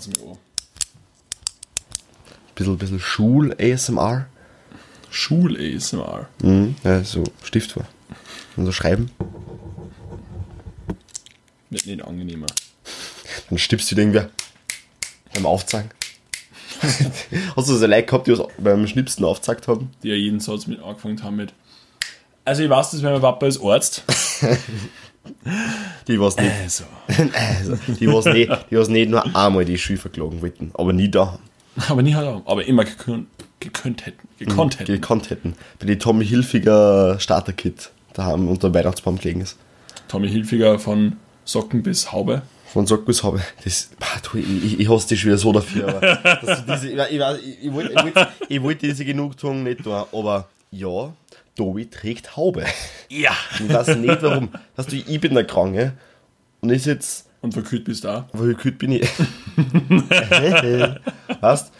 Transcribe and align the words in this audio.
es 0.00 0.08
mir 0.08 0.30
an. 0.30 0.38
Bisschen, 2.54 2.78
bisschen 2.78 3.00
Schul-ASMR. 3.00 4.26
Schul-ASMR. 5.10 6.28
Mhm. 6.42 6.76
Ja, 6.84 7.04
so 7.04 7.24
Stift 7.42 7.72
vor. 7.72 7.86
Und 8.56 8.66
so 8.66 8.72
schreiben. 8.72 9.10
Wird 11.70 11.86
nicht 11.86 12.02
angenehmer. 12.02 12.46
Dann 13.48 13.58
stippst 13.58 13.90
du 13.90 13.96
wieder 13.96 14.02
irgendwer 14.02 14.30
beim 15.34 15.46
Aufzeigen. 15.46 15.90
Hast 17.56 17.68
du 17.68 17.74
so 17.74 17.86
Leute 17.86 18.06
gehabt, 18.06 18.26
die 18.26 18.38
was 18.38 18.46
beim 18.58 18.86
Schnipsen 18.86 19.24
aufgezeigt 19.24 19.68
haben? 19.68 19.90
Die 20.02 20.08
ja 20.08 20.14
jeden 20.14 20.40
Satz 20.40 20.66
mit 20.66 20.80
angefangen 20.82 21.22
haben 21.22 21.36
mit. 21.36 21.52
Also 22.44 22.62
ich 22.62 22.70
weiß 22.70 22.92
das, 22.92 23.02
weil 23.02 23.12
mein 23.12 23.20
Papa 23.20 23.46
ist 23.46 23.62
Arzt. 23.62 24.04
Die 26.08 26.18
was 26.18 26.36
nicht, 26.36 26.50
Also. 26.50 26.84
also, 27.34 27.78
die 28.00 28.08
was 28.08 28.24
nicht, 28.24 28.50
die 28.70 28.76
was 28.76 28.88
nicht 28.88 29.10
nur 29.10 29.24
einmal 29.36 29.64
die 29.64 29.78
Schule 29.78 29.98
verklagen 29.98 30.42
wollten, 30.42 30.72
aber 30.74 30.92
nie 30.92 31.10
da 31.10 31.38
Aber 31.88 32.02
nie 32.02 32.14
halt 32.14 32.26
auch. 32.26 32.42
Aber 32.46 32.64
immer 32.66 32.84
gekönnt, 32.84 33.28
gekönnt 33.60 34.06
hätten. 34.06 34.26
Gekonnt 34.38 34.80
hätten. 34.80 34.92
gekonnt 34.92 35.30
hätten. 35.30 35.54
Bei 35.78 35.86
die 35.86 35.98
Tommy 35.98 36.26
Hilfiger 36.26 37.20
Starter-Kit 37.20 37.90
daheim 38.14 38.48
unter 38.48 38.70
dem 38.70 38.74
Weihnachtsbaum 38.74 39.18
gelegen 39.18 39.42
ist. 39.42 39.56
Tommy 40.08 40.28
Hilfiger 40.28 40.78
von 40.78 41.16
Socken 41.44 41.82
bis 41.82 42.10
Haube. 42.10 42.42
Von 42.72 42.86
Sock 42.86 43.06
bis 43.06 43.22
habe. 43.22 43.40
Das, 43.64 43.90
du, 44.30 44.38
ich, 44.38 44.64
ich, 44.64 44.80
ich 44.80 44.88
hasse 44.90 45.08
dich 45.08 45.24
wieder 45.24 45.38
so 45.38 45.52
dafür. 45.52 45.88
Aber 45.88 46.40
diese, 46.68 46.88
ich, 46.88 46.96
ich, 46.96 47.20
ich, 47.20 47.64
ich, 47.64 47.72
wollte, 47.72 48.28
ich 48.48 48.62
wollte 48.62 48.86
diese 48.86 49.04
Genugtuung 49.06 49.62
nicht 49.62 49.84
tun, 49.84 50.04
aber 50.12 50.48
ja, 50.70 51.12
Tobi 51.58 51.86
trägt 51.86 52.36
Haube. 52.36 52.64
Ja. 53.10 53.32
Ich 53.58 53.72
weiß 53.72 53.96
nicht 53.96 54.22
warum. 54.22 54.50
Weißt 54.76 54.92
du, 54.92 54.96
ich 54.96 55.20
bin 55.20 55.32
der 55.32 55.44
Kranke 55.44 55.94
und 56.60 56.68
ich 56.70 56.82
sitze 56.82 57.24
Und 57.40 57.54
verkühlt 57.54 57.84
bist 57.84 58.04
du 58.04 58.08
da. 58.08 58.28
Weil 58.34 58.54
kühl 58.54 58.72
bin 58.72 58.92
ich. 58.92 59.08
weißt 61.40 61.72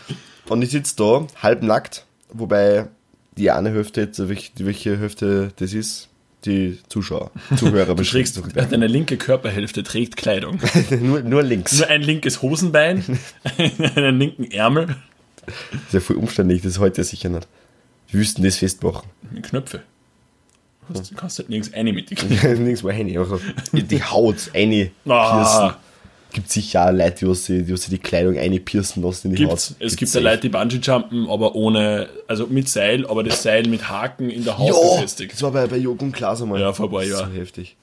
Und 0.49 0.63
ich 0.63 0.71
sitze 0.71 0.97
da, 0.97 1.27
halbnackt, 1.43 2.07
wobei 2.31 2.89
die 3.37 3.51
eine 3.51 3.71
Hälfte 3.71 4.01
jetzt, 4.01 4.27
welche, 4.27 4.53
welche 4.61 4.99
Hälfte 4.99 5.53
das 5.57 5.75
ist, 5.75 6.09
die 6.47 6.79
Zuschauer, 6.89 7.31
Zuhörer 7.57 7.95
Du 7.95 8.03
trägst, 8.03 8.41
deine 8.55 8.87
linke 8.87 9.19
Körperhälfte 9.19 9.83
trägt 9.83 10.17
Kleidung. 10.17 10.61
nur, 11.01 11.21
nur 11.21 11.43
links. 11.43 11.79
Nur 11.79 11.89
ein 11.89 12.01
linkes 12.01 12.41
Hosenbein, 12.41 13.05
einen 13.97 14.19
linken 14.19 14.51
Ärmel 14.51 14.97
Das 15.45 15.55
ist 15.89 15.93
ja 15.93 16.01
voll 16.01 16.17
umständlich, 16.17 16.63
das 16.63 16.73
ist 16.73 16.79
heute 16.79 17.05
sicher 17.05 17.29
nicht. 17.29 17.47
Wie 18.09 18.19
wüssten 18.19 18.43
das 18.43 18.57
festmachen? 18.57 19.09
mit 19.31 19.45
Knöpfe. 19.45 19.83
Du 20.89 20.95
du 21.01 21.15
kannst 21.15 21.39
halt 21.39 21.51
nirgends 21.51 21.73
eine 21.75 21.93
mit. 21.93 22.11
Nirgends 22.31 22.83
mal 22.83 22.93
rein. 22.95 23.17
Also 23.19 23.39
die 23.73 24.03
Haut 24.03 24.51
eine 24.55 24.91
Ah. 25.07 25.35
piercen. 25.69 25.77
Gibt 26.33 26.51
sicher 26.51 26.87
auch 26.87 26.93
Leute, 26.93 27.27
die 27.27 27.35
sich 27.35 27.65
die, 27.67 27.77
sich 27.77 27.89
die 27.89 27.99
Kleidung 27.99 28.39
eine 28.39 28.61
piercen 28.61 29.03
lassen 29.03 29.29
in 29.29 29.37
die 29.37 29.45
Gibt's. 29.47 29.71
Haut. 29.71 29.77
Es 29.81 29.97
gibt 29.97 30.13
ja 30.13 30.21
Leute, 30.21 30.41
die 30.43 30.49
Bungee-Jumpen, 30.51 31.29
aber 31.29 31.55
ohne, 31.55 32.09
also 32.27 32.47
mit 32.47 32.69
Seil, 32.69 33.07
aber 33.07 33.23
das 33.25 33.43
Seil 33.43 33.67
mit 33.67 33.89
Haken 33.89 34.29
in 34.31 34.45
der 34.45 34.59
Haut 34.59 34.69
Ja, 34.69 34.95
befestigt. 34.97 35.33
das 35.33 35.43
war 35.43 35.53
bei, 35.53 35.67
bei 35.67 35.77
Joko 35.79 36.05
und 36.05 36.13
Klaas 36.13 36.43
einmal. 36.43 36.61
Ja, 36.61 36.73
vor 36.73 36.87
ein 36.87 36.91
paar 36.91 37.01
Das 37.01 37.09
ist 37.11 37.19
Jahren. 37.19 37.33
So 37.35 37.39
heftig. 37.41 37.77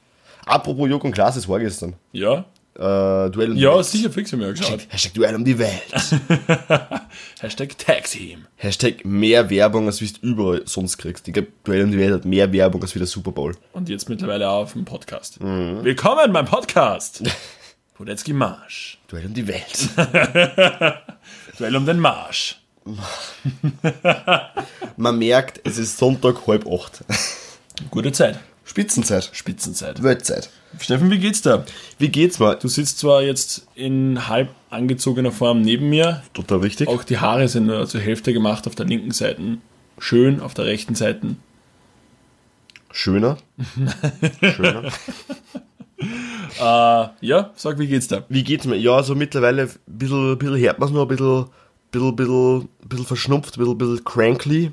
Apropos 0.46 0.88
Joko 0.90 1.08
und 1.08 1.14
Klaas, 1.14 1.36
das 1.36 1.48
war 1.48 1.60
gestern. 1.60 1.94
Ja? 2.12 2.46
Äh, 2.78 3.30
Duell 3.32 3.52
um 3.52 3.56
die 3.56 3.62
Ja, 3.62 3.74
Welt. 3.76 3.86
sicher 3.86 4.10
fix 4.10 4.34
haben 4.34 4.40
wir 4.42 4.48
ja 4.48 4.54
geschaut. 4.54 4.86
Hashtag 4.90 5.14
Duell 5.14 5.34
um 5.36 5.46
die 5.46 5.58
Welt. 5.58 5.72
Hashtag 7.40 7.78
Tag-Team. 7.78 8.48
Hashtag 8.58 9.06
mehr 9.06 9.50
Werbung, 9.50 9.86
als 9.88 10.02
wie 10.02 10.08
du 10.12 10.20
überall 10.28 10.62
sonst 10.66 10.98
kriegst. 10.98 11.26
Ich 11.28 11.34
glaube, 11.34 11.50
Duell 11.64 11.84
um 11.86 11.92
die 11.92 11.98
Welt 11.98 12.14
hat 12.14 12.26
mehr 12.26 12.52
Werbung 12.52 12.82
als 12.82 12.94
wie 12.94 13.00
der 13.00 13.08
Super 13.08 13.32
Bowl. 13.32 13.56
Und 13.72 13.88
jetzt 13.88 14.10
mittlerweile 14.10 14.50
auch 14.50 14.64
auf 14.64 14.74
dem 14.74 14.84
Podcast. 14.84 15.42
Mhm. 15.42 15.84
Willkommen 15.84 16.34
beim 16.34 16.46
Podcast. 16.46 17.24
Podetzky 17.94 18.34
Marsch. 18.34 18.98
Duell 19.08 19.26
um 19.28 19.34
die 19.34 19.48
Welt. 19.48 19.90
Duell 21.58 21.76
um 21.78 21.86
den 21.86 22.00
Marsch. 22.00 22.60
Man 24.98 25.18
merkt, 25.18 25.62
es 25.64 25.78
ist 25.78 25.98
Sonntag 25.98 26.46
halb 26.46 26.68
acht. 26.68 27.06
Gute 27.90 28.12
Zeit. 28.12 28.38
Spitzenzeit. 28.66 29.30
Spitzenzeit. 29.32 30.04
Weltzeit. 30.04 30.50
Steffen, 30.80 31.10
wie 31.12 31.20
geht's 31.20 31.42
da? 31.42 31.66
Wie 32.00 32.10
geht's 32.10 32.40
mal? 32.40 32.56
Du 32.56 32.68
sitzt 32.68 33.00
zwar 33.00 33.22
jetzt 33.22 33.68
in 33.76 34.28
halb 34.28 34.50
angezogener 34.70 35.32
Form 35.32 35.62
neben 35.62 35.90
mir, 35.90 36.24
Total 36.34 36.58
richtig. 36.60 36.88
auch 36.88 37.04
die 37.04 37.20
Haare 37.20 37.48
sind 37.48 37.68
nur 37.68 37.88
zur 37.88 38.02
Hälfte 38.02 38.34
gemacht 38.34 38.68
auf 38.68 38.76
der 38.76 38.86
linken 38.86 39.12
Seite. 39.12 39.60
Schön, 40.00 40.42
auf 40.42 40.54
der 40.54 40.66
rechten 40.66 40.96
Seite. 40.96 41.36
Schöner. 42.92 43.38
Schöner. 44.42 44.92
Äh, 46.60 47.08
ja, 47.22 47.52
sag, 47.56 47.80
wie 47.80 47.88
geht's 47.88 48.08
da? 48.08 48.26
Wie 48.30 48.44
geht's 48.44 48.66
mir? 48.66 48.76
Ja, 48.76 49.02
so 49.04 49.16
mittlerweile 49.16 49.64
ein 49.64 49.70
bisschen, 49.86 50.38
bisschen 50.38 50.58
hört 50.58 50.80
man's 50.80 50.92
noch, 50.92 51.04
ein 51.04 51.08
bisschen, 51.08 51.46
bisschen, 51.92 52.16
bisschen, 52.16 52.70
bisschen 52.88 53.06
verschnupft, 53.06 53.56
ein 53.58 53.60
bisschen, 53.60 53.78
bisschen 53.78 54.04
crankly. 54.04 54.72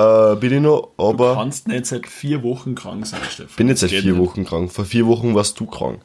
Äh, 0.00 0.36
bin 0.36 0.52
ich 0.52 0.60
noch, 0.60 0.90
Du 0.96 1.08
aber 1.08 1.34
kannst 1.34 1.68
nicht 1.68 1.86
seit 1.86 2.06
vier 2.06 2.42
Wochen 2.42 2.74
krank 2.74 3.06
sein, 3.06 3.20
Steffen. 3.28 3.56
bin 3.56 3.68
jetzt 3.68 3.80
seit 3.80 3.90
vier 3.90 4.02
nicht. 4.12 4.18
Wochen 4.18 4.44
krank. 4.44 4.72
Vor 4.72 4.84
vier 4.84 5.06
Wochen 5.06 5.34
warst 5.34 5.58
du 5.60 5.66
krank. 5.66 6.00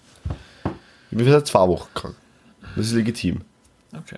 Ich 1.11 1.17
bin 1.17 1.25
seit 1.29 1.47
zwei 1.47 1.67
Wochen 1.67 1.89
krank. 1.93 2.15
Das 2.75 2.87
ist 2.87 2.93
legitim. 2.93 3.41
Okay. 3.97 4.17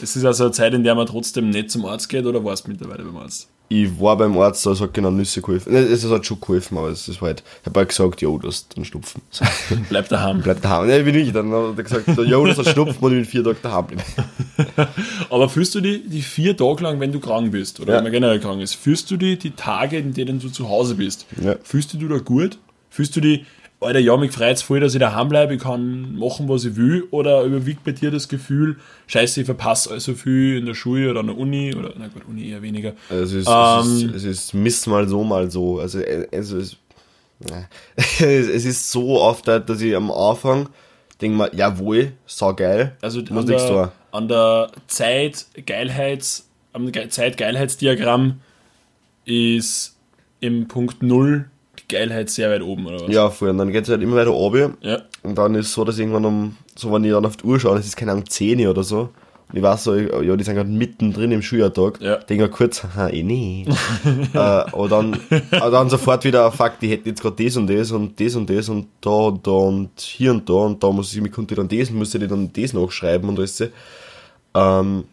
Das 0.00 0.14
ist 0.14 0.24
also 0.24 0.44
eine 0.44 0.52
Zeit, 0.52 0.74
in 0.74 0.84
der 0.84 0.94
man 0.94 1.06
trotzdem 1.06 1.50
nicht 1.50 1.70
zum 1.70 1.84
Arzt 1.86 2.08
geht 2.08 2.24
oder 2.26 2.44
warst 2.44 2.66
du 2.66 2.70
mittlerweile 2.70 3.02
beim 3.02 3.16
Arzt? 3.16 3.48
Ich 3.68 3.98
war 4.00 4.16
beim 4.16 4.38
Arzt, 4.38 4.64
da 4.64 4.78
hat 4.78 4.94
genau 4.94 5.10
Nüsse 5.10 5.40
geholfen. 5.42 5.74
Es 5.74 6.08
hat 6.08 6.24
schon 6.24 6.40
geholfen, 6.40 6.78
aber 6.78 6.88
es 6.90 7.08
ist 7.08 7.20
halt, 7.20 7.42
ich 7.62 7.66
habe 7.66 7.80
halt 7.80 7.88
gesagt, 7.88 8.22
jo, 8.22 8.38
du 8.38 8.46
hast 8.46 8.76
einen 8.76 8.84
Schnupfen. 8.84 9.22
So, 9.30 9.44
Bleib 9.88 10.08
daheim. 10.08 10.40
bleib 10.40 10.62
daheim. 10.62 10.86
Ne, 10.86 11.02
bin 11.02 11.16
ich. 11.16 11.32
Dann 11.32 11.50
hat 11.52 11.76
er 11.76 11.82
gesagt, 11.82 12.06
jo, 12.28 12.46
das 12.46 12.58
hat 12.58 12.68
Schnupfen 12.68 12.98
und 13.00 13.10
ich 13.12 13.18
bin 13.18 13.24
vier 13.24 13.42
Tage 13.42 13.58
daheim. 13.62 13.86
Aber 15.30 15.48
fühlst 15.48 15.74
du 15.74 15.80
die, 15.80 16.06
die 16.08 16.22
vier 16.22 16.56
Tage 16.56 16.82
lang, 16.84 17.00
wenn 17.00 17.12
du 17.12 17.20
krank 17.20 17.50
bist 17.50 17.80
oder 17.80 17.92
Ja. 17.92 17.96
wenn 17.98 18.04
man 18.04 18.12
generell 18.12 18.40
krank 18.40 18.60
ist, 18.62 18.74
fühlst 18.74 19.10
du 19.10 19.16
die 19.16 19.36
die 19.38 19.50
Tage, 19.50 19.98
in 19.98 20.12
denen 20.14 20.38
du 20.38 20.48
zu 20.48 20.68
Hause 20.68 20.94
bist? 20.94 21.26
Ja. 21.42 21.56
Fühlst 21.62 21.92
du 21.92 21.98
dich 21.98 22.08
da 22.08 22.18
gut? 22.18 22.58
Fühlst 22.90 23.16
du 23.16 23.20
die, 23.20 23.44
Alter, 23.78 23.98
ja, 23.98 24.16
mich 24.16 24.32
freut 24.32 24.58
voll, 24.60 24.80
dass 24.80 24.94
ich 24.94 25.00
daheim 25.00 25.28
bleibe, 25.28 25.54
ich 25.54 25.60
kann 25.60 26.16
machen, 26.16 26.48
was 26.48 26.64
ich 26.64 26.76
will? 26.76 27.06
Oder 27.10 27.42
überwiegt 27.42 27.84
bei 27.84 27.92
dir 27.92 28.10
das 28.10 28.26
Gefühl, 28.28 28.76
scheiße, 29.06 29.40
ich 29.40 29.46
verpasse 29.46 29.90
also 29.90 30.14
viel 30.14 30.56
in 30.56 30.64
der 30.66 30.74
Schule 30.74 31.10
oder 31.10 31.20
an 31.20 31.26
der 31.26 31.36
Uni? 31.36 31.74
Oder, 31.74 31.92
na 31.98 32.08
gut, 32.08 32.22
Uni 32.26 32.48
eher 32.48 32.62
weniger. 32.62 32.94
Es 33.10 33.32
ist, 33.32 33.46
Ähm. 33.48 33.80
es 33.80 34.02
ist, 34.02 34.14
es 34.14 34.24
ist 34.24 34.54
Miss 34.54 34.86
mal 34.86 35.06
so, 35.06 35.22
mal 35.24 35.50
so. 35.50 35.78
Also, 35.78 35.98
äh, 36.00 36.26
es 36.30 36.50
ist, 36.52 36.78
ja. 37.50 37.68
es 37.96 38.64
ist 38.64 38.90
so 38.90 39.20
oft, 39.20 39.46
dass 39.46 39.80
ich 39.82 39.94
am 39.94 40.10
Anfang 40.10 40.70
denke 41.20 41.36
mir, 41.36 41.54
jawohl, 41.54 42.12
sau 42.26 42.54
geil. 42.54 42.96
Also 43.02 43.20
muss 43.20 43.30
an 43.30 43.44
nichts 43.44 43.66
der, 43.66 43.82
tun. 43.84 43.92
an 44.12 44.28
der 44.28 44.70
Zeit 44.86 45.46
Geilheits, 45.66 46.48
am 46.72 46.90
Ge- 46.92 47.08
Zeit-Geilheitsdiagramm 47.10 48.40
ist 49.26 49.96
im 50.40 50.68
Punkt 50.68 51.02
0 51.02 51.46
die 51.46 51.55
Geilheit 51.88 52.30
sehr 52.30 52.50
weit 52.50 52.62
oben, 52.62 52.86
oder 52.86 53.00
was? 53.00 53.12
Ja, 53.12 53.30
voll. 53.30 53.50
Und 53.50 53.58
dann 53.58 53.70
geht 53.72 53.84
es 53.84 53.90
halt 53.90 54.02
immer 54.02 54.16
weiter 54.16 54.30
runter. 54.30 54.72
Ja. 54.80 55.02
Und 55.22 55.36
dann 55.36 55.54
ist 55.54 55.66
es 55.66 55.72
so, 55.72 55.84
dass 55.84 55.98
irgendwann 55.98 56.24
um, 56.24 56.56
so 56.74 56.92
wenn 56.92 57.04
ich 57.04 57.10
dann 57.12 57.24
auf 57.26 57.36
die 57.36 57.44
Uhr 57.44 57.58
schaue, 57.60 57.76
das 57.76 57.86
ist 57.86 57.96
keine 57.96 58.12
Ahnung, 58.12 58.28
10 58.28 58.66
oder 58.68 58.82
so. 58.82 59.10
Und 59.48 59.56
ich 59.58 59.62
weiß 59.62 59.84
so, 59.84 59.94
ich- 59.94 60.10
ja, 60.10 60.34
die 60.34 60.42
sind 60.42 60.56
gerade 60.56 60.68
mittendrin 60.68 61.30
im 61.30 61.40
Schuljahrtag. 61.42 62.00
Ja. 62.00 62.16
Denke 62.16 62.48
kurz, 62.48 62.82
haha, 62.82 63.08
eh 63.10 63.22
nee. 63.22 63.64
äh, 64.34 64.38
aber, 64.38 64.88
dann, 64.88 65.16
aber 65.52 65.70
dann 65.70 65.88
sofort 65.88 66.24
wieder, 66.24 66.50
fuck, 66.50 66.80
die 66.80 66.88
hätten 66.88 67.08
jetzt 67.08 67.22
gerade 67.22 67.44
das 67.44 67.56
und 67.56 67.68
das 67.68 67.92
und 67.92 68.18
das 68.20 68.34
und 68.34 68.50
das 68.50 68.68
und 68.68 68.86
da 69.00 69.10
und 69.10 69.46
da 69.46 69.50
und 69.52 70.00
hier 70.00 70.32
und 70.32 70.48
da 70.48 70.54
und 70.54 70.82
da 70.82 70.90
muss 70.90 71.14
ich 71.14 71.20
mich 71.20 71.30
konnte 71.30 71.54
dann 71.54 71.68
das, 71.68 71.90
muss 71.90 72.12
ich 72.14 72.26
dann 72.28 72.50
das 72.52 72.72
nachschreiben 72.72 73.28
und 73.28 73.38
alles. 73.38 73.62
Ähm, 74.54 75.04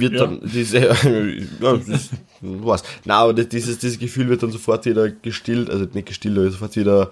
wird 0.00 0.12
Ja. 0.14 0.20
dann 0.26 0.40
diese, 0.42 0.78
ja, 1.60 1.76
das 1.76 2.10
was. 2.40 2.82
Nein, 3.04 3.16
aber 3.16 3.32
dieses, 3.34 3.78
dieses 3.78 3.98
Gefühl 3.98 4.28
wird 4.28 4.42
dann 4.42 4.50
sofort 4.50 4.84
wieder 4.86 5.10
gestillt, 5.10 5.70
also 5.70 5.86
nicht 5.92 6.06
gestillt, 6.08 6.36
aber 6.38 6.50
sofort 6.50 6.76
wieder 6.76 7.10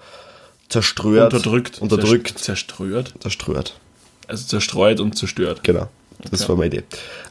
zerströert. 0.69 1.33
Unterdrückt. 1.33 1.81
Unterdrückt. 1.81 2.37
Zerströert. 2.39 3.13
Zerströert. 3.19 3.79
Also 4.27 4.45
zerstreut 4.47 4.99
und 4.99 5.17
zerstört. 5.17 5.63
Genau. 5.63 5.89
Das 6.29 6.41
Okay. 6.41 6.49
war 6.49 6.55
meine 6.57 6.75
Idee. 6.75 6.83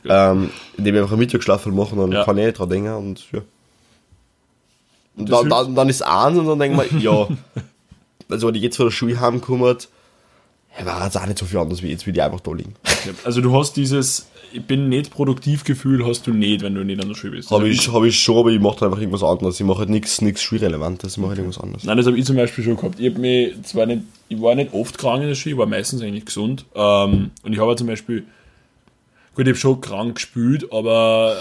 Ähm, 0.09 0.51
indem 0.77 0.95
wir 0.95 1.03
einfach 1.03 1.13
einen 1.13 1.21
Mittagsschlaf 1.21 1.65
machen, 1.67 1.99
dann 1.99 2.13
Ja. 2.13 2.25
kann 2.25 2.37
ich 2.39 2.45
nicht 2.47 2.59
dran 2.59 2.69
denken 2.69 2.93
und 2.95 3.25
ja. 3.33 3.41
Und 5.17 5.29
dann, 5.31 5.49
dann, 5.49 5.75
dann 5.75 5.89
ist 5.89 6.03
eins 6.03 6.39
und 6.39 6.47
dann 6.47 6.59
denken 6.59 6.79
wir, 6.79 6.99
ja, 7.01 7.29
also 8.29 8.49
wenn 8.49 8.55
ich 8.55 8.63
jetzt 8.63 8.77
von 8.77 8.87
der 8.87 8.91
Schule 8.93 9.21
heimkomme, 9.21 9.77
war 10.85 11.05
jetzt 11.05 11.17
auch 11.17 11.27
nicht 11.27 11.39
so 11.39 11.47
viel 11.47 11.59
anders 11.59 11.83
wie 11.83 11.89
jetzt, 11.89 12.07
wie 12.07 12.13
die 12.13 12.23
einfach 12.23 12.41
da 12.41 12.53
liegen. 12.53 12.75
Also 13.25 13.41
du 13.41 13.57
hast 13.57 13.77
dieses, 13.77 14.29
ich 14.53 14.63
bin 14.63 14.89
nicht 14.89 15.11
produktiv 15.11 15.65
Gefühl, 15.65 16.07
hast 16.07 16.27
du 16.27 16.33
nicht, 16.33 16.63
wenn 16.63 16.75
du 16.75 16.85
nicht 16.85 17.01
an 17.03 17.09
der 17.09 17.15
Schule 17.15 17.33
bist. 17.33 17.51
Habe 17.51 17.69
Das 17.69 17.79
ich, 17.79 17.93
hab 17.93 18.03
ich 18.05 18.19
schon, 18.19 18.39
aber 18.39 18.51
ich 18.51 18.61
mache 18.61 18.81
dann 18.81 18.89
einfach 18.89 19.01
irgendwas 19.01 19.23
anderes. 19.23 19.59
Ich 19.59 19.67
mache 19.67 19.81
halt 19.81 19.91
nichts 19.91 20.21
nichts 20.21 20.43
Schulrelevantes, 20.43 21.13
ich 21.13 21.19
mache 21.19 21.31
halt 21.31 21.39
irgendwas 21.39 21.63
anderes. 21.63 21.85
Nein, 21.85 21.97
das 21.97 22.07
habe 22.07 22.19
ich 22.19 22.25
zum 22.25 22.37
Beispiel 22.37 22.65
schon 22.65 22.77
gehabt. 22.77 23.01
Ich, 23.01 23.17
mich 23.17 23.63
zwar 23.63 23.87
nicht, 23.87 24.03
ich 24.29 24.41
war 24.41 24.55
nicht 24.55 24.73
oft 24.73 24.97
krank 24.99 25.23
in 25.23 25.29
der 25.29 25.35
Schule, 25.35 25.55
ich 25.55 25.59
war 25.59 25.67
meistens 25.67 26.03
eigentlich 26.03 26.27
gesund. 26.27 26.65
Ähm, 26.75 27.31
und 27.43 27.53
ich 27.53 27.59
habe 27.59 27.75
zum 27.77 27.87
Beispiel, 27.87 28.25
gut, 29.35 29.47
ich 29.47 29.51
habe 29.51 29.59
schon 29.59 29.81
krank 29.81 30.15
gespielt, 30.17 30.73
aber 30.73 31.37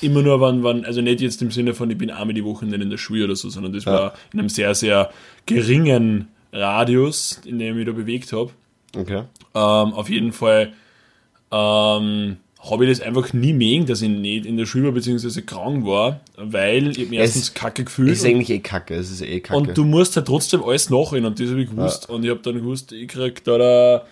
immer 0.00 0.22
nur, 0.22 0.40
wenn, 0.40 0.62
wenn, 0.64 0.84
also 0.84 1.00
nicht 1.00 1.20
jetzt 1.20 1.40
im 1.42 1.50
Sinne 1.50 1.74
von, 1.74 1.90
ich 1.90 1.98
bin 1.98 2.10
einmal 2.10 2.34
die 2.34 2.44
Woche 2.44 2.66
nicht 2.66 2.80
in 2.80 2.90
der 2.90 2.98
Schule 2.98 3.24
oder 3.24 3.36
so, 3.36 3.48
sondern 3.48 3.72
das 3.72 3.86
war 3.86 4.14
in 4.32 4.40
einem 4.40 4.48
sehr, 4.48 4.74
sehr 4.74 5.10
geringen 5.46 6.28
Radius, 6.52 7.40
in 7.44 7.58
dem 7.58 7.70
ich 7.70 7.76
mich 7.76 7.86
da 7.86 7.92
bewegt 7.92 8.32
habe. 8.32 8.50
Okay. 8.96 9.22
Ähm, 9.54 9.92
auf 9.94 10.08
jeden 10.08 10.32
Fall 10.32 10.72
ähm, 11.52 12.36
habe 12.70 12.84
ich 12.84 12.98
das 12.98 13.06
einfach 13.06 13.32
nie 13.32 13.52
mögen, 13.52 13.86
dass 13.86 14.02
ich 14.02 14.08
nicht 14.08 14.46
in 14.46 14.56
der 14.56 14.66
Schule 14.66 14.92
beziehungsweise 14.92 15.42
krank 15.42 15.86
war, 15.86 16.20
weil 16.36 16.90
ich 16.90 17.08
mich 17.10 17.18
erstens 17.18 17.54
kacke 17.54 17.84
gefühlt. 17.84 18.10
ist 18.10 18.24
eigentlich 18.24 18.50
eh 18.50 18.58
kacke, 18.58 18.94
es 18.94 19.10
ist 19.10 19.22
eh 19.22 19.40
kacke. 19.40 19.58
Und 19.58 19.76
du 19.76 19.84
musst 19.84 20.16
halt 20.16 20.26
trotzdem 20.26 20.62
alles 20.64 20.90
nachrennen 20.90 21.26
und 21.26 21.40
das 21.40 21.48
habe 21.50 21.62
ich 21.62 21.70
gewusst. 21.70 22.08
Und 22.08 22.24
ich 22.24 22.30
habe 22.30 22.40
dann 22.40 22.54
gewusst, 22.56 22.92
ich 22.92 23.08
krieg 23.08 23.44
da, 23.44 23.58
da, 23.58 24.06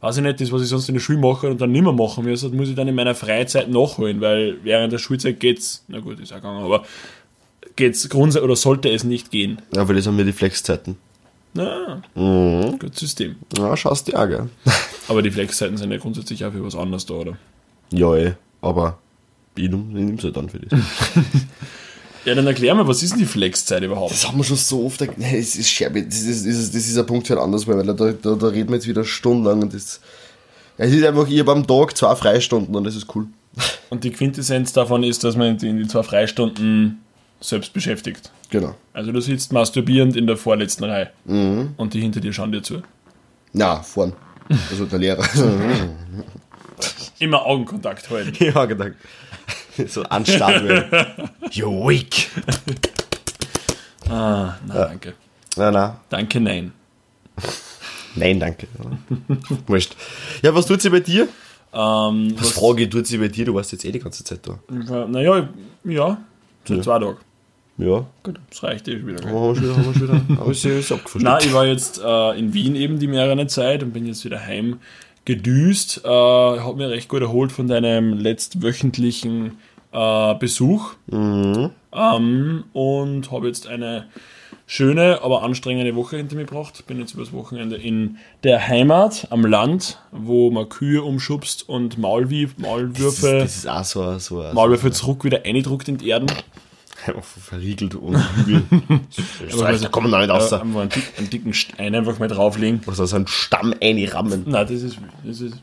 weiß 0.00 0.18
ich 0.18 0.22
nicht, 0.22 0.40
das, 0.40 0.52
was 0.52 0.62
ich 0.62 0.68
sonst 0.68 0.88
in 0.88 0.94
der 0.94 1.00
Schule 1.00 1.18
mache 1.18 1.48
und 1.48 1.60
dann 1.60 1.72
nicht 1.72 1.82
mehr 1.82 1.92
machen 1.92 2.28
muss, 2.28 2.42
das 2.42 2.52
muss 2.52 2.68
ich 2.68 2.76
dann 2.76 2.88
in 2.88 2.94
meiner 2.94 3.14
Freizeit 3.14 3.68
nachholen, 3.68 4.20
weil 4.20 4.58
während 4.62 4.92
der 4.92 4.98
Schulzeit 4.98 5.40
geht's, 5.40 5.84
na 5.88 6.00
gut, 6.00 6.20
ist 6.20 6.32
auch 6.32 6.36
gegangen, 6.36 6.62
aber 6.62 6.84
geht's 7.74 8.08
grundsätzlich 8.08 8.44
oder 8.44 8.56
sollte 8.56 8.90
es 8.90 9.04
nicht 9.04 9.30
gehen. 9.30 9.60
ja, 9.74 9.88
weil 9.88 9.96
das 9.96 10.06
haben 10.06 10.16
wir 10.16 10.24
die 10.24 10.32
Flexzeiten. 10.32 10.96
Na, 11.56 12.02
Mhm. 12.14 12.78
gutes 12.78 13.00
System. 13.00 13.36
Ja, 13.56 13.76
schaust 13.76 14.08
dir 14.08 14.18
auch, 14.20 14.28
gell? 14.28 14.48
Aber 15.08 15.22
die 15.22 15.30
Flexzeiten 15.30 15.76
sind 15.76 15.90
ja 15.90 15.98
grundsätzlich 15.98 16.44
auch 16.44 16.52
für 16.52 16.64
was 16.64 16.74
anderes 16.76 17.06
da, 17.06 17.14
oder? 17.14 17.36
ja, 17.92 18.14
eh, 18.16 18.32
aber 18.60 18.98
ich 19.54 19.70
nimm's 19.70 20.24
halt 20.24 20.36
dann 20.36 20.48
für 20.48 20.58
das. 20.58 20.78
Ja, 22.24 22.34
dann 22.34 22.44
erklär 22.48 22.74
mal, 22.74 22.88
was 22.88 23.04
ist 23.04 23.10
denn 23.12 23.20
die 23.20 23.24
Flexzeit 23.24 23.84
überhaupt? 23.84 24.10
Das 24.10 24.26
haben 24.26 24.36
wir 24.36 24.42
schon 24.42 24.56
so 24.56 24.84
oft. 24.84 25.00
Nee, 25.16 25.38
Es 25.38 25.54
ist 25.54 25.70
Scherbe. 25.70 26.02
Das 26.02 26.16
ist, 26.22 26.44
das 26.44 26.56
ist, 26.56 26.74
das 26.74 26.88
ist 26.88 26.98
ein 26.98 27.06
Punkt 27.06 27.28
für 27.28 27.34
ein 27.34 27.38
anderes 27.38 27.68
Mal, 27.68 27.76
weil 27.78 27.86
da, 27.86 27.92
da, 27.94 28.34
da 28.34 28.46
reden 28.48 28.70
wir 28.70 28.74
jetzt 28.74 28.88
wieder 28.88 29.04
stundenlang 29.04 29.62
und 29.62 29.72
das. 29.72 30.00
Es 30.76 30.92
ist 30.92 31.04
einfach, 31.04 31.28
ich 31.28 31.38
habe 31.38 31.52
am 31.52 31.64
Tag 31.64 31.96
zwei 31.96 32.16
Freistunden 32.16 32.74
und 32.74 32.82
das 32.82 32.96
ist 32.96 33.06
cool. 33.14 33.28
Und 33.90 34.02
die 34.02 34.10
Quintessenz 34.10 34.72
davon 34.72 35.04
ist, 35.04 35.22
dass 35.22 35.36
man 35.36 35.56
in 35.56 35.78
die 35.78 35.86
zwei 35.86 36.02
Freistunden 36.02 36.98
selbst 37.40 37.72
beschäftigt. 37.72 38.30
Genau. 38.50 38.74
Also 38.92 39.12
du 39.12 39.20
sitzt 39.20 39.52
masturbierend 39.52 40.16
in 40.16 40.26
der 40.26 40.36
vorletzten 40.36 40.84
Reihe 40.84 41.10
und 41.26 41.94
die 41.94 42.00
hinter 42.00 42.20
dir 42.20 42.32
schauen 42.32 42.52
dir 42.52 42.62
zu. 42.62 42.82
Na, 43.52 43.82
vorn. 43.82 44.12
Also 44.70 44.86
der 44.86 44.98
Lehrer. 44.98 45.24
Immer 47.18 47.44
Augenkontakt 47.46 48.10
halten. 48.10 48.44
ja, 48.44 48.64
gedacht. 48.66 48.92
So 49.86 50.02
anstarren 50.04 50.68
will. 50.68 50.84
You 51.50 51.88
weak. 51.88 52.28
Ah, 54.08 54.56
na 54.66 54.74
danke. 54.86 55.14
Na, 55.56 55.70
na. 55.70 56.00
Danke, 56.10 56.40
nein. 56.40 56.72
Nein, 58.14 58.40
danke. 58.40 58.68
Wurscht. 59.66 59.96
Ja, 60.42 60.54
was 60.54 60.66
tut 60.66 60.80
sie 60.82 60.90
bei 60.90 61.00
dir? 61.00 61.28
Ähm, 61.72 62.34
Was 62.38 62.50
Frage 62.52 62.88
tut 62.88 63.06
sie 63.06 63.18
bei 63.18 63.28
dir? 63.28 63.44
Du 63.44 63.54
warst 63.54 63.72
jetzt 63.72 63.84
eh 63.84 63.92
die 63.92 63.98
ganze 63.98 64.24
Zeit 64.24 64.40
da. 64.46 64.58
Naja, 65.06 65.48
ja, 65.84 66.18
seit 66.68 66.84
zwei 66.84 66.98
Tagen. 66.98 67.16
Ja. 67.78 68.06
Gut, 68.22 68.40
das 68.48 68.62
reicht 68.62 68.88
eh 68.88 69.06
wieder. 69.06 69.18
gell? 69.18 69.32
Haben 69.32 69.54
wir 69.54 69.54
schon 69.54 69.64
wieder, 69.64 69.76
haben 69.76 69.86
wir 69.86 69.94
schon 69.94 70.28
wieder. 70.28 70.40
Aber 70.40 70.54
sie 70.54 70.70
ist 70.70 70.92
abgefuscht. 70.92 71.24
Na, 71.24 71.38
ich 71.38 71.52
war 71.52 71.66
jetzt 71.66 72.00
äh, 72.02 72.38
in 72.38 72.54
Wien 72.54 72.74
eben 72.74 72.98
die 72.98 73.06
mehrere 73.06 73.46
Zeit 73.46 73.82
und 73.82 73.92
bin 73.92 74.06
jetzt 74.06 74.24
wieder 74.24 74.40
heim 74.40 74.80
gedüst. 75.26 76.02
Äh, 76.04 76.08
habe 76.08 76.76
mir 76.76 76.88
recht 76.88 77.08
gut 77.08 77.20
erholt 77.20 77.52
von 77.52 77.66
deinem 77.66 78.14
letztwöchentlichen 78.14 79.58
äh, 79.92 80.34
Besuch. 80.36 80.94
Ähm, 81.12 82.64
und 82.72 83.30
habe 83.30 83.46
jetzt 83.46 83.66
eine 83.66 84.06
schöne, 84.66 85.20
aber 85.22 85.42
anstrengende 85.42 85.94
Woche 85.94 86.16
hinter 86.16 86.34
mir 86.36 86.44
gebracht. 86.44 86.84
Bin 86.86 86.98
jetzt 86.98 87.14
übers 87.14 87.32
Wochenende 87.32 87.76
in 87.76 88.16
der 88.44 88.66
Heimat 88.66 89.28
am 89.30 89.44
Land, 89.46 89.98
wo 90.12 90.50
man 90.50 90.68
Kühe 90.68 91.02
umschubst 91.02 91.68
und 91.68 91.98
Maulwieb, 91.98 92.54
das, 92.56 92.66
Maulwürfe, 92.66 93.38
das 93.38 93.56
ist 93.58 93.68
auch 93.68 93.84
so, 93.84 94.02
ein- 94.02 94.18
so, 94.20 94.40
ein- 94.40 94.54
Maulwürfe 94.54 94.90
zurück 94.90 95.24
wieder 95.24 95.44
eindruckt 95.44 95.88
in 95.88 95.98
die 95.98 96.08
Erden. 96.08 96.26
einfach 97.06 97.22
verriegelt 97.22 97.94
und 97.94 98.16
Hügel. 98.36 98.62
Österreich, 99.46 99.80
da 99.80 99.88
kommen 99.88 100.10
wir 100.10 100.18
nicht 100.18 100.30
raus. 100.30 100.52
Einfach 100.52 100.80
einen, 100.80 100.88
dick, 100.90 101.04
einen 101.18 101.30
dicken 101.30 101.54
Stein 101.54 101.94
einfach 101.94 102.18
mal 102.18 102.26
drauflegen. 102.28 102.80
Oder 102.86 103.06
so 103.06 103.14
einen 103.16 103.28
Stamm 103.28 103.72
einrammen. 103.80 104.44
Nein, 104.46 104.66
das 104.66 104.82
ist, 104.82 104.98
das 105.24 105.40
ist 105.40 105.54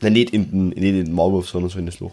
Nein, 0.00 0.12
nicht 0.12 0.30
in 0.30 0.50
den, 0.50 0.68
nicht 0.68 0.78
in 0.82 1.04
den 1.06 1.12
Maulwurf, 1.14 1.48
sondern 1.48 1.70
so 1.70 1.78
in 1.78 1.86
das 1.86 1.98
Loch. 2.00 2.12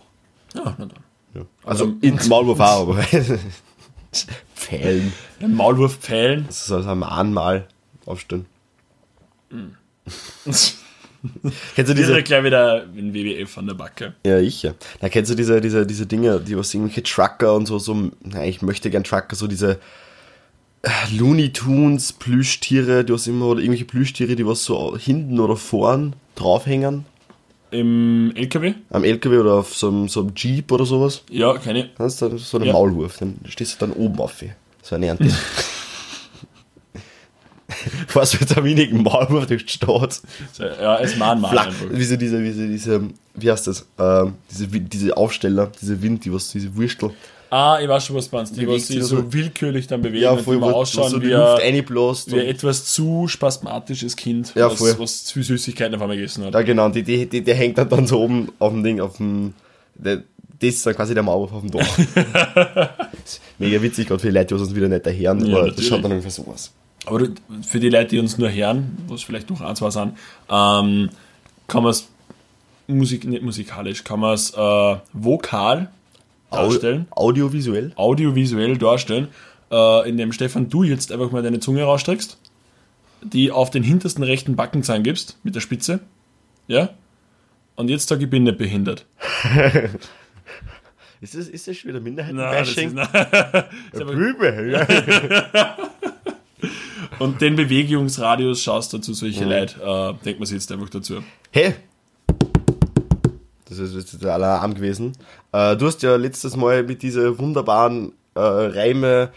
ja, 0.56 0.64
na 0.78 0.86
dann. 0.86 0.92
Ja. 1.34 1.42
Also 1.66 1.84
Aber- 1.86 1.94
in 2.02 2.16
den 2.18 2.30
Maulwurf 2.30 2.60
auch, 2.62 2.82
aber 2.88 3.00
Pfählen. 4.56 5.14
Maulwurf 5.46 5.98
pfeilen. 6.00 6.46
Das 6.48 6.66
ist 6.66 6.72
also 6.72 6.90
ein 6.90 7.00
Mahnmal 7.00 7.68
aufstellen. 8.06 8.46
Kennst 11.76 11.90
du 11.90 11.96
Diese 11.96 12.22
gleich 12.22 12.44
wieder 12.44 12.84
ein 12.84 13.14
WWF 13.14 13.58
an 13.58 13.68
der 13.68 13.74
Backe. 13.74 14.14
Ja, 14.26 14.40
ich 14.40 14.64
ja. 14.64 14.74
Na, 15.02 15.10
kennst 15.10 15.32
du 15.32 15.36
diese, 15.36 15.60
diese, 15.62 15.86
diese 15.86 16.06
Dinge, 16.06 16.40
die 16.40 16.58
was 16.58 16.74
irgendwelche 16.74 17.04
Trucker 17.04 17.56
und 17.56 17.66
so, 17.66 17.80
so, 17.80 18.12
na, 18.24 18.46
ich 18.46 18.62
möchte 18.62 18.90
gern 18.90 19.04
Trucker, 19.04 19.36
so 19.36 19.48
diese 19.48 19.80
äh, 20.84 20.90
Looney 21.12 21.52
Tunes, 21.52 22.14
Plüschtiere, 22.14 23.04
die 23.04 23.14
was 23.14 23.28
immer, 23.28 23.48
oder 23.48 23.60
irgendwelche 23.60 23.86
Plüschtiere, 23.86 24.36
die 24.36 24.46
was 24.46 24.64
so 24.64 24.98
hinten 24.98 25.40
oder 25.40 25.56
vorn 25.56 26.16
draufhängen, 26.36 27.06
Im 27.80 28.32
LKW? 28.36 28.74
am 28.90 29.04
LKW 29.04 29.38
oder 29.38 29.54
auf 29.56 29.76
so 29.76 29.88
einem, 29.90 30.08
so 30.08 30.22
einem 30.22 30.34
Jeep 30.36 30.72
oder 30.72 30.86
sowas. 30.86 31.24
Ja, 31.30 31.58
keine. 31.58 31.90
Ist 32.00 32.22
dann 32.22 32.38
so 32.38 32.58
ein 32.58 32.64
Ja. 32.64 32.74
Maulwurf, 32.74 33.18
dann 33.18 33.40
stehst 33.48 33.76
du 33.82 33.86
dann 33.86 33.96
oben 33.96 34.20
auf. 34.20 34.44
So 34.82 34.96
eine 34.96 35.08
Ernte. 35.08 35.30
Was 38.14 38.40
mit 38.40 38.56
einem 38.56 38.66
wenigen 38.66 39.04
Maulwurf 39.04 39.48
durch 39.48 39.66
die 39.66 39.74
Stadt. 39.74 40.22
Ja, 40.60 40.96
als 40.96 41.16
Mahnmal 41.18 41.52
Flach, 41.52 41.68
einfach. 41.68 41.86
wie 41.90 42.04
so 42.04 42.16
diese, 42.16 42.42
wie 42.44 42.52
so 42.52 42.66
diese, 42.68 43.02
wie 43.34 43.52
heißt 43.52 43.68
das? 43.68 43.86
Ähm, 44.00 44.36
diese, 44.50 44.68
diese 44.68 45.18
Aufsteller, 45.18 45.72
diese 45.82 46.02
Wind, 46.02 46.26
die 46.26 46.34
was, 46.34 46.52
diese 46.52 46.76
Würstel. 46.76 47.12
Ah, 47.58 47.80
ich 47.82 47.88
weiß 47.88 48.06
schon, 48.06 48.16
was 48.18 48.30
du 48.30 48.36
meinst. 48.36 48.58
Die, 48.58 48.68
was 48.68 48.88
sich 48.88 49.02
so 49.04 49.18
so. 49.18 49.32
willkürlich 49.34 49.88
dann 49.88 50.02
bewegen 50.02 50.24
Ja, 50.24 50.32
und 50.32 50.42
voll, 50.42 50.56
immer 50.56 50.68
wo 50.68 50.72
ausschauen 50.72 51.10
so 51.10 51.20
die 51.20 51.28
wie, 51.28 51.32
Luft 51.32 51.60
wie 51.62 51.64
ein 51.64 52.42
und- 52.42 52.50
etwas 52.50 52.86
zu 52.86 53.28
spasmatisches 53.30 54.16
Kind, 54.18 54.52
Ja, 54.56 54.70
was, 54.70 54.78
voll. 54.78 54.96
was 55.00 55.24
zu 55.24 55.36
viel 55.36 55.44
Süßigkeiten 55.44 55.96
auf 55.96 56.02
einmal 56.02 56.18
gegessen 56.18 56.44
hat. 56.44 56.54
Ja, 56.54 56.62
genau, 56.64 56.86
und 56.86 56.96
die, 56.96 57.04
die, 57.04 57.26
die, 57.28 57.42
der 57.44 57.56
hängt 57.56 57.78
dann, 57.78 57.88
dann 57.88 58.08
so 58.08 58.20
oben 58.20 58.50
auf 58.60 58.74
dem 58.74 58.84
Ding, 58.84 59.00
auf 59.00 59.18
dem, 59.18 59.54
der, 59.96 60.18
das 60.60 60.70
ist 60.70 60.86
dann 60.86 60.96
quasi 60.96 61.14
der 61.14 61.24
Maulwurf 61.24 61.54
auf 61.54 61.62
dem 61.62 61.72
Dach. 61.72 61.98
Mega 63.60 63.82
witzig, 63.82 64.08
gerade 64.08 64.20
für 64.20 64.28
die 64.28 64.34
Leute, 64.34 64.56
die 64.56 64.62
uns 64.62 64.76
wieder 64.76 64.90
nicht 64.90 65.06
daherren, 65.06 65.46
Ja, 65.46 65.58
aber 65.58 65.72
das 65.72 65.86
schaut 65.86 66.04
dann 66.04 66.12
ungefähr 66.12 66.32
so 66.32 66.46
aus. 66.48 66.72
Aber 67.06 67.28
für 67.66 67.80
die 67.80 67.90
Leute, 67.90 68.08
die 68.10 68.20
uns 68.20 68.38
nur 68.38 68.52
hören, 68.52 68.98
was 69.08 69.24
vielleicht 69.24 69.50
noch 69.50 69.62
ein, 69.62 69.76
zwei 69.76 69.92
sind, 69.92 70.14
ähm, 70.50 71.10
kann 71.68 71.84
man 71.84 71.92
es 71.92 72.08
Musik, 72.88 73.26
nicht 73.26 73.44
musikalisch, 73.44 74.04
kann 74.04 74.20
man 74.20 74.34
es 74.36 74.52
äh, 74.54 74.96
vokal 75.14 75.90
darstellen, 76.56 77.08
Au- 77.12 77.26
Audiovisuell. 77.28 77.92
audiovisuell 77.96 78.78
darstellen, 78.78 79.28
äh, 79.72 80.10
indem 80.10 80.32
Stefan 80.32 80.70
du 80.70 80.84
jetzt 80.84 81.12
einfach 81.12 81.32
mal 81.32 81.44
deine 81.44 81.60
Zunge 81.60 81.84
rausstreckst, 81.84 82.38
die 83.24 83.52
auf 83.52 83.70
den 83.72 83.84
hintersten 83.84 84.24
rechten 84.24 84.56
Backenzahn 84.56 85.04
gibst, 85.04 85.38
mit 85.44 85.56
der 85.56 85.62
Spitze, 85.62 86.00
ja, 86.68 86.90
und 87.76 87.90
jetzt 87.90 88.08
sag 88.08 88.22
ich, 88.22 88.30
bin 88.30 88.44
nicht 88.44 88.58
behindert. 88.58 89.06
Ist 91.22 91.34
das, 91.34 91.48
ist 91.48 91.68
das 91.68 91.78
schon 91.78 91.90
wieder 91.90 92.02
Nein, 92.02 92.16
das 92.18 92.70
ist, 92.70 92.78
Minderheitenbashing? 92.78 92.94
nein. 93.54 93.64
ist 93.92 94.02
Rübe, 94.02 94.70
ja. 95.54 95.78
und 97.20 97.42
den 97.42 97.56
Bewegungsradius 97.56 98.62
schaust 98.62 98.94
du 98.94 99.00
zu 99.00 99.14
solche 99.14 99.46
Leute, 99.46 99.80
äh, 99.82 100.24
denkt 100.24 100.40
man 100.40 100.46
sich 100.46 100.56
jetzt 100.58 100.72
einfach 100.72 100.90
dazu. 100.90 101.24
Hey! 101.52 101.76
Das 103.78 103.90
ist 103.94 104.12
jetzt 104.14 104.24
der 104.24 104.34
Alarm 104.34 104.74
gewesen. 104.76 105.14
Äh, 105.52 105.76
du 105.78 105.88
hast 105.88 106.04
ja 106.04 106.16
letztes 106.16 106.56
Mal 106.56 106.84
mit 106.84 107.02
dieser 107.02 107.38
wunderbaren 107.40 108.14
äh, 108.36 108.40
Reime 108.40 109.30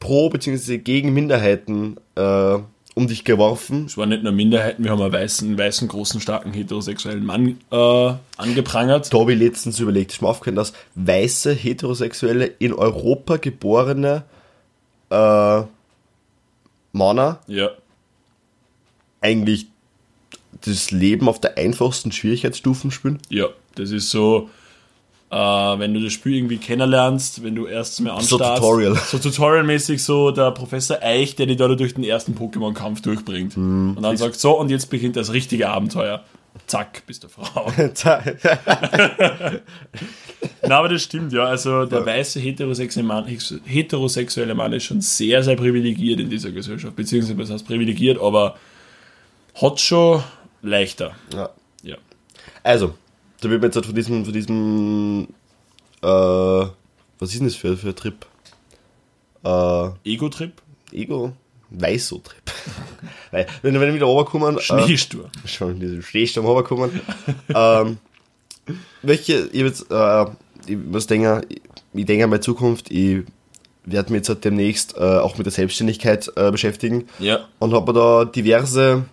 pro 0.00 0.28
bzw. 0.28 0.78
gegen 0.78 1.12
Minderheiten 1.14 1.96
äh, 2.16 2.58
um 2.96 3.08
dich 3.08 3.24
geworfen. 3.24 3.86
Es 3.86 3.96
waren 3.96 4.10
nicht 4.10 4.22
nur 4.22 4.32
Minderheiten, 4.32 4.84
wir 4.84 4.92
haben 4.92 5.02
einen 5.02 5.12
weißen, 5.12 5.58
weißen 5.58 5.88
großen, 5.88 6.20
starken, 6.20 6.52
heterosexuellen 6.52 7.24
Mann 7.24 7.58
äh, 7.72 8.12
angeprangert. 8.36 9.12
Da 9.12 9.18
habe 9.18 9.32
ich 9.32 9.38
letztens 9.38 9.80
überlegt, 9.80 10.12
ist 10.12 10.22
mir 10.22 10.28
aufgefallen, 10.28 10.56
dass 10.56 10.72
weiße, 10.94 11.52
heterosexuelle, 11.52 12.46
in 12.46 12.72
Europa 12.72 13.36
geborene 13.38 14.22
äh, 15.10 15.62
Männer 16.92 17.40
Ja. 17.48 17.70
eigentlich 19.20 19.66
das 20.64 20.92
Leben 20.92 21.28
auf 21.28 21.40
der 21.40 21.58
einfachsten 21.58 22.12
Schwierigkeitsstufen 22.12 22.90
spielen. 22.92 23.18
Ja, 23.28 23.48
das 23.74 23.90
ist 23.90 24.10
so, 24.10 24.50
äh, 25.30 25.36
wenn 25.36 25.94
du 25.94 26.00
das 26.00 26.12
Spiel 26.12 26.34
irgendwie 26.36 26.58
kennenlernst, 26.58 27.42
wenn 27.42 27.54
du 27.54 27.66
erst 27.66 28.00
mal 28.00 28.10
So 28.22 28.36
anstartst. 28.36 28.62
Tutorial. 28.62 28.94
So 28.96 29.18
Tutorial-mäßig 29.18 30.02
so 30.02 30.30
der 30.30 30.50
Professor 30.52 30.98
Eich, 31.02 31.34
der 31.36 31.46
dich 31.46 31.56
da 31.56 31.68
durch 31.68 31.94
den 31.94 32.04
ersten 32.04 32.34
Pokémon-Kampf 32.34 33.02
durchbringt. 33.02 33.56
Mhm. 33.56 33.94
Und 33.96 34.02
dann 34.02 34.16
sagt 34.16 34.38
so, 34.38 34.58
und 34.58 34.70
jetzt 34.70 34.90
beginnt 34.90 35.16
das 35.16 35.32
richtige 35.32 35.70
Abenteuer. 35.70 36.22
Zack, 36.68 37.02
bist 37.06 37.24
du 37.24 37.28
Frau. 37.28 37.66
Na, 40.62 40.78
aber 40.78 40.88
das 40.88 41.02
stimmt, 41.02 41.32
ja. 41.32 41.44
Also 41.44 41.84
der 41.84 42.06
weiße 42.06 42.38
heterosexuelle 42.38 43.06
Mann, 43.06 43.26
heterosexuelle 43.64 44.54
Mann 44.54 44.72
ist 44.72 44.84
schon 44.84 45.00
sehr, 45.00 45.42
sehr 45.42 45.56
privilegiert 45.56 46.20
in 46.20 46.30
dieser 46.30 46.52
Gesellschaft. 46.52 46.94
Beziehungsweise, 46.94 47.36
was 47.38 47.50
heißt 47.50 47.66
privilegiert, 47.66 48.20
aber 48.20 48.56
hat 49.60 49.80
schon 49.80 50.22
leichter. 50.62 51.12
ja. 51.34 51.50
Ja. 51.82 51.96
Also, 52.62 52.94
da 53.44 53.50
wird 53.50 53.60
man 53.60 53.68
jetzt 53.68 53.76
halt 53.76 53.86
von 53.86 53.94
diesem, 53.94 54.24
von 54.24 54.32
diesem, 54.32 55.28
äh, 56.02 56.06
was 56.06 57.30
ist 57.30 57.38
denn 57.38 57.46
das 57.46 57.54
für, 57.56 57.76
für 57.76 57.88
ein 57.88 57.96
Trip? 57.96 58.26
Äh, 59.44 60.10
Ego-Trip? 60.10 60.52
Ego? 60.92 61.32
Weißo-Trip. 61.70 62.42
Weil, 63.30 63.46
wenn, 63.62 63.74
wenn 63.74 63.88
wir 63.88 63.94
wieder 63.94 64.06
runterkommen, 64.06 64.56
äh, 64.56 64.60
Schneesturm. 64.60 65.26
schon 65.44 65.80
diese 65.80 66.02
Schneesturm 66.02 66.46
runterkommen, 66.46 67.00
ähm, 67.54 67.98
welche, 69.02 69.46
ich 69.52 69.60
jetzt, 69.62 69.90
äh, 69.90 70.24
ich 70.66 70.76
muss 70.76 71.06
denken, 71.06 71.42
ich, 71.48 71.60
ich 71.92 72.06
denke 72.06 72.24
an 72.24 72.30
meine 72.30 72.40
Zukunft, 72.40 72.90
ich 72.90 73.22
werde 73.84 74.12
mich 74.12 74.20
jetzt 74.20 74.28
halt 74.30 74.44
demnächst 74.44 74.96
äh, 74.96 75.00
auch 75.00 75.36
mit 75.36 75.46
der 75.46 75.52
Selbstständigkeit 75.52 76.30
äh, 76.36 76.50
beschäftigen 76.50 77.06
Ja. 77.18 77.46
und 77.58 77.74
habe 77.74 77.92
mir 77.92 77.98
da 77.98 78.24
diverse 78.24 79.04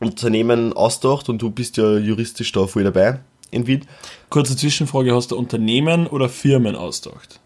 Unternehmen 0.00 0.72
ausgedacht 0.72 1.28
und 1.28 1.40
du 1.40 1.50
bist 1.50 1.76
ja 1.76 1.96
juristisch 1.96 2.50
da 2.52 2.66
voll 2.66 2.82
dabei 2.84 3.20
in 3.56 3.66
Wien. 3.66 3.84
Kurze 4.30 4.56
Zwischenfrage, 4.56 5.14
hast 5.14 5.30
du 5.30 5.36
Unternehmen 5.36 6.06
oder 6.06 6.28
Firmen 6.28 6.76
ausgedacht? 6.76 7.40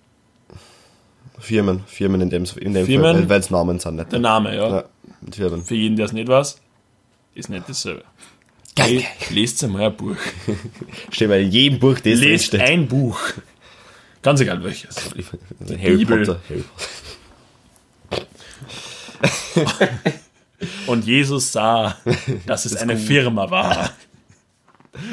Firmen, 1.38 1.84
Firmen 1.86 2.20
in 2.20 2.30
dem, 2.30 2.44
in 2.58 2.74
dem 2.74 2.86
Firmen? 2.86 3.16
Fall, 3.16 3.28
weil 3.28 3.40
es 3.40 3.50
Namen 3.50 3.78
sind 3.78 3.96
nicht. 3.96 4.12
Der 4.12 4.18
Name, 4.18 4.54
ja. 4.54 4.68
Ja, 4.68 4.84
Firmen. 5.32 5.64
Für 5.64 5.74
jeden, 5.74 5.96
der 5.96 6.06
es 6.06 6.12
nicht 6.12 6.28
weiß, 6.28 6.60
ist 7.34 7.48
nicht 7.48 7.68
dasselbe. 7.68 8.04
Geil. 8.76 9.04
Le 9.30 9.40
lest 9.40 9.64
einmal 9.64 9.86
ein 9.86 9.96
Buch. 9.96 10.16
Steht 11.10 11.28
bei 11.28 11.40
jedem 11.40 11.78
Buch, 11.78 11.94
das 11.94 12.04
Lest 12.04 12.52
drinsteht. 12.52 12.60
ein 12.60 12.88
Buch. 12.88 13.18
Ganz 14.22 14.40
egal 14.40 14.62
welches. 14.62 14.96
Harry 15.66 15.96
Bibel. 15.96 16.26
Potter. 16.26 16.40
Harry 16.48 16.62
Potter. 16.62 16.86
Und 20.86 21.06
Jesus 21.06 21.52
sah, 21.52 21.96
dass 22.46 22.66
es 22.66 22.76
eine 22.76 22.96
Firma 22.96 23.50
war. 23.50 23.90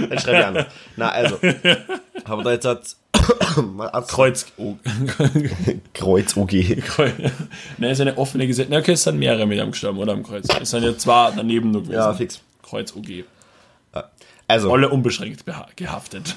Dann 0.09 0.19
schreibe 0.19 0.39
ich 0.39 0.45
an. 0.45 0.65
Na, 0.95 1.09
also. 1.09 1.35
Haben 2.25 2.39
wir 2.39 2.43
da 2.43 2.51
jetzt 2.51 2.65
halt 2.65 2.95
mal 3.75 3.89
ab- 3.89 4.07
Kreuz. 4.07 4.45
Kreuz 5.93 6.35
OG. 6.37 6.53
Nein, 7.77 7.91
ist 7.91 8.01
eine 8.01 8.17
offene 8.17 8.47
Gesetz. 8.47 8.67
Na, 8.69 8.77
okay, 8.79 8.93
es 8.93 9.03
sind 9.03 9.19
mehrere 9.19 9.45
mit 9.45 9.59
am 9.59 9.71
gestorben, 9.71 9.99
oder 9.99 10.13
am 10.13 10.23
Kreuz. 10.23 10.47
Es 10.59 10.69
sind 10.71 10.83
ja 10.83 10.97
zwei 10.97 11.31
daneben 11.35 11.71
nur 11.71 11.81
gewesen. 11.83 11.95
Ja, 11.99 12.13
fix. 12.13 12.41
Kreuz 12.63 12.93
OG. 12.95 13.23
Also, 14.47 14.71
Alle 14.71 14.89
unbeschränkt 14.89 15.43
gehaftet. 15.75 16.35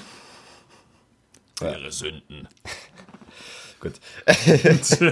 Für 1.58 1.70
ihre 1.70 1.92
Sünden. 1.92 2.48
Gut. 3.80 3.94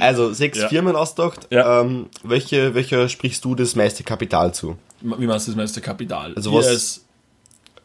Also, 0.00 0.32
sechs 0.32 0.58
Ja. 0.58 0.68
Firmen 0.68 0.96
ausgedacht. 0.96 1.46
Ja. 1.50 1.80
Ähm, 1.80 2.06
welche, 2.22 2.74
welcher 2.74 3.08
sprichst 3.08 3.44
du 3.44 3.54
das 3.54 3.74
meiste 3.76 4.04
Kapital 4.04 4.54
zu? 4.54 4.76
Wie 5.00 5.26
meinst 5.26 5.46
du 5.46 5.52
das 5.52 5.56
meiste 5.56 5.80
Kapital? 5.80 6.34
Also 6.34 6.52
was- 6.52 7.00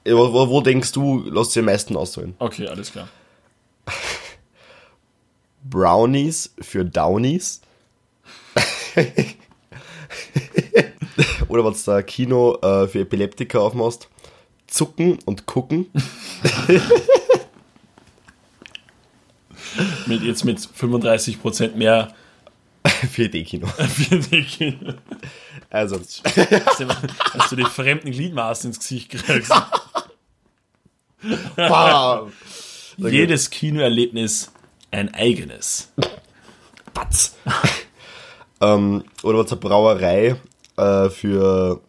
Äh, 0.06 0.14
Wo, 0.14 0.32
wo, 0.32 0.50
wo 0.50 0.62
denkst 0.62 0.92
du, 0.94 1.20
lässt 1.30 1.52
sich 1.52 1.60
am 1.60 1.66
meisten 1.66 1.96
auszahlen? 1.98 2.36
Okay, 2.40 2.68
alles 2.68 2.92
klar. 2.92 3.10
Brownies 5.64 6.54
für 6.62 6.86
Downies? 6.86 7.62
Oder 11.50 11.66
was 11.66 11.84
da 11.84 12.02
Kino 12.02 12.58
äh, 12.62 12.88
für 12.88 13.02
Epileptiker 13.02 13.60
aufmachst? 13.62 14.08
Zucken 14.68 15.20
und 15.26 15.46
gucken. 15.48 15.88
Mit, 20.08 20.24
jetzt 20.24 20.46
mit 20.46 20.60
35% 20.60 21.76
mehr 21.76 22.14
4D-Kino. 22.86 23.68
für 23.68 24.20
die 24.20 24.78
Also, 25.72 25.98
dass 25.98 27.50
du 27.50 27.56
die 27.56 27.64
fremden 27.64 28.10
Gliedmaßen 28.10 28.72
ins 28.72 28.80
Gesicht 28.80 29.12
kriegst. 29.12 29.52
bam! 31.56 32.34
Jedes 32.98 33.52
Kinoerlebnis 33.52 34.52
ein 34.90 35.14
eigenes. 35.14 35.92
Batz. 36.94 37.36
ähm, 38.62 39.04
oder 39.22 39.40
was 39.40 39.52
eine 39.52 39.62
Brauerei 39.62 40.38
äh, 40.78 41.10
für, 41.12 41.82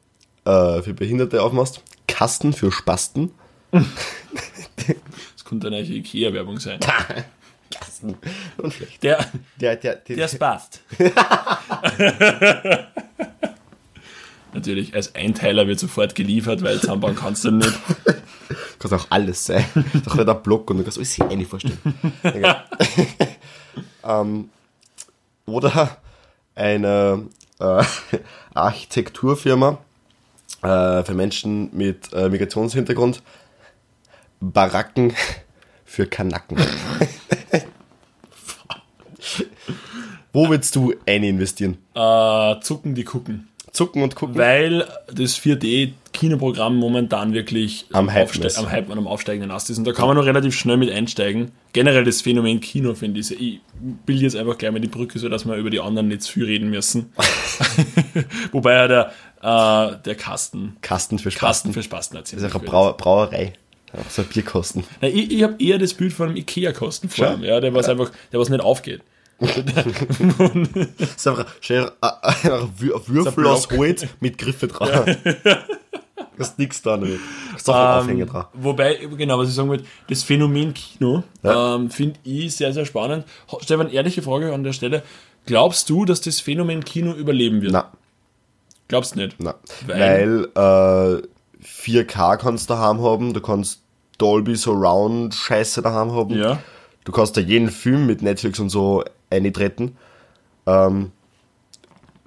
äh, 0.44 0.82
für 0.82 0.92
Behinderte 0.92 1.42
aufmachst. 1.42 1.82
Kasten 2.06 2.52
für 2.52 2.70
Spasten. 2.70 3.32
Das 3.70 5.44
könnte 5.46 5.68
eine 5.68 5.80
Ikea-Werbung 5.80 6.60
sein. 6.60 6.80
Kasten. 8.00 8.16
Und 8.56 8.72
schlecht. 8.72 9.02
Der, 9.02 9.26
Der, 9.60 9.76
der, 9.76 9.96
der, 9.96 10.16
der 10.16 10.38
passt. 10.38 10.80
Natürlich, 14.52 14.94
als 14.94 15.14
Einteiler 15.14 15.66
wird 15.68 15.78
sofort 15.78 16.14
geliefert, 16.14 16.62
weil 16.62 16.80
zusammenbauen 16.80 17.14
kannst 17.14 17.44
du 17.44 17.52
nicht. 17.52 17.72
kann 18.80 18.92
auch 18.92 19.06
alles 19.10 19.46
sein. 19.46 19.64
Doch 20.04 20.16
nicht 20.16 20.28
ein 20.28 20.42
Block 20.42 20.70
und 20.70 20.78
du 20.78 20.82
kannst 20.82 20.98
alles 20.98 21.20
eine 21.22 21.46
vorstellen. 21.46 21.78
Ähm, 24.02 24.48
oder 25.44 25.98
eine 26.54 27.26
äh, 27.60 27.84
Architekturfirma 28.54 29.76
äh, 30.62 31.04
für 31.04 31.14
Menschen 31.14 31.68
mit 31.76 32.10
äh, 32.14 32.30
Migrationshintergrund. 32.30 33.22
Baracken 34.40 35.14
für 35.84 36.06
Kanaken. 36.06 36.56
Wo 40.32 40.48
willst 40.48 40.76
du 40.76 40.94
eine 41.06 41.28
investieren? 41.28 41.78
Äh, 41.94 42.60
zucken 42.60 42.94
die 42.94 43.04
gucken. 43.04 43.48
Zucken 43.72 44.02
und 44.02 44.16
gucken? 44.16 44.36
Weil 44.36 44.84
das 45.12 45.38
4D-Kinoprogramm 45.40 46.74
momentan 46.74 47.32
wirklich 47.34 47.86
Am 47.92 48.12
Hypen 48.12 48.42
aufste- 48.42 48.58
am 48.58 48.70
Hype 48.70 48.90
und 48.90 48.98
am 48.98 49.06
aufsteigenden 49.06 49.50
Ast 49.52 49.70
ist. 49.70 49.78
Und 49.78 49.84
da 49.86 49.92
kann 49.92 50.08
man 50.08 50.16
noch 50.16 50.24
relativ 50.26 50.56
schnell 50.56 50.76
mit 50.76 50.90
einsteigen. 50.90 51.52
Generell 51.72 52.02
das 52.04 52.20
Phänomen 52.20 52.60
Kino 52.60 52.94
finde 52.94 53.20
ich. 53.20 53.30
Ich 53.40 53.60
bilde 54.06 54.22
jetzt 54.22 54.34
einfach 54.36 54.58
gleich 54.58 54.72
mal 54.72 54.80
die 54.80 54.88
Brücke, 54.88 55.18
so 55.20 55.28
dass 55.28 55.46
wir 55.46 55.54
über 55.54 55.70
die 55.70 55.78
anderen 55.80 56.08
nicht 56.08 56.22
zu 56.22 56.32
viel 56.32 56.44
reden 56.46 56.70
müssen. 56.70 57.12
Wobei 58.52 58.72
ja 58.74 58.88
der, 58.88 59.12
äh, 59.42 59.96
der 60.04 60.14
Kasten, 60.16 60.76
Kasten 60.82 61.18
für 61.18 61.30
Spasten. 61.30 61.46
Kasten 61.70 61.72
für 61.72 61.82
Spasten 61.82 62.16
Das 62.16 62.32
erzählt. 62.32 62.42
ist 62.42 62.54
auch 62.56 62.60
eine 62.60 62.68
Brau 62.68 62.92
Brauerei. 62.94 63.52
Auch 63.92 64.08
so 64.10 64.22
ein 64.22 64.28
Bierkosten. 64.28 64.84
Na, 65.00 65.08
ich 65.08 65.30
ich 65.32 65.42
habe 65.42 65.56
eher 65.62 65.78
das 65.78 65.94
Bild 65.94 66.12
von 66.12 66.28
einem 66.28 66.36
Ikea-Kosten 66.36 67.08
vor 67.08 67.38
ja, 67.42 67.60
der 67.60 67.74
was 67.74 67.88
einfach, 67.88 68.10
der 68.32 68.38
was 68.40 68.48
nicht 68.48 68.60
aufgeht. 68.62 69.02
Das 69.40 71.10
ist 71.16 71.26
einfach 71.28 71.46
ein, 71.68 71.78
ein 72.02 72.70
Wür- 72.78 73.02
Würfel 73.08 73.46
aus 73.46 73.68
Holz 73.70 74.06
mit 74.20 74.38
Griffe 74.38 74.68
dran. 74.68 75.16
Das 76.36 76.50
ist 76.50 76.58
nichts 76.58 76.80
dran. 76.80 77.02
damit. 77.02 77.20
Das 77.52 77.60
ist 77.62 77.68
auch 77.68 77.74
ein 77.74 77.98
Aufhänger 78.02 78.24
dran. 78.24 78.46
Wobei, 78.54 78.94
genau, 79.18 79.38
was 79.38 79.50
ich 79.50 79.54
sagen 79.54 79.68
wollte, 79.68 79.84
das 80.08 80.22
Phänomen 80.22 80.72
Kino 80.72 81.22
Ja. 81.42 81.74
ähm, 81.74 81.90
finde 81.90 82.18
ich 82.24 82.56
sehr, 82.56 82.72
sehr 82.72 82.86
spannend. 82.86 83.26
Stefan, 83.60 83.90
ehrliche 83.90 84.22
Frage 84.22 84.54
an 84.54 84.64
der 84.64 84.72
Stelle. 84.72 85.02
Glaubst 85.44 85.90
du, 85.90 86.06
dass 86.06 86.22
das 86.22 86.40
Phänomen 86.40 86.82
Kino 86.82 87.12
überleben 87.12 87.60
wird? 87.60 87.72
Na, 87.72 87.92
Glaubst 88.88 89.16
nicht? 89.16 89.36
na. 89.38 89.54
Weil? 89.86 90.48
Weil, 90.54 91.20
äh, 91.22 91.62
4K 91.62 92.36
kannst 92.38 92.70
du 92.70 92.74
daheim 92.74 93.02
haben, 93.02 93.34
du 93.34 93.42
kannst 93.42 93.82
Dolby 94.16 94.56
Surround 94.56 95.34
Scheiße 95.34 95.82
daheim 95.82 96.12
haben. 96.12 96.38
Ja. 96.38 96.58
Du 97.04 97.12
kannst 97.12 97.36
da 97.36 97.40
jeden 97.40 97.70
Film 97.70 98.06
mit 98.06 98.22
Netflix 98.22 98.58
und 98.58 98.68
so 98.70 99.04
eintreten. 99.30 99.96
Ähm, 100.66 101.12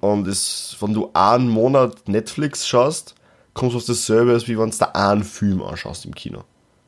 und 0.00 0.26
es, 0.26 0.76
wenn 0.80 0.92
du 0.92 1.10
einen 1.14 1.48
Monat 1.48 2.08
Netflix 2.08 2.66
schaust, 2.66 3.14
kommst 3.54 3.74
du 3.74 3.78
auf 3.78 3.84
dasselbe, 3.86 4.32
als 4.32 4.48
wie 4.48 4.58
wenn 4.58 4.70
du 4.70 4.76
da 4.76 4.86
einen 4.86 5.24
Film 5.24 5.62
anschaust 5.62 6.04
im 6.04 6.14
Kino. 6.14 6.40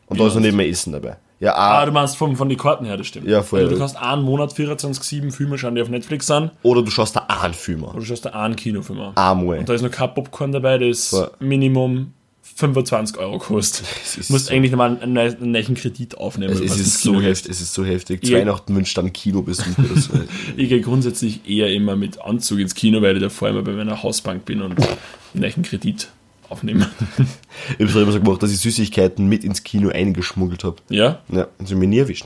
Und 0.07 0.17
Wie 0.17 0.23
da 0.23 0.29
ist 0.29 0.35
noch 0.35 0.43
nicht 0.43 0.55
mehr 0.57 0.69
Essen 0.69 0.93
dabei. 0.93 1.17
Ja, 1.39 1.55
Ah, 1.55 1.81
ah, 1.81 1.87
du 1.87 1.93
meinst 1.93 2.17
vom, 2.17 2.35
von 2.35 2.49
den 2.49 2.57
Karten 2.57 2.87
her, 2.87 2.97
das 2.97 3.07
stimmt. 3.09 3.27
Ja, 3.27 3.43
voll. 3.43 3.61
Also 3.61 3.73
du 3.73 3.79
kannst 3.79 3.97
einen 3.97 4.23
Monat 4.23 4.53
24-7 4.53 5.31
Filme 5.33 5.59
schauen, 5.59 5.75
die 5.75 5.83
auf 5.83 5.89
Netflix 5.91 6.27
sind, 6.27 6.51
oder 6.63 6.83
du 6.83 6.91
schaust 6.91 7.15
da 7.15 7.27
einen 7.29 7.53
Film 7.53 7.85
an. 7.85 7.91
oder 7.91 7.99
du 8.01 8.05
schaust 8.07 8.25
da 8.25 8.31
einen 8.31 8.57
Kinofilm 8.57 9.01
an. 9.01 9.17
Einmal. 9.17 9.59
Und 9.59 9.69
da 9.69 9.75
ist 9.75 9.83
noch 9.83 9.91
kein 9.91 10.15
Popcorn 10.15 10.53
dabei, 10.53 10.79
das 10.79 11.09
Voll. 11.11 11.31
Minimum 11.41 12.13
25 12.57 13.19
Euro 13.19 13.39
kostet. 13.39 13.87
ist 14.03 14.31
Du 14.31 14.33
musst 14.33 14.47
so- 14.47 14.55
eigentlich 14.55 14.71
nochmal 14.73 14.99
einen, 14.99 15.19
einen, 15.19 15.53
neuen 15.53 15.75
Kredit 15.75 16.17
aufnehmen. 16.17 16.55
Es, 16.55 16.61
es 16.61 16.81
ist 16.81 17.03
so 17.03 17.21
heftig, 17.21 17.51
es 17.51 17.61
ist 17.61 17.75
so 17.75 17.85
heftig. 17.85 18.27
Ja. 18.27 18.39
Weihnachten 18.39 18.75
wünscht 18.75 18.97
dann 18.97 19.13
Kinobesuch 19.13 19.79
oder 19.79 20.01
so. 20.01 20.13
Ich 20.57 20.71
gehe 20.71 20.81
grundsätzlich 20.81 21.47
eher 21.47 21.71
immer 21.71 21.97
mit 21.97 22.19
Anzug 22.23 22.59
ins 22.61 22.75
Kino, 22.75 23.03
weil 23.03 23.17
ich 23.17 23.23
davor 23.23 23.51
immer 23.51 23.63
bei 23.63 23.73
meiner 23.73 24.03
Hausbank 24.03 24.47
bin 24.47 24.63
und 24.63 24.79
einen 24.81 24.97
neuen 25.35 25.63
Kredit 25.63 26.09
aufnehme. 26.49 26.91
ich 27.79 27.89
habe 27.89 28.01
immer 28.01 28.13
so 28.13 28.21
gemacht, 28.21 28.43
dass 28.43 28.51
ich 28.51 28.59
Süßigkeiten 28.59 29.29
mit 29.29 29.45
ins 29.45 29.63
Kino 29.63 29.91
eingeschmuggelt 29.91 30.65
habe. 30.65 30.77
Ja? 30.89 31.21
Ja, 31.29 31.49
und 31.59 31.69
sie 31.69 31.75
mich 31.75 31.91
nie 31.91 31.99
erwischt. 31.99 32.25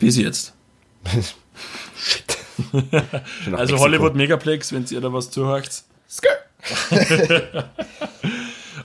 Wie 0.00 0.10
sie 0.10 0.24
jetzt? 0.24 0.54
Shit. 1.96 2.36
Also. 3.52 3.78
Hollywood 3.78 4.16
Megaplex, 4.16 4.72
wenn 4.72 4.84
ihr 4.90 5.00
da 5.00 5.12
was 5.12 5.30
zuhört. 5.30 5.84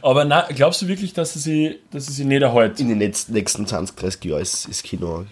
Aber 0.05 0.23
na, 0.23 0.47
glaubst 0.53 0.83
du 0.83 0.87
wirklich, 0.87 1.13
dass 1.13 1.33
sie 1.33 1.79
dass 1.89 2.05
sie 2.05 2.25
nicht 2.25 2.43
erhält? 2.43 2.79
In 2.79 2.89
den 2.89 2.99
nächsten, 2.99 3.33
nächsten 3.33 3.65
20, 3.65 3.95
30 3.95 4.25
Jahren 4.25 4.41
ist, 4.43 4.67
ist 4.67 4.83
Kino, 4.83 5.25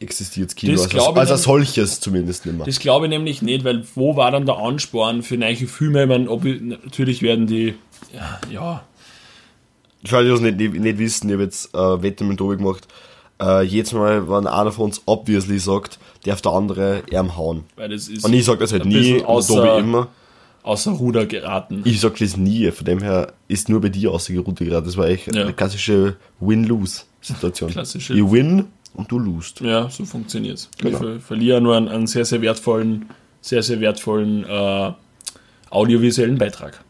existiert 0.00 0.54
Kino 0.54 0.72
Das 0.74 0.82
als, 0.82 0.92
ich 0.92 1.00
als, 1.00 1.30
als 1.30 1.42
solches 1.44 1.98
zumindest 2.00 2.44
nicht 2.44 2.54
mehr. 2.54 2.66
Das 2.66 2.78
glaube 2.78 3.06
ich 3.06 3.10
nämlich 3.10 3.40
nicht, 3.40 3.64
weil 3.64 3.86
wo 3.94 4.16
war 4.16 4.30
dann 4.30 4.44
der 4.44 4.58
Ansporn 4.58 5.22
für 5.22 5.38
neue 5.38 5.56
Filme? 5.56 6.02
Ich 6.02 6.08
meine, 6.08 6.28
ob, 6.28 6.44
natürlich 6.44 7.22
werden 7.22 7.46
die, 7.46 7.74
ja, 8.12 8.38
ja, 8.52 8.84
alle, 10.10 10.24
die 10.24 10.30
das 10.30 10.40
nicht, 10.40 10.58
nicht, 10.74 10.98
wissen, 10.98 11.28
ich 11.28 11.32
habe 11.32 11.44
jetzt 11.44 11.74
äh, 11.74 12.02
Wette 12.02 12.24
mit 12.24 12.36
Tobi 12.36 12.58
gemacht. 12.58 12.86
Äh, 13.40 13.62
jedes 13.62 13.94
Mal, 13.94 14.28
wenn 14.28 14.46
einer 14.46 14.72
von 14.72 14.86
uns 14.86 15.00
obviously 15.06 15.58
sagt, 15.58 15.98
darf 16.24 16.42
der 16.42 16.52
andere 16.52 17.02
ihm 17.10 17.34
hauen. 17.36 17.64
weil 17.76 17.88
das 17.88 18.08
ist. 18.08 18.26
Und 18.26 18.34
ich 18.34 18.44
sage 18.44 18.58
das 18.58 18.72
halt 18.72 18.84
nie, 18.84 19.22
außer- 19.22 19.46
Tobi 19.54 19.78
immer. 19.78 20.08
Außer 20.62 20.90
Ruder 20.92 21.26
geraten. 21.26 21.82
Ich 21.84 22.00
sag 22.00 22.16
das 22.18 22.36
nie, 22.36 22.70
von 22.70 22.84
dem 22.84 23.00
her 23.02 23.32
ist 23.48 23.68
nur 23.68 23.80
bei 23.80 23.88
dir 23.88 24.10
ausgeruht 24.12 24.56
gerade. 24.58 24.84
Das 24.86 24.96
war 24.96 25.06
echt 25.08 25.34
Ja. 25.34 25.42
eine 25.42 25.52
klassische 25.52 26.16
Win-Lose-Situation. 26.40 27.70
Klassische- 27.70 28.14
Ich 28.14 28.30
win 28.30 28.64
und 28.94 29.10
du 29.10 29.18
lose. 29.18 29.54
Ja, 29.60 29.88
so 29.90 30.04
funktioniert's. 30.04 30.68
Genau. 30.78 30.90
Ich 30.90 30.96
ver 30.98 31.20
verliere 31.20 31.60
nur 31.60 31.76
einen, 31.76 31.88
einen 31.88 32.06
sehr, 32.06 32.24
sehr 32.24 32.42
wertvollen, 32.42 33.06
sehr, 33.40 33.62
sehr 33.62 33.80
wertvollen 33.80 34.44
äh, 34.44 34.92
audiovisuellen 35.70 36.38
Beitrag. 36.38 36.82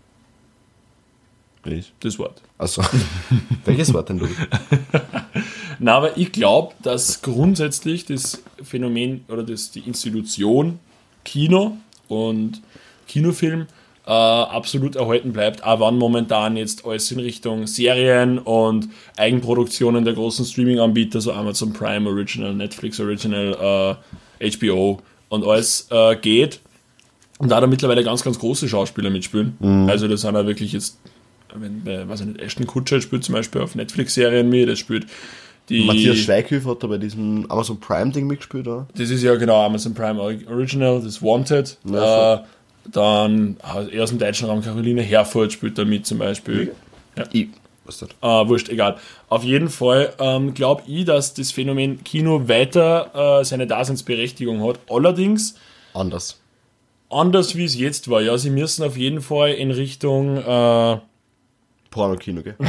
Ich. 1.64 1.92
Das 2.00 2.18
Wort. 2.18 2.40
Also, 2.56 2.82
welches 3.66 3.92
Wort 3.92 4.08
denn 4.08 4.18
du? 4.18 4.28
Na, 5.80 5.96
aber 5.96 6.16
ich 6.16 6.32
glaube, 6.32 6.74
dass 6.82 7.20
grundsätzlich 7.20 8.06
das 8.06 8.42
Phänomen 8.62 9.24
oder 9.28 9.42
das, 9.42 9.70
die 9.70 9.80
Institution 9.80 10.78
Kino 11.24 11.76
und 12.08 12.62
Kinofilm 13.08 13.66
äh, 14.08 14.10
absolut 14.10 14.96
erhalten 14.96 15.32
bleibt, 15.32 15.62
auch 15.64 15.80
wenn 15.80 15.98
momentan 15.98 16.56
jetzt 16.56 16.86
alles 16.86 17.10
in 17.10 17.20
Richtung 17.20 17.66
Serien 17.66 18.38
und 18.38 18.88
Eigenproduktionen 19.18 20.04
der 20.04 20.14
großen 20.14 20.46
Streaming-Anbieter, 20.46 21.20
so 21.20 21.32
Amazon 21.32 21.74
Prime 21.74 22.08
Original, 22.08 22.54
Netflix 22.54 22.98
Original, 23.00 23.98
äh, 24.40 24.50
HBO 24.50 25.00
und 25.28 25.44
alles 25.44 25.88
äh, 25.90 26.16
geht. 26.16 26.60
Und 27.38 27.50
da 27.50 27.60
da 27.60 27.66
mittlerweile 27.66 28.02
ganz, 28.02 28.24
ganz 28.24 28.38
große 28.38 28.66
Schauspieler 28.66 29.10
mitspielen. 29.10 29.58
Also 29.88 30.08
das 30.08 30.22
sind 30.22 30.34
ja 30.34 30.46
wirklich 30.46 30.72
jetzt, 30.72 30.98
wenn, 31.54 31.84
bei, 31.84 32.08
weiß 32.08 32.20
ich 32.20 32.26
nicht, 32.26 32.40
Ashton 32.40 32.66
Kutcher 32.66 33.00
spielt 33.00 33.24
zum 33.24 33.34
Beispiel 33.34 33.60
auf 33.60 33.74
Netflix-Serien 33.74 34.48
mit, 34.48 34.68
das 34.68 34.78
spielt 34.78 35.06
die... 35.68 35.84
Matthias 35.84 36.16
Schweighöfer 36.16 36.70
hat 36.70 36.82
da 36.82 36.86
bei 36.86 36.98
diesem 36.98 37.44
Amazon 37.50 37.78
Prime-Ding 37.78 38.26
mitgespielt, 38.26 38.66
oder? 38.66 38.88
Das 38.96 39.10
ist 39.10 39.22
ja 39.22 39.36
genau 39.36 39.64
Amazon 39.64 39.94
Prime 39.94 40.20
Original, 40.20 41.00
das 41.00 41.22
Wanted. 41.22 41.76
Ja, 41.84 42.34
äh, 42.34 42.38
dann 42.92 43.56
eher 43.92 44.02
aus 44.04 44.10
dem 44.10 44.18
deutschen 44.18 44.48
Raum 44.48 44.62
Caroline 44.62 45.02
Herford 45.02 45.52
spielt 45.52 45.78
da 45.78 45.84
mit 45.84 46.06
zum 46.06 46.18
Beispiel. 46.18 46.74
Ich. 47.32 47.48
Was 47.84 47.98
das? 47.98 48.10
Äh, 48.20 48.48
wurscht, 48.48 48.68
egal. 48.68 48.98
Auf 49.30 49.44
jeden 49.44 49.70
Fall 49.70 50.12
ähm, 50.18 50.52
glaube 50.52 50.82
ich, 50.86 51.06
dass 51.06 51.32
das 51.32 51.52
Phänomen 51.52 52.04
Kino 52.04 52.46
weiter 52.46 53.40
äh, 53.40 53.44
seine 53.44 53.66
Daseinsberechtigung 53.66 54.62
hat. 54.62 54.78
Allerdings 54.90 55.54
Anders. 55.94 56.38
anders 57.08 57.56
wie 57.56 57.64
es 57.64 57.74
jetzt 57.78 58.10
war. 58.10 58.20
Ja, 58.20 58.36
sie 58.36 58.50
müssen 58.50 58.84
auf 58.84 58.96
jeden 58.96 59.22
Fall 59.22 59.52
in 59.52 59.70
Richtung 59.70 60.36
äh, 60.36 60.98
Porno-Kino, 61.90 62.42
gell? 62.42 62.56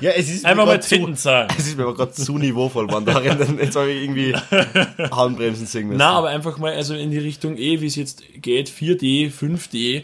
ja, 0.00 0.10
es 0.10 0.28
ist 0.30 0.44
einfach 0.44 0.66
mal 0.66 0.78
Titten 0.80 1.16
sagen. 1.16 1.54
Es 1.58 1.66
ist 1.66 1.76
mir 1.76 1.84
aber 1.84 1.94
gerade 1.94 2.12
zu 2.12 2.38
niveauvoll, 2.38 2.86
man. 2.86 3.04
Darin, 3.04 3.58
jetzt 3.58 3.76
habe 3.76 3.90
ich 3.90 4.02
irgendwie 4.02 4.34
Handbremsen 5.10 5.66
singen 5.66 5.88
müssen. 5.88 5.98
Na, 5.98 6.10
aber 6.12 6.28
einfach 6.28 6.58
mal 6.58 6.72
also 6.72 6.94
in 6.94 7.10
die 7.10 7.18
Richtung 7.18 7.56
eh, 7.56 7.80
wie 7.80 7.86
es 7.86 7.96
jetzt 7.96 8.22
geht, 8.40 8.68
4D, 8.70 9.30
5D. 9.32 10.02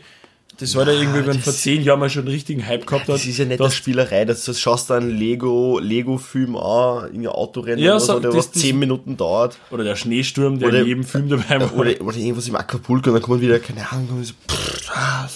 Das 0.59 0.75
war 0.75 0.85
da 0.85 0.93
irgendwie, 0.93 1.27
wenn 1.27 1.39
vor 1.41 1.55
zehn 1.55 1.83
Jahren 1.83 2.01
mal 2.01 2.11
schon 2.11 2.25
einen 2.25 2.33
richtigen 2.33 2.67
Hype 2.67 2.87
gehabt 2.87 3.09
hat. 3.09 3.15
Das 3.15 3.25
ist 3.25 3.39
ja 3.39 3.47
nicht 3.47 3.61
das 3.61 3.75
Spielerei, 3.75 4.27
das, 4.27 4.45
das 4.45 4.61
schaust 4.61 4.91
du 4.91 4.95
einen 4.95 5.11
Lego, 5.11 5.79
Lego-Film 5.79 6.55
an, 6.55 7.05
irgendein 7.07 7.29
Autorennen 7.29 7.83
Ja, 7.83 7.93
oder 7.93 8.01
so, 8.01 8.21
der 8.21 8.35
was 8.35 8.53
10 8.53 8.79
Minuten 8.79 9.17
dauert. 9.17 9.57
Oder 9.71 9.85
der 9.85 9.97
Schneesturm, 9.97 10.59
der 10.59 10.69
Oder- 10.69 10.81
in 10.81 10.87
jedem 10.87 11.05
Film 11.05 11.31
dabei 11.31 11.61
war. 11.61 11.75
Oder, 11.75 11.99
oder 12.03 12.17
irgendwas 12.17 12.47
im 12.47 12.57
Acapulco 12.57 13.09
und 13.09 13.15
dann 13.15 13.23
kommen 13.23 13.41
wieder, 13.41 13.59
keine 13.59 13.91
Ahnung, 13.91 14.09
kommen 14.09 14.25
so, 14.25 14.35
pff, 14.51 14.91
ah, 14.95 15.27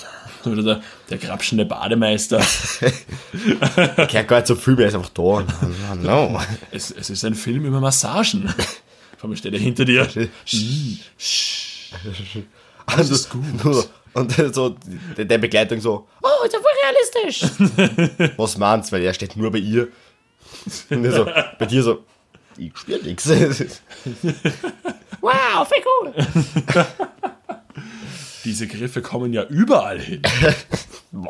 Oder 0.47 0.63
der, 0.63 0.83
der 1.11 1.19
grapschende 1.19 1.65
Bademeister. 1.65 2.39
gehört 4.07 4.29
gar 4.29 4.37
nicht 4.37 4.47
zum 4.47 4.59
Film, 4.59 4.79
er 4.81 4.89
ist 4.89 4.95
einfach 4.95 5.11
da. 5.11 5.45
No. 6.03 6.41
es, 6.71 6.91
es 6.91 7.11
ist 7.11 7.25
ein 7.25 7.35
Film 7.35 7.65
über 7.65 7.81
Massagen. 7.81 8.49
Vor 9.17 9.29
allem 9.31 9.37
steht 9.37 9.55
er 9.55 9.61
hinter 9.61 9.85
dir. 9.85 10.09
Alles 12.87 13.11
ist 13.11 13.31
gut. 13.31 13.65
Nur, 13.65 13.85
und 14.15 14.33
so, 14.55 14.77
der, 15.17 15.25
der 15.25 15.39
Begleitung 15.39 15.81
so, 15.81 16.07
oh, 16.23 16.45
ist 16.45 16.55
ja 16.55 16.61
voll 16.61 16.71
realistisch. 16.85 18.35
Was 18.37 18.57
meinst 18.57 18.91
du? 18.91 18.97
Weil 18.97 19.03
er 19.03 19.13
steht 19.13 19.37
nur 19.37 19.51
bei 19.51 19.59
ihr. 19.59 19.89
Und 20.91 21.11
so, 21.11 21.25
bei 21.59 21.67
dir 21.67 21.83
so, 21.83 22.05
ich 22.57 22.77
spür 22.77 22.99
nix. 23.03 23.29
Wow, 25.21 25.67
voll 25.67 25.83
cool. 26.03 26.13
Diese 28.45 28.67
Griffe 28.67 29.01
kommen 29.03 29.33
ja 29.33 29.45
überall 29.45 29.99
hin. 30.01 30.23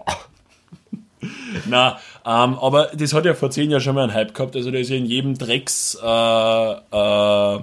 Na, 1.68 1.98
ähm, 2.26 2.58
aber 2.58 2.90
das 2.94 3.14
hat 3.14 3.24
ja 3.24 3.34
vor 3.34 3.50
zehn 3.50 3.70
Jahren 3.70 3.80
schon 3.80 3.94
mal 3.94 4.02
einen 4.02 4.12
Hype 4.14 4.34
gehabt. 4.34 4.56
Also 4.56 4.70
da 4.70 4.78
ist 4.78 4.90
ja 4.90 4.96
in 4.96 5.06
jedem 5.06 5.38
Drecks 5.38 5.96
äh, 6.02 6.06
äh, 6.06 7.60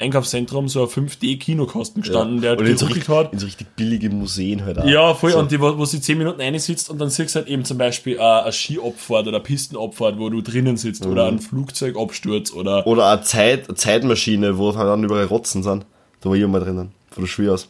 Einkaufszentrum 0.00 0.68
so 0.68 0.82
ein 0.82 0.88
5D-Kinokasten 0.88 2.02
gestanden, 2.02 2.40
der 2.40 2.58
und 2.58 2.66
in 2.66 2.76
so, 2.76 2.86
geruckelt 2.86 3.08
richtig, 3.08 3.14
hat. 3.16 3.32
in 3.32 3.38
so 3.38 3.46
richtig 3.46 3.66
billige 3.76 4.10
Museen 4.10 4.64
halt 4.64 4.78
auch. 4.78 4.84
Ja, 4.86 5.14
voll. 5.14 5.32
So. 5.32 5.38
Und 5.38 5.50
die, 5.52 5.60
wo, 5.60 5.76
wo 5.78 5.84
sie 5.84 6.00
10 6.00 6.18
Minuten 6.18 6.40
einsitzt 6.40 6.90
und 6.90 6.98
dann 6.98 7.10
siehst 7.10 7.34
du 7.34 7.40
halt 7.40 7.48
eben 7.48 7.64
zum 7.64 7.78
Beispiel 7.78 8.16
äh, 8.16 8.20
eine 8.20 8.52
Skiabfahrt 8.52 9.26
oder 9.26 9.36
eine 9.36 9.40
Pistenabfahrt, 9.44 10.18
wo 10.18 10.28
du 10.30 10.40
drinnen 10.40 10.76
sitzt 10.76 11.04
oder 11.06 11.30
Mhm. 11.30 11.36
ein 11.36 11.40
Flugzeugabsturz 11.40 12.52
oder. 12.52 12.86
Oder 12.86 13.10
eine, 13.10 13.22
Zeit, 13.22 13.68
eine 13.68 13.76
Zeitmaschine, 13.76 14.58
wo 14.58 14.74
halt 14.74 14.88
dann 14.88 15.04
überall 15.04 15.24
Rotzen 15.26 15.62
sind. 15.62 15.84
Da 16.20 16.30
war 16.30 16.36
ich 16.36 16.46
mal 16.46 16.60
drinnen, 16.60 16.92
von 17.10 17.22
der 17.24 17.28
Schule 17.28 17.52
aus. 17.52 17.68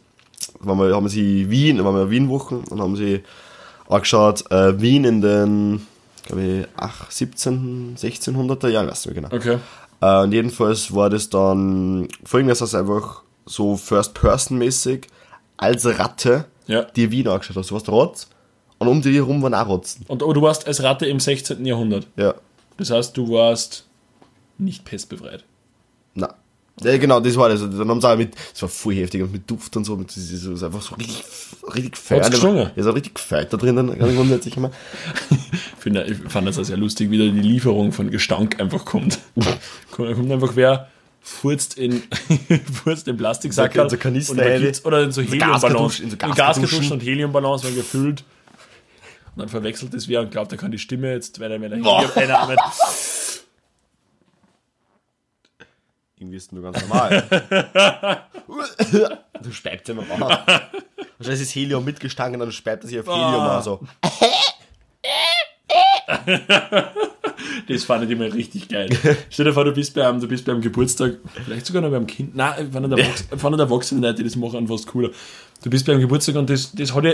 Waren 0.60 0.78
wir, 0.78 0.94
haben 0.94 1.08
sie 1.08 1.48
Wien, 1.50 1.84
waren 1.84 1.94
wir 1.94 2.10
Wien-Wochen 2.10 2.64
und 2.70 2.80
haben 2.80 2.96
sie 2.96 3.22
angeschaut, 3.88 4.50
äh, 4.50 4.80
Wien 4.80 5.04
in 5.04 5.20
den, 5.20 5.86
glaube 6.26 6.42
ich, 6.42 6.66
8, 6.76 7.12
17, 7.12 7.96
1600er 7.96 8.68
Jahren, 8.68 8.88
weißt 8.88 9.06
du 9.06 9.14
genau. 9.14 9.28
Okay. 9.32 9.58
Äh, 10.00 10.22
und 10.22 10.32
jedenfalls 10.32 10.94
war 10.94 11.10
das 11.10 11.28
dann 11.30 12.08
folgendes, 12.24 12.58
dass 12.58 12.74
einfach 12.74 13.22
so 13.46 13.76
First-Person-mäßig 13.76 15.06
als 15.56 15.86
Ratte 15.86 16.44
Ja. 16.66 16.82
die 16.82 17.10
Wien 17.10 17.28
angeschaut 17.28 17.56
hast. 17.56 17.70
Du 17.70 17.74
warst 17.74 17.88
Rotz 17.88 18.28
und 18.78 18.88
um 18.88 19.00
die 19.02 19.14
herum 19.14 19.42
waren 19.42 19.54
auch 19.54 19.68
Rotzen. 19.68 20.04
Und 20.08 20.22
oh, 20.22 20.32
du 20.32 20.42
warst 20.42 20.66
als 20.66 20.82
Ratte 20.82 21.06
im 21.06 21.18
16. 21.20 21.64
Jahrhundert. 21.64 22.06
Ja. 22.16 22.34
Das 22.76 22.90
heißt, 22.90 23.16
du 23.16 23.30
warst 23.30 23.86
nicht 24.58 24.84
pestbefreit. 24.84 25.44
Na. 26.14 26.34
Ja, 26.82 26.96
genau, 26.96 27.20
das 27.20 27.36
war 27.36 27.48
das. 27.48 27.60
Dann 27.60 27.88
haben 27.88 28.00
sie 28.00 28.08
auch 28.08 28.16
mit, 28.16 28.34
das 28.52 28.62
war 28.62 28.68
voll 28.68 28.94
heftig 28.94 29.22
und 29.22 29.32
mit 29.32 29.50
Duft 29.50 29.76
und 29.76 29.84
so, 29.84 29.96
mit, 29.96 30.08
das 30.08 30.16
ist, 30.16 30.44
ist 30.44 30.62
einfach 30.62 30.82
so 30.82 30.94
richtig, 30.94 31.24
richtig 31.74 31.96
feuer. 31.96 32.18
Hat's 32.18 32.30
gestunken? 32.30 32.70
Ja, 32.76 32.82
so 32.82 32.90
richtig 32.90 33.14
gefeiert 33.14 33.52
da 33.52 33.56
drinnen, 33.56 33.98
grundsätzlich 33.98 34.56
immer. 34.56 34.70
Ich, 35.30 35.38
finde, 35.78 36.04
ich 36.04 36.18
fand 36.30 36.46
das 36.46 36.58
auch 36.58 36.64
sehr 36.64 36.76
lustig, 36.76 37.10
wie 37.10 37.18
da 37.18 37.24
die 37.24 37.40
Lieferung 37.40 37.92
von 37.92 38.10
Gestank 38.10 38.60
einfach 38.60 38.84
kommt. 38.84 39.18
kommt 39.90 40.16
kommt 40.16 40.32
einfach 40.32 40.54
wer 40.54 40.88
furzt 41.20 41.76
in, 41.76 42.02
furzt 42.72 43.06
in 43.08 43.16
Plastiksack 43.16 43.74
In 43.74 43.90
so 43.90 43.96
Kanister 43.96 44.32
und 44.32 44.86
oder 44.86 45.02
in 45.02 45.12
so 45.12 45.22
so 45.22 45.28
Heliumballons. 45.28 46.00
In 46.00 46.10
so 46.10 46.16
Gaskartuschen. 46.16 46.92
Und 46.92 47.02
Heliumballons 47.02 47.64
werden 47.64 47.76
gefüllt. 47.76 48.24
Und 49.34 49.42
dann 49.42 49.48
verwechselt 49.48 49.94
es 49.94 50.08
wer 50.08 50.20
und 50.20 50.30
glaubt, 50.30 50.50
er 50.52 50.58
kann 50.58 50.72
die 50.72 50.78
Stimme 50.78 51.12
jetzt, 51.12 51.38
weil 51.38 51.52
er, 51.52 51.60
weil 51.60 51.72
er. 52.28 52.72
Irgendwie 56.20 56.36
ist 56.36 56.52
nur 56.52 56.62
ganz 56.62 56.80
normal. 56.82 57.26
du 59.42 59.52
speibst 59.52 59.88
immer 59.88 60.02
raus. 60.08 60.38
Wahrscheinlich 61.18 61.42
ist 61.42 61.54
Helium 61.54 61.84
mitgestangen, 61.84 62.40
dann 62.40 62.50
speibt 62.52 62.84
er 62.84 62.88
sich 62.88 62.98
auf 63.00 63.06
Helium 63.06 63.40
Ah. 63.40 63.58
an, 63.58 63.62
so. 63.62 63.80
Das 67.68 67.84
fand 67.84 68.04
ich 68.04 68.10
immer 68.10 68.32
richtig 68.32 68.68
geil. 68.68 68.88
Stell 69.30 69.44
dir 69.46 69.52
vor, 69.52 69.64
du 69.64 69.72
bist 69.72 69.94
beim, 69.94 70.20
du 70.20 70.26
bist 70.26 70.44
beim 70.44 70.60
Geburtstag, 70.60 71.16
vielleicht 71.44 71.66
sogar 71.66 71.82
noch 71.82 71.90
beim 71.90 72.06
Kind, 72.06 72.34
nein, 72.34 72.72
von 72.72 72.88
der, 72.88 72.98
Erwachs 72.98 73.28
von 73.36 73.52
der 73.52 73.60
Erwachsenen 73.66 74.02
Leute, 74.02 74.24
das 74.24 74.36
machen, 74.36 74.66
fast 74.68 74.86
cooler. 74.86 75.10
Du 75.62 75.70
bist 75.70 75.86
beim 75.86 76.00
Geburtstag 76.00 76.36
und 76.36 76.48
das, 76.50 76.72
das 76.72 76.94
hat 76.94 77.04
ja, 77.04 77.12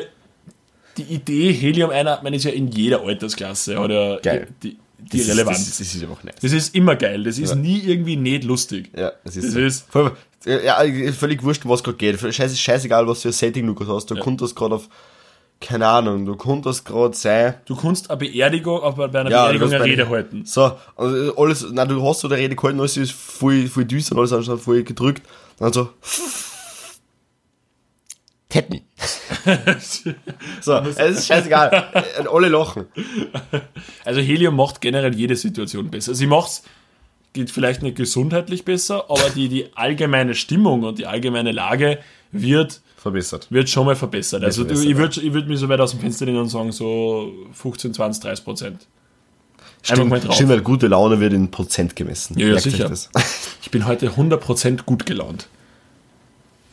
die 0.96 1.02
Idee 1.02 1.52
Helium 1.52 1.90
einatmen 1.90 2.32
ist 2.34 2.44
ja 2.44 2.52
in 2.52 2.68
jeder 2.68 3.02
Altersklasse, 3.02 3.74
ja 3.74 4.16
Geil. 4.18 4.48
die, 4.62 4.78
die 5.12 5.18
Das 5.18 5.26
ist- 5.28 5.32
Relevanz. 5.32 5.58
Das 5.58 5.68
ist, 5.68 5.80
das 5.80 5.94
ist 5.94 6.02
einfach 6.02 6.24
nice. 6.24 6.34
Das 6.40 6.52
ist 6.52 6.74
immer 6.74 6.96
geil. 6.96 7.24
Das 7.24 7.38
ist 7.38 7.50
Ja. 7.50 7.56
nie 7.56 7.80
irgendwie 7.80 8.16
nicht 8.16 8.44
lustig. 8.44 8.90
Ja, 8.96 9.12
das 9.24 9.36
ist, 9.36 9.46
Das 9.46 9.52
so. 9.54 9.60
ist- 9.60 9.86
Vor 9.90 10.02
allem, 10.46 10.64
ja, 10.64 11.12
völlig 11.12 11.42
wurscht, 11.42 11.62
was 11.64 11.82
gerade 11.82 11.96
geht. 11.96 12.34
Scheiß, 12.34 12.58
scheißegal, 12.58 13.06
was 13.06 13.22
für 13.22 13.28
ein 13.28 13.32
Setting 13.32 13.66
du 13.66 13.74
gerade 13.74 13.94
hast. 13.94 14.10
Du 14.10 14.14
Ja. 14.14 14.22
konntest 14.22 14.52
das 14.52 14.56
gerade 14.56 14.74
auf, 14.76 14.88
keine 15.60 15.86
Ahnung, 15.86 16.26
du 16.26 16.36
konntest 16.36 16.84
gerade 16.84 17.16
sein. 17.16 17.54
Du 17.64 17.76
kannst 17.76 18.10
eine 18.10 18.18
Beerdigung, 18.18 18.82
aber 18.82 19.08
bei 19.08 19.20
einer 19.20 19.30
Ja, 19.30 19.44
Beerdigung 19.44 19.72
eine 19.72 19.84
Rede 19.84 20.08
halten. 20.08 20.44
So, 20.44 20.72
also 20.96 21.36
alles, 21.36 21.66
nein, 21.70 21.88
du 21.88 22.02
hast 22.06 22.20
so 22.20 22.28
der 22.28 22.38
Rede 22.38 22.56
gehalten, 22.56 22.80
alles 22.80 22.96
ist 22.96 23.12
voll, 23.12 23.66
voll 23.68 23.84
düster 23.86 24.12
und 24.12 24.18
alles 24.18 24.32
anstatt 24.32 24.60
voll 24.60 24.82
gedrückt. 24.82 25.22
Dann 25.58 25.72
so. 25.72 25.88
Tetten. 28.48 28.82
So, 30.60 30.72
es 30.78 30.98
ist 30.98 31.26
scheißegal. 31.26 31.88
Und 32.20 32.28
alle 32.28 32.48
lachen. 32.48 32.86
Also 34.04 34.20
Helium 34.20 34.56
macht 34.56 34.80
generell 34.80 35.14
jede 35.14 35.36
Situation 35.36 35.90
besser. 35.90 36.14
Sie 36.14 36.26
macht's, 36.26 36.62
geht 37.32 37.50
vielleicht 37.50 37.82
nicht 37.82 37.96
gesundheitlich 37.96 38.64
besser, 38.64 39.04
aber 39.10 39.30
die, 39.30 39.48
die 39.48 39.66
allgemeine 39.74 40.34
Stimmung 40.34 40.84
und 40.84 40.98
die 40.98 41.06
allgemeine 41.06 41.52
Lage 41.52 41.98
wird, 42.32 42.80
Verbessert. 42.96 43.48
wird 43.50 43.68
schon 43.68 43.86
mal 43.86 43.96
verbessert. 43.96 44.42
Also 44.44 44.62
verbessert, 44.62 44.88
ich 44.88 44.96
würde 44.96 45.20
ich 45.20 45.32
würd 45.32 45.48
mich 45.48 45.58
so 45.58 45.68
weit 45.68 45.80
aus 45.80 45.90
dem 45.90 46.00
Fenster 46.00 46.26
lehnen 46.26 46.38
und 46.38 46.48
sagen, 46.48 46.72
so 46.72 47.32
15, 47.52 47.94
20, 47.94 48.22
30 48.22 48.44
Prozent. 48.44 48.86
Stimmt, 49.82 50.08
mal 50.08 50.20
drauf. 50.20 50.34
stimmt, 50.34 50.50
weil 50.50 50.62
gute 50.62 50.86
Laune 50.86 51.20
wird 51.20 51.34
in 51.34 51.50
Prozent 51.50 51.94
gemessen. 51.94 52.38
Ja, 52.38 52.46
ja, 52.46 52.58
sicher. 52.58 52.90
Ich 53.60 53.70
bin 53.70 53.86
heute 53.86 54.10
100% 54.10 54.84
gut 54.84 55.04
gelaunt. 55.04 55.48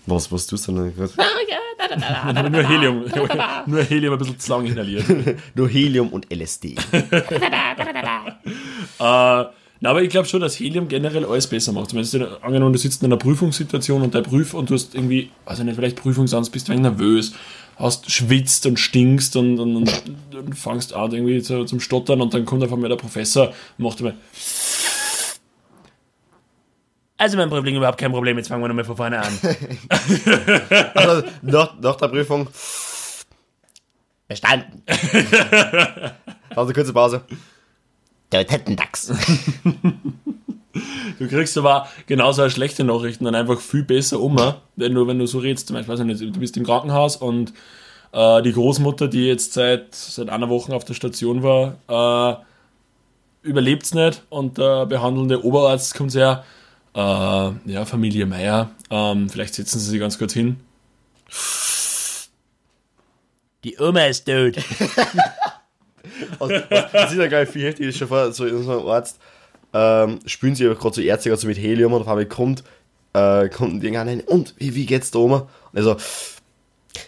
Was, 0.05 0.31
was 0.31 0.47
tust 0.47 0.67
du 0.67 0.73
denn? 0.73 0.93
nur 2.51 2.63
Helium, 2.63 3.05
nur 3.65 3.83
Helium 3.83 4.13
ein 4.13 4.19
bisschen 4.19 4.39
zu 4.39 4.51
lang 4.51 4.65
inhaliert. 4.65 5.05
Nur 5.55 5.69
Helium 5.69 6.09
und 6.09 6.31
LSD. 6.33 6.75
Äh, 8.99 9.45
na, 9.83 9.89
aber 9.89 10.03
ich 10.03 10.09
glaube 10.09 10.27
schon, 10.27 10.41
dass 10.41 10.59
Helium 10.59 10.87
generell 10.87 11.25
alles 11.25 11.47
besser 11.47 11.71
macht. 11.71 11.89
Zumindest 11.89 12.15
angenommen, 12.43 12.71
du 12.71 12.77
sitzt 12.77 13.01
in 13.01 13.07
einer 13.07 13.17
Prüfungssituation 13.17 14.03
und 14.03 14.13
der 14.13 14.21
Prüf 14.21 14.53
und 14.53 14.69
du 14.69 14.75
hast 14.75 14.93
irgendwie, 14.93 15.31
also 15.43 15.63
nicht 15.63 15.75
vielleicht 15.75 15.95
Prüfungsangst, 15.95 16.51
bist 16.51 16.67
du 16.67 16.73
nervös, 16.75 17.33
hast 17.77 18.11
schwitzt 18.11 18.67
und 18.67 18.79
stinkst 18.79 19.35
und, 19.37 19.59
und, 19.59 19.75
und, 19.75 20.03
und 20.35 20.55
fangst 20.55 20.93
an 20.93 21.11
irgendwie 21.13 21.41
zu, 21.41 21.65
zum 21.65 21.79
Stottern 21.79 22.21
und 22.21 22.31
dann 22.31 22.45
kommt 22.45 22.61
einfach 22.61 22.77
mal 22.77 22.89
der 22.89 22.95
Professor 22.95 23.47
und 23.47 23.83
macht 23.83 23.99
immer 24.01 24.13
also 27.21 27.37
mein 27.37 27.49
Problem 27.49 27.75
überhaupt 27.75 27.99
kein 27.99 28.11
Problem, 28.11 28.35
jetzt 28.37 28.47
fangen 28.47 28.63
wir 28.63 28.67
nochmal 28.67 28.83
von 28.83 28.97
vorne 28.97 29.19
an. 29.19 29.31
Also, 30.95 31.23
nach, 31.43 31.79
nach 31.79 31.95
der 31.95 32.07
Prüfung. 32.07 32.47
Bestanden. 34.27 34.83
Also 36.53 36.73
kurze 36.73 36.91
Pause. 36.91 37.21
Der 38.31 38.45
Tettendachs. 38.45 39.13
Du 41.17 41.27
kriegst 41.29 41.57
aber 41.57 41.87
genauso 42.07 42.49
schlechte 42.49 42.83
Nachrichten 42.83 43.23
dann 43.23 43.35
einfach 43.35 43.59
viel 43.61 43.83
besser 43.83 44.19
um, 44.19 44.35
wenn 44.75 44.93
du, 44.93 45.07
wenn 45.07 45.17
du 45.17 45.27
so 45.27 45.39
redest. 45.39 45.67
Zum 45.67 45.75
Beispiel, 45.77 46.03
nicht, 46.03 46.19
du 46.19 46.39
bist 46.39 46.57
im 46.57 46.65
Krankenhaus 46.65 47.15
und 47.15 47.53
äh, 48.11 48.41
die 48.41 48.51
Großmutter, 48.51 49.07
die 49.07 49.27
jetzt 49.27 49.53
seit, 49.53 49.95
seit 49.95 50.27
einer 50.27 50.49
Woche 50.49 50.75
auf 50.75 50.83
der 50.83 50.93
Station 50.93 51.41
war, 51.41 52.41
äh, 53.43 53.47
überlebt 53.47 53.83
es 53.83 53.93
nicht 53.93 54.23
und 54.29 54.57
der 54.57 54.85
behandelnde 54.87 55.45
Oberarzt 55.45 55.95
kommt 55.95 56.11
sehr, 56.11 56.43
äh, 56.95 57.71
ja, 57.71 57.85
Familie 57.85 58.25
Meier, 58.25 58.71
ähm, 58.89 59.29
vielleicht 59.29 59.55
setzen 59.55 59.79
Sie 59.79 59.89
sich 59.89 59.99
ganz 59.99 60.17
kurz 60.17 60.33
hin. 60.33 60.57
Die 63.63 63.77
Oma 63.79 64.05
ist 64.05 64.25
tot. 64.25 64.57
Also, 66.39 66.55
das 66.69 67.11
ist 67.11 67.17
ja 67.17 67.27
geil, 67.27 67.45
viel 67.45 67.63
heftig 67.63 67.87
ist 67.87 67.97
schon 67.97 68.07
vor, 68.07 68.31
so 68.31 68.45
in 68.45 68.55
einem 68.55 68.87
Arzt, 68.87 69.19
ähm, 69.73 70.19
spülen 70.25 70.55
sie 70.55 70.65
gerade 70.65 70.95
so 70.95 71.01
Ärzte 71.01 71.29
gerade 71.29 71.41
so 71.41 71.47
mit 71.47 71.57
Helium 71.57 71.93
und 71.93 72.01
auf 72.01 72.07
einmal 72.07 72.25
kommt, 72.25 72.63
äh, 73.13 73.49
kommt 73.49 73.83
irgendwann 73.83 74.07
rein, 74.07 74.21
und 74.21 74.55
wie, 74.57 74.75
wie 74.75 74.85
geht's 74.85 75.11
der 75.11 75.21
Oma? 75.21 75.49
Und 75.71 75.77
er 75.77 75.83
so, 75.83 75.97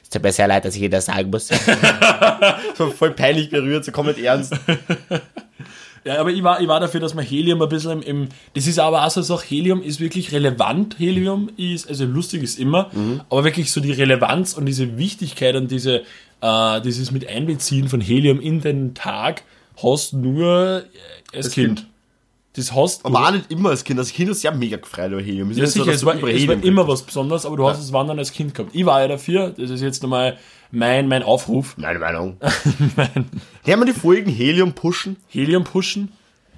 es 0.01 0.09
tut 0.09 0.23
mir 0.23 0.31
sehr 0.31 0.47
leid, 0.47 0.65
dass 0.65 0.75
ich 0.75 0.81
Ihnen 0.81 0.91
das 0.91 1.05
sagen 1.05 1.29
muss. 1.29 1.47
so 2.77 2.91
voll 2.91 3.11
peinlich 3.11 3.49
berührt, 3.49 3.85
so 3.85 3.91
komplett 3.91 4.19
ernst. 4.19 4.53
Ja, 6.05 6.19
aber 6.19 6.31
ich 6.31 6.43
war, 6.43 6.59
ich 6.59 6.67
war 6.67 6.79
dafür, 6.79 6.99
dass 6.99 7.13
man 7.13 7.23
Helium 7.23 7.61
ein 7.61 7.69
bisschen 7.69 8.01
im, 8.01 8.27
das 8.55 8.67
ist 8.67 8.77
aber 8.77 9.05
auch 9.05 9.09
so 9.09 9.21
eine 9.21 9.25
Sache, 9.25 9.45
Helium 9.47 9.81
ist 9.81 9.99
wirklich 9.99 10.33
relevant, 10.33 10.99
Helium 10.99 11.49
ist, 11.55 11.87
also 11.87 12.05
lustig 12.05 12.43
ist 12.43 12.59
immer, 12.59 12.89
aber 13.29 13.43
wirklich 13.45 13.71
so 13.71 13.79
die 13.79 13.93
Relevanz 13.93 14.53
und 14.53 14.65
diese 14.65 14.97
Wichtigkeit 14.97 15.55
und 15.55 15.71
diese, 15.71 16.03
äh, 16.41 16.81
dieses 16.81 17.11
mit 17.11 17.27
Einbeziehen 17.29 17.87
von 17.87 18.01
Helium 18.01 18.41
in 18.41 18.59
den 18.59 18.93
Tag 18.93 19.43
hast 19.81 20.13
nur 20.13 20.83
äh, 20.83 21.37
als 21.37 21.45
Als 21.45 21.53
Kind. 21.53 21.77
Kind. 21.77 21.89
Das 22.55 22.71
hast 22.71 23.03
Aber 23.03 23.27
auch 23.27 23.31
nicht 23.31 23.51
immer 23.51 23.69
als 23.69 23.83
Kind. 23.83 23.97
Als 23.97 24.13
Kind 24.13 24.29
ist 24.29 24.43
ja 24.43 24.51
mega 24.51 24.77
gefreut 24.77 25.11
über 25.11 25.21
Helium. 25.21 25.49
Ist 25.49 25.57
ja, 25.57 25.65
so, 25.65 25.71
sicher, 25.71 25.85
dass 25.87 25.95
es 25.95 26.05
war, 26.05 26.15
es 26.23 26.47
war 26.47 26.63
immer 26.63 26.87
was 26.87 27.01
Besonderes, 27.01 27.47
aber 27.47 27.57
du 27.57 27.67
hast 27.67 27.79
es 27.79 27.91
Wandern 27.91 28.19
als 28.19 28.31
Kind 28.31 28.53
gehabt. 28.53 28.75
Ich 28.75 28.85
war 28.85 29.01
ja 29.01 29.07
dafür, 29.07 29.49
das 29.57 29.71
ist 29.71 29.81
jetzt 29.81 30.03
nochmal 30.03 30.37
mein, 30.73 31.07
mein 31.07 31.23
Aufruf. 31.23 31.75
Meine 31.77 31.99
Meinung. 31.99 32.37
Werden 32.97 33.29
wir 33.63 33.85
die 33.85 33.93
Folgen 33.93 34.29
Helium 34.31 34.73
pushen? 34.73 35.17
Helium 35.29 35.63
pushen, 35.63 36.11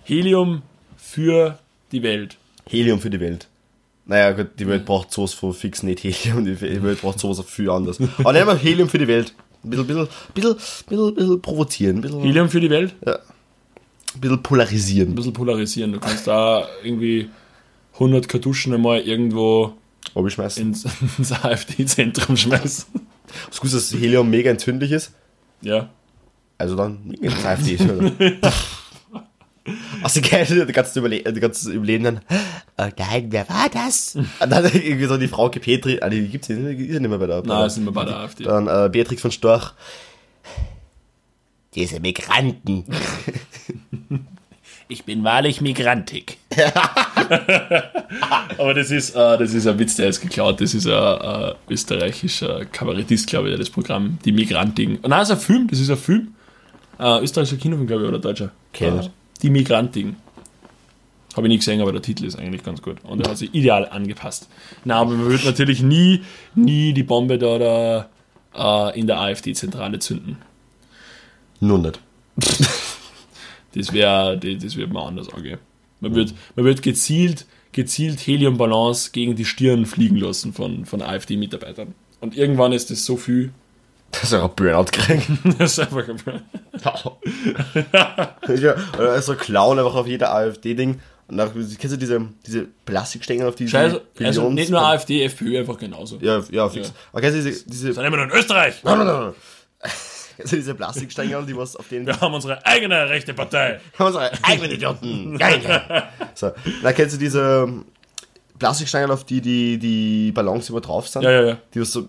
Helium 0.03 0.61
für 0.97 1.59
die 1.91 2.01
Welt. 2.01 2.37
Helium 2.67 2.99
für 2.99 3.09
die 3.09 3.19
Welt. 3.19 3.47
Naja, 4.05 4.31
gut, 4.31 4.51
die 4.59 4.67
Welt 4.67 4.85
braucht 4.85 5.11
sowas 5.11 5.33
von 5.33 5.53
fix 5.53 5.83
nicht 5.83 6.03
Helium, 6.03 6.45
die 6.45 6.59
Welt 6.61 7.01
braucht 7.01 7.19
sowas 7.19 7.43
viel 7.45 7.69
anders. 7.69 7.99
Aber 8.19 8.33
nehmen 8.33 8.47
wir 8.47 8.55
Helium 8.55 8.87
für 8.89 8.99
die 8.99 9.07
Welt. 9.07 9.33
Ein 9.63 9.69
bisschen, 9.71 9.87
bisschen, 9.87 10.07
bisschen, 10.33 10.55
bisschen, 10.87 11.15
bisschen 11.15 11.41
provozieren, 11.41 12.01
bisschen, 12.01 12.21
Helium 12.21 12.49
für 12.49 12.59
die 12.61 12.69
Welt? 12.69 12.95
ein 13.05 14.21
bisschen 14.21 14.43
polarisieren. 14.43 15.09
ein 15.09 15.15
bisschen 15.15 15.33
polarisieren. 15.33 15.91
Du 15.91 15.99
kannst 15.99 16.27
da 16.27 16.67
irgendwie 16.83 17.29
100 17.95 18.29
Kartuschen 18.29 18.73
einmal 18.73 19.01
irgendwo 19.01 19.73
Ob 20.13 20.27
ich 20.27 20.33
schmeißen. 20.35 20.63
ins, 20.67 20.85
ins 21.17 21.31
AfD-Zentrum 21.33 22.37
schmeißen. 22.37 22.85
Das 23.49 23.59
Gute 23.59 23.77
ist, 23.77 23.93
dass 23.93 23.99
Helium 23.99 24.29
mega 24.29 24.49
entzündlich 24.51 24.91
ist. 24.91 25.13
Ja. 25.61 25.89
Also 26.57 26.75
dann 26.75 27.11
ins 27.11 27.45
AfD. 27.45 27.77
Also 30.03 30.21
die 30.21 30.71
ganzen, 30.73 30.99
Überle 30.99 31.23
die 31.33 31.39
ganzen 31.39 31.73
Überleben 31.73 32.03
dann, 32.03 32.21
oh 32.77 32.87
nein, 32.97 33.27
wer 33.29 33.49
war 33.49 33.67
das? 33.67 34.15
Und 34.15 34.49
dann 34.51 34.63
irgendwie 34.65 35.05
so 35.05 35.17
die 35.17 35.27
Frau 35.27 35.49
Petri, 35.49 35.99
ah, 36.01 36.09
die 36.09 36.27
gibt's 36.27 36.49
ja 36.49 36.55
nicht, 36.55 36.79
die 36.79 36.85
ist 36.85 36.93
ja 36.93 36.99
nicht 36.99 37.09
mehr 37.09 37.17
bei 37.17 37.25
der 37.25 37.41
Nein, 37.41 37.69
sind 37.69 37.85
wir 37.85 37.91
bei 37.91 38.05
der 38.05 38.17
AfD. 38.17 38.43
Dann 38.43 38.67
äh, 38.67 38.89
Beatrix 38.91 39.23
von 39.23 39.31
Storch. 39.31 39.73
Diese 41.73 41.99
Migranten. 41.99 42.85
Ich 44.87 45.03
bin 45.03 45.23
wahrlich 45.23 45.61
migrantig. 45.61 46.37
Aber 48.57 48.73
das 48.75 48.91
ist, 48.91 49.15
äh, 49.15 49.37
das 49.37 49.53
ist 49.53 49.65
ein 49.65 49.79
Witz, 49.79 49.95
der 49.95 50.09
ist 50.09 50.21
geklaut. 50.21 50.61
Das 50.61 50.73
ist 50.75 50.85
ein 50.85 50.93
äh, 50.93 51.53
österreichischer 51.69 52.65
Kabarettist, 52.65 53.27
glaube 53.27 53.47
ich, 53.47 53.53
der 53.53 53.59
das 53.59 53.69
Programm 53.71 54.19
Die 54.25 54.31
Migrantigen. 54.31 54.99
Oh, 55.01 55.07
nein, 55.07 55.19
das 55.21 55.29
ist 55.31 55.35
ein 55.37 55.41
Film, 55.41 55.67
das 55.67 55.79
ist 55.79 55.89
ein 55.89 55.97
Film. 55.97 56.35
Äh, 56.99 57.23
österreichischer 57.23 57.57
Kinofilm, 57.57 57.87
glaube 57.87 58.03
ich, 58.03 58.09
oder 58.09 58.19
deutscher. 58.19 58.51
Kenn 58.73 58.97
Äh, 58.97 59.01
ich. 59.01 59.09
Die 59.41 59.49
Migrantigen. 59.49 60.17
Habe 61.35 61.47
ich 61.47 61.51
nie 61.51 61.57
gesehen, 61.57 61.81
aber 61.81 61.91
der 61.91 62.01
Titel 62.01 62.23
ist 62.25 62.37
eigentlich 62.37 62.63
ganz 62.63 62.81
gut. 62.81 62.97
Und 63.03 63.21
er 63.21 63.31
hat 63.31 63.37
sich 63.37 63.53
ideal 63.53 63.89
angepasst. 63.89 64.47
Na, 64.85 64.97
aber 65.01 65.11
man 65.11 65.29
wird 65.29 65.43
natürlich 65.45 65.81
nie, 65.81 66.23
nie 66.53 66.93
die 66.93 67.03
Bombe 67.03 67.37
da, 67.39 68.07
da 68.55 68.89
äh, 68.91 68.99
in 68.99 69.07
der 69.07 69.19
AfD-Zentrale 69.19 69.99
zünden. 69.99 70.37
Nur 71.59 71.79
nicht. 71.79 71.99
Das 73.75 73.93
wäre, 73.93 74.37
das 74.37 74.75
wird 74.75 74.91
man 74.91 75.07
anders 75.07 75.29
angehen. 75.33 75.59
Man 75.99 76.15
wird, 76.15 76.33
man 76.55 76.65
wird 76.65 76.81
gezielt, 76.81 77.45
gezielt 77.71 78.19
Heliumbalance 78.25 79.11
gegen 79.11 79.35
die 79.35 79.45
Stirn 79.45 79.85
fliegen 79.85 80.17
lassen 80.17 80.53
von, 80.53 80.85
von 80.85 81.01
AfD-Mitarbeitern. 81.01 81.93
Und 82.21 82.35
irgendwann 82.37 82.71
ist 82.73 82.89
das 82.91 83.05
so 83.05 83.17
viel. 83.17 83.51
Das 84.11 84.23
ist 84.23 84.31
ja 84.33 84.45
ein 84.45 84.51
Burnout 84.55 84.91
kriegen. 84.93 85.39
Das 85.59 85.73
ist 85.73 85.79
einfach 85.79 86.07
ja, 88.61 88.75
oder 88.97 89.21
so 89.21 89.33
ein 89.33 89.37
Clown 89.37 89.77
einfach 89.79 89.95
auf 89.95 90.07
jeder 90.07 90.33
AfD-Ding. 90.33 91.01
Und 91.27 91.37
dann, 91.37 91.51
kennst 91.53 91.95
du 91.95 91.97
diese, 91.97 92.21
diese 92.45 92.67
Plastikstängel 92.85 93.47
auf 93.47 93.55
die 93.55 93.67
Scheiße. 93.67 94.01
Also 94.23 94.41
Billions- 94.43 94.53
nicht 94.55 94.69
nur 94.69 94.81
AfD, 94.87 95.23
FPÖ 95.23 95.59
einfach 95.59 95.77
genauso. 95.77 96.17
Ja, 96.21 96.41
ja, 96.49 96.69
fix. 96.69 96.89
Ja. 96.89 96.93
Aber 97.11 97.21
kennst 97.21 97.39
du 97.39 97.43
diese, 97.43 97.65
diese, 97.65 97.93
Dann 97.93 98.05
immer 98.05 98.17
nur 98.17 98.25
in 98.27 98.31
Österreich. 98.31 98.75
kennst 98.83 99.03
du 100.37 100.43
diese 100.55 100.75
Plastikstängel, 100.75 101.45
die 101.45 101.55
was 101.55 101.75
auf 101.75 101.87
denen 101.87 102.05
Wir 102.07 102.19
haben 102.19 102.33
unsere 102.33 102.65
eigene 102.65 103.09
rechte 103.09 103.33
Partei. 103.33 103.79
haben 103.99 104.07
unsere 104.07 104.31
eigenen 104.43 104.71
Idioten. 104.71 105.37
Geil, 105.37 105.59
geil. 105.59 106.03
So, 106.33 106.51
dann 106.83 106.93
kennst 106.95 107.15
du 107.15 107.19
diese 107.19 107.65
ähm, 107.67 107.85
Plastikstangen, 108.59 109.11
auf 109.11 109.23
die 109.23 109.41
die, 109.41 109.77
die 109.77 110.31
Ballons 110.31 110.69
immer 110.69 110.81
drauf 110.81 111.07
sind? 111.07 111.23
Ja, 111.23 111.31
ja, 111.31 111.43
ja. 111.43 111.57
Die 111.73 111.81
was 111.81 111.91
so, 111.91 112.07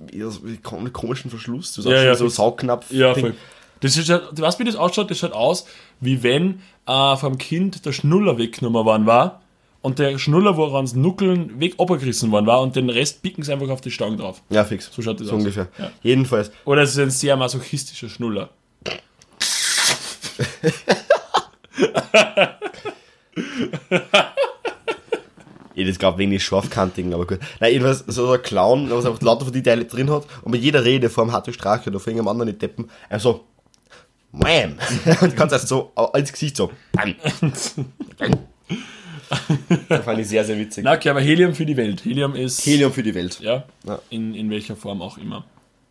kom- 0.63 0.91
komischen 0.93 1.31
Verschluss, 1.31 1.75
so, 1.75 1.91
Ja, 1.91 2.03
ja, 2.03 2.15
so 2.15 2.25
fix. 2.25 2.37
Saugnapf. 2.37 2.91
Ja, 2.93 3.15
voll. 3.15 3.35
Das 3.81 3.97
ist 3.97 4.09
halt, 4.09 4.23
du 4.33 4.43
weißt, 4.43 4.59
wie 4.59 4.65
das 4.65 4.77
ausschaut? 4.77 5.11
Das 5.11 5.19
schaut 5.19 5.33
aus, 5.33 5.67
wie 6.01 6.23
wenn 6.23 6.63
äh, 6.87 7.17
vom 7.17 7.37
Kind 7.37 7.85
der 7.85 7.93
Schnuller 7.93 8.39
weggenommen 8.39 8.85
worden 8.85 9.07
war 9.07 9.43
und 9.87 10.01
der 10.01 10.19
Schnuller, 10.19 10.57
woran 10.57 10.85
das 10.85 10.97
Nuckeln 10.97 11.61
weg 11.61 11.75
abgerissen 11.79 12.33
worden 12.33 12.47
war 12.47 12.61
und 12.61 12.75
den 12.75 12.91
Rest 12.91 13.23
picken 13.23 13.45
sie 13.45 13.53
einfach 13.53 13.69
auf 13.69 13.81
die 13.81 13.93
Stange 13.93 14.17
drauf. 14.17 14.43
Ja, 14.51 14.65
fix. 14.65 14.91
So 14.93 15.01
schaut 15.01 15.21
das 15.21 15.29
so 15.29 15.35
aus. 15.35 15.39
ungefähr. 15.39 15.69
Ja. 15.79 15.93
Jedenfalls. 16.03 16.51
Oder 16.65 16.83
es 16.83 16.91
ist 16.91 16.99
ein 16.99 17.11
sehr 17.11 17.37
masochistischer 17.37 18.09
Schnuller. 18.09 18.51
Ich 25.77 25.87
das 25.87 26.01
glaube 26.01 26.19
wegen 26.19 26.33
den 26.33 26.41
scharfkantigen, 26.41 27.15
aber 27.15 27.25
gut. 27.25 27.39
Nein, 27.61 27.75
jedenfalls 27.75 28.01
so 28.09 28.33
ein 28.33 28.43
Clown, 28.43 28.89
der 28.89 28.97
was 28.97 29.07
einfach 29.07 29.23
lauter 29.23 29.45
von 29.45 29.55
die 29.55 29.63
Teile 29.63 29.85
drin 29.85 30.11
hat 30.11 30.27
und 30.43 30.51
bei 30.51 30.59
jeder 30.59 30.85
Rede 30.85 31.11
vor 31.11 31.27
dem 31.27 31.33
Hatte 31.33 31.53
Strache 31.53 31.91
oder 31.91 32.01
vor 32.01 32.11
irgendeinem 32.11 32.33
anderen 32.33 32.49
nicht 32.49 32.61
deppen, 32.61 32.91
einfach 33.09 33.23
so, 33.23 33.45
Ma'am. 34.33 34.75
Und 35.23 35.37
kannst 35.37 35.53
erst 35.53 35.69
so 35.69 35.93
als 35.95 36.33
Gesicht 36.33 36.57
so, 36.57 36.73
Das 39.89 40.05
fand 40.05 40.21
ich 40.21 40.29
sehr, 40.29 40.45
sehr 40.45 40.59
witzig. 40.59 40.85
Na 40.85 40.95
okay, 40.95 41.09
aber 41.09 41.21
Helium 41.21 41.55
für 41.55 41.67
die 41.67 41.77
Welt. 41.77 42.05
Helium 42.05 42.35
ist. 42.35 42.65
Helium 42.65 42.93
für 42.93 43.03
die 43.03 43.15
Welt. 43.15 43.41
Ja, 43.41 43.65
Ja. 43.85 44.01
In, 44.11 44.35
in 44.35 44.51
welcher 44.51 44.77
Form 44.77 45.03
auch 45.03 45.19
immer. 45.19 45.45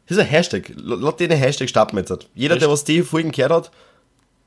Das 0.07 0.17
ist 0.17 0.23
ein 0.23 0.29
Hashtag. 0.29 0.71
Laut 0.75 1.19
den 1.19 1.31
Hashtag 1.31 1.69
starten 1.69 1.97
wir 1.97 2.03
jetzt. 2.03 2.27
Jeder, 2.35 2.57
der 2.57 2.69
was 2.69 2.83
die 2.83 3.01
Folgen 3.01 3.31
gehört 3.31 3.51
hat, 3.51 3.71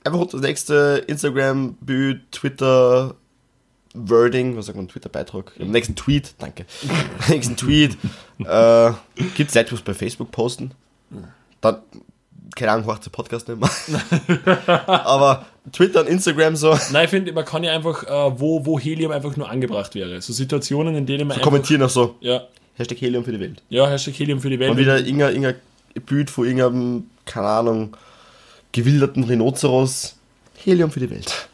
einfach 0.04 0.26
das 0.26 0.40
nächste 0.40 1.04
Instagram-Bild, 1.06 2.30
Twitter, 2.30 3.14
Wording, 3.94 4.56
was 4.56 4.66
sagt 4.66 4.76
man, 4.76 4.88
Twitter-Beitrag, 4.88 5.52
im 5.58 5.70
nächsten 5.70 5.96
Tweet, 5.96 6.34
danke, 6.38 6.66
nächsten 7.28 7.56
Tweet, 7.56 7.96
äh, 8.38 8.92
gibt 9.34 9.48
es 9.50 9.54
Leute, 9.54 9.74
die 9.74 9.82
bei 9.82 9.94
Facebook 9.94 10.30
posten, 10.30 10.72
dann, 11.60 11.78
keine 12.54 12.72
Ahnung, 12.72 12.86
macht 12.86 13.04
der 13.04 13.10
Podcast 13.10 13.48
nicht 13.48 13.58
mehr, 13.58 14.78
aber 14.86 15.46
Twitter 15.72 16.00
und 16.00 16.08
Instagram 16.08 16.56
so, 16.56 16.76
Nein, 16.92 17.04
ich 17.04 17.10
finde, 17.10 17.32
man 17.32 17.44
kann 17.44 17.64
ja 17.64 17.72
einfach, 17.72 18.04
äh, 18.04 18.40
wo, 18.40 18.64
wo 18.64 18.78
Helium 18.78 19.12
einfach 19.12 19.36
nur 19.36 19.48
angebracht 19.48 19.94
wäre. 19.94 20.20
So 20.20 20.32
Situationen, 20.32 20.94
in 20.94 21.06
denen 21.06 21.28
man 21.28 21.36
einfach, 21.36 21.44
kommentieren 21.44 21.82
auch 21.82 21.90
so, 21.90 22.16
Ja, 22.20 22.42
Hashtag 22.76 23.00
Helium 23.00 23.24
für 23.24 23.32
die 23.32 23.40
Welt. 23.40 23.62
Ja, 23.68 23.88
Hashtag 23.88 24.14
Helium 24.18 24.40
für 24.40 24.50
die 24.50 24.58
Welt. 24.58 24.70
Und 24.70 24.78
wieder 24.78 24.98
irgendein, 24.98 25.34
irgendein 25.34 25.56
Bild 26.06 26.30
von 26.30 26.46
irgendeinem, 26.46 27.04
keine 27.24 27.46
Ahnung, 27.46 27.96
gewilderten 28.72 29.24
Rhinoceros. 29.24 30.16
Helium 30.64 30.90
für 30.90 31.00
die 31.00 31.10
Welt. 31.10 31.48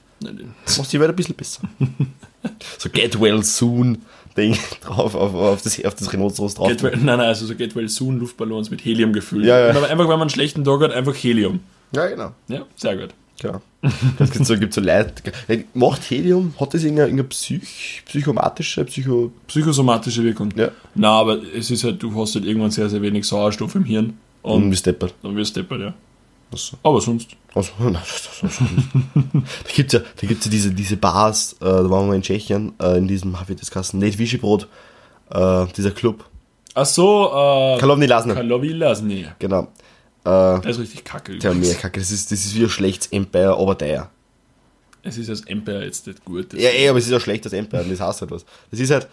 Das 0.64 0.78
macht 0.78 0.92
die 0.92 1.00
Welt 1.00 1.10
ein 1.10 1.16
bisschen 1.16 1.34
besser. 1.34 1.62
so 2.78 2.88
get 2.90 3.20
well 3.20 3.42
soon 3.42 3.98
Ding 4.36 4.56
drauf, 4.80 5.14
auf, 5.14 5.34
auf, 5.34 5.62
das, 5.62 5.84
auf 5.84 5.94
das 5.94 6.12
Rhinoceros 6.12 6.54
drauf. 6.54 6.68
Get 6.68 6.82
well, 6.82 6.92
nein, 6.92 7.18
nein, 7.18 7.20
also 7.20 7.46
so 7.46 7.54
Get 7.54 7.76
Well 7.76 7.88
Soon 7.88 8.18
Luftballons 8.18 8.70
mit 8.70 8.84
Helium 8.84 9.12
gefüllt. 9.12 9.44
Ja, 9.44 9.60
ja. 9.60 9.70
Und 9.70 9.76
aber 9.76 9.88
einfach, 9.88 10.04
wenn 10.04 10.10
man 10.10 10.22
einen 10.22 10.30
schlechten 10.30 10.64
Tag 10.64 10.80
hat, 10.80 10.92
einfach 10.92 11.14
Helium. 11.14 11.60
Ja, 11.94 12.06
genau. 12.06 12.32
Ja, 12.48 12.66
sehr 12.76 12.96
gut. 12.96 13.10
Klar. 13.38 13.60
Es 14.18 14.30
gibt 14.30 14.46
so, 14.46 14.56
gibt 14.56 14.72
so 14.72 14.80
Leute. 14.80 15.14
Macht 15.74 16.02
Helium, 16.10 16.54
hat 16.58 16.72
das 16.72 16.82
irgendeine, 16.82 17.08
irgendeine 17.08 17.28
Psych, 17.28 18.02
psychomatische, 18.06 18.84
Psycho. 18.84 19.32
Psychosomatische 19.48 20.22
Wirkung. 20.22 20.50
Ja. 20.56 20.70
Na, 20.94 21.10
aber 21.10 21.38
es 21.54 21.70
ist 21.70 21.84
halt, 21.84 22.02
du 22.02 22.18
hast 22.20 22.34
halt 22.34 22.44
irgendwann 22.44 22.70
sehr, 22.70 22.88
sehr 22.88 23.02
wenig 23.02 23.26
Sauerstoff 23.26 23.74
im 23.74 23.84
Hirn. 23.84 24.18
Und 24.42 24.64
Und 24.64 24.70
wie 24.70 24.76
steppert. 24.76 25.14
dann 25.22 25.36
wirst 25.36 25.56
deppert, 25.56 25.80
ja. 25.80 25.94
Achso. 26.52 26.76
Aber 26.82 27.00
sonst. 27.00 27.30
Also, 27.54 27.72
nein, 27.78 27.94
das, 27.94 28.40
da 28.42 29.72
gibt 29.74 29.92
es 29.92 30.00
ja, 30.00 30.06
da 30.20 30.26
gibt's 30.26 30.44
ja 30.44 30.50
diese, 30.50 30.70
diese 30.70 30.96
Bars, 30.96 31.54
äh, 31.54 31.64
da 31.64 31.90
waren 31.90 32.08
wir 32.08 32.14
in 32.14 32.22
Tschechien, 32.22 32.72
äh, 32.80 32.98
in 32.98 33.08
diesem, 33.08 33.36
wie 33.46 33.54
das 33.54 33.70
Kassen, 33.70 34.00
Late 34.00 34.18
Vichy-Brot, 34.18 34.68
äh, 35.30 35.66
dieser 35.76 35.90
Club. 35.90 36.24
Ach 36.74 36.86
so, 36.86 37.30
äh. 37.32 37.78
Kalovny 37.78 38.06
Lasner. 38.06 38.34
Kalovilas, 38.34 39.02
nee. 39.02 39.26
Genau. 39.38 39.68
Äh, 40.24 40.60
Das 40.60 40.66
ist 40.66 40.78
richtig 40.80 41.04
kacke. 41.04 41.38
der 41.38 41.54
mehr 41.54 41.74
Kacke, 41.74 42.00
das 42.00 42.10
ist, 42.10 42.30
das 42.32 42.44
ist 42.44 42.54
wie 42.54 42.64
ein 42.64 42.70
schlechtes 42.70 43.08
Empire, 43.12 43.56
aber 43.58 43.74
der. 43.74 44.10
Es 45.02 45.18
ist 45.18 45.28
als 45.28 45.42
Empire 45.42 45.84
jetzt 45.84 46.06
nicht 46.06 46.24
gut. 46.24 46.54
Ja, 46.54 46.70
ey, 46.70 46.88
aber 46.88 46.98
es 46.98 47.06
ist 47.06 47.12
ein 47.12 47.20
schlechtes 47.20 47.52
Empire, 47.52 47.82
und 47.82 47.90
das 47.92 48.00
heißt 48.00 48.22
halt 48.22 48.30
was. 48.30 48.44
Das 48.70 48.80
ist 48.80 48.90
halt, 48.90 49.06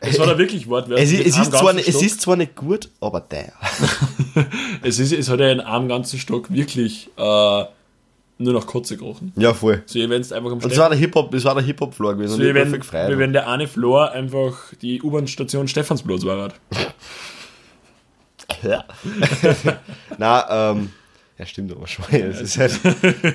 das 0.00 0.18
war 0.18 0.26
da 0.26 0.38
wirklich 0.38 0.68
wortwörtlich. 0.68 1.12
es 1.12 1.12
ist, 1.12 1.26
es, 1.26 1.38
ist 1.38 1.52
zwar, 1.52 1.76
es 1.76 2.02
ist 2.02 2.20
zwar 2.20 2.36
nicht 2.36 2.54
gut, 2.54 2.88
aber 3.00 3.20
der. 3.20 3.52
Es, 4.82 4.98
ist, 4.98 5.12
es 5.12 5.30
hat 5.30 5.40
ja 5.40 5.50
in 5.50 5.60
einem 5.60 5.88
ganzen 5.88 6.18
Stock 6.18 6.52
wirklich 6.52 7.08
äh, 7.16 7.64
nur 8.38 8.52
noch 8.52 8.66
Kotze 8.66 8.96
gerochen. 8.96 9.32
Ja, 9.36 9.54
voll. 9.54 9.82
So, 9.86 9.98
ihr 9.98 10.10
werdet 10.10 10.30
einfach 10.32 10.50
am 10.50 10.58
Und 10.58 10.64
das 10.64 10.76
war 10.76 10.90
der 10.90 10.98
Hip-Hop, 10.98 11.30
das 11.30 11.44
war 11.44 11.54
der 11.54 11.64
Hip-Hop-Floor 11.64 12.14
gewesen. 12.14 12.36
So, 12.36 12.42
voll 12.42 12.78
gefreut. 12.78 13.10
wie 13.10 13.18
wenn 13.18 13.32
der 13.32 13.48
eine 13.48 13.68
Floor 13.68 14.10
einfach 14.10 14.74
die 14.82 15.00
U-Bahn-Station 15.00 15.68
Stephansbloß 15.68 16.26
war. 16.26 16.52
Ja. 18.64 18.84
na, 20.18 20.70
ähm, 20.72 20.90
ja, 21.38 21.46
stimmt 21.46 21.72
aber 21.72 21.86
schon. 21.86 22.04
Es 22.10 22.40
ist 22.40 22.58
halt, 22.58 22.78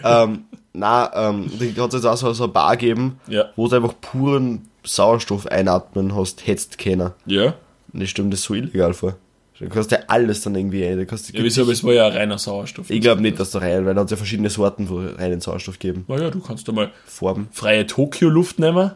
ähm, 0.03 0.45
na, 0.73 1.29
ähm, 1.29 1.51
da 1.75 1.83
hat 1.83 1.89
es 1.89 1.95
jetzt 1.95 2.05
auch 2.05 2.17
so, 2.17 2.31
so 2.33 2.43
eine 2.45 2.53
Bar 2.53 2.77
geben, 2.77 3.19
Ja. 3.27 3.45
wo 3.55 3.67
du 3.67 3.75
einfach 3.75 3.93
puren 3.99 4.67
Sauerstoff 4.83 5.47
einatmen 5.47 6.15
hast, 6.15 6.47
hättest 6.47 6.77
keiner. 6.77 7.13
Ja? 7.25 7.55
Und 7.93 8.01
ich 8.01 8.09
stimmt 8.11 8.31
das 8.33 8.43
so 8.43 8.53
illegal 8.53 8.93
vor. 8.93 9.15
Du 9.59 9.67
kannst 9.67 9.91
ja 9.91 9.97
alles 10.07 10.39
dann 10.41 10.55
irgendwie 10.55 10.85
ein. 10.85 10.97
Du 10.97 11.05
kannst, 11.05 11.33
Ja, 11.33 11.43
wieso, 11.43 11.63
aber 11.63 11.73
es 11.73 11.83
war 11.83 11.91
ja 11.91 12.07
reiner 12.07 12.37
Sauerstoff. 12.37 12.89
ich 12.89 13.01
glaube 13.01 13.21
nicht, 13.21 13.37
dass 13.41 13.51
da 13.51 13.59
rein, 13.59 13.85
weil 13.85 13.93
da 13.93 13.99
hat 13.99 14.05
es 14.07 14.11
ja 14.11 14.15
verschiedene 14.17 14.49
Sorten 14.49 14.87
von 14.87 15.05
reinen 15.15 15.41
Sauerstoff 15.41 15.79
geben. 15.79 16.05
Na 16.07 16.15
ja, 16.17 16.29
du 16.29 16.39
kannst 16.39 16.65
da 16.69 16.71
mal 16.71 16.91
Farben. 17.05 17.49
freie 17.51 17.85
Tokio-Luft 17.85 18.59
nehmen. 18.59 18.91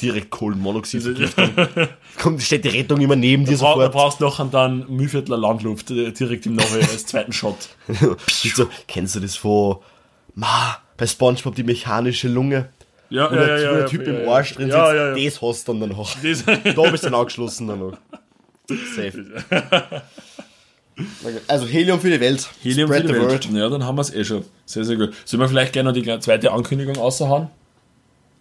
Direkt 0.00 0.30
Kohlenmonoxid. 0.30 1.02
Kommt, 2.18 2.42
steht 2.42 2.64
die 2.64 2.68
Rettung 2.68 3.00
immer 3.00 3.16
neben 3.16 3.44
dir 3.44 3.56
Bra 3.56 3.68
da 3.68 3.74
sofort. 3.74 3.92
brauchst 3.92 4.20
du 4.20 4.24
noch 4.24 4.50
dann 4.50 4.86
Mühlviertler 4.88 5.36
Landluft 5.36 5.90
äh, 5.90 6.12
direkt 6.12 6.46
im 6.46 6.54
Nachhinein 6.54 6.88
als 6.90 7.06
zweiten 7.06 7.32
Shot. 7.32 7.56
So, 8.28 8.68
kennst 8.88 9.14
du 9.16 9.20
das 9.20 9.36
von, 9.36 9.78
ma, 10.34 10.78
bei 10.96 11.06
Spongebob 11.06 11.54
die 11.54 11.64
mechanische 11.64 12.28
Lunge? 12.28 12.68
Ja, 13.10 13.30
Wo 13.30 13.34
der, 13.34 13.70
wo 13.70 13.76
der 13.76 13.86
Typ 13.86 14.06
im 14.06 14.28
Arsch 14.28 14.54
drin 14.54 14.68
ja, 14.68 14.86
sitzt, 14.86 14.96
ja, 14.96 15.16
ja. 15.16 15.24
das 15.30 15.42
hast 15.42 15.68
du 15.68 15.74
dann 15.74 15.88
noch. 15.90 16.16
Da 16.22 16.90
bist 16.90 17.04
du 17.04 17.10
dann 17.10 17.14
angeschlossen 17.20 17.68
dann 17.68 17.78
noch. 17.80 17.98
Safe. 18.68 19.24
Also 21.48 21.66
Helium 21.66 22.00
für 22.00 22.10
die 22.10 22.20
Welt. 22.20 22.48
Helium 22.62 22.88
Spread 22.88 23.02
für 23.02 23.08
die 23.08 23.14
the 23.14 23.20
Welt. 23.26 23.50
word. 23.50 23.58
Ja, 23.58 23.68
dann 23.68 23.84
haben 23.84 23.96
wir 23.96 24.02
es 24.02 24.14
eh 24.14 24.24
schon. 24.24 24.44
Sehr, 24.64 24.84
sehr 24.84 24.96
gut. 24.96 25.12
Sollen 25.24 25.40
wir 25.40 25.48
vielleicht 25.48 25.72
gerne 25.72 25.92
noch 25.92 25.94
die 26.00 26.20
zweite 26.20 26.52
Ankündigung 26.52 26.96
außerhauen? 26.96 27.48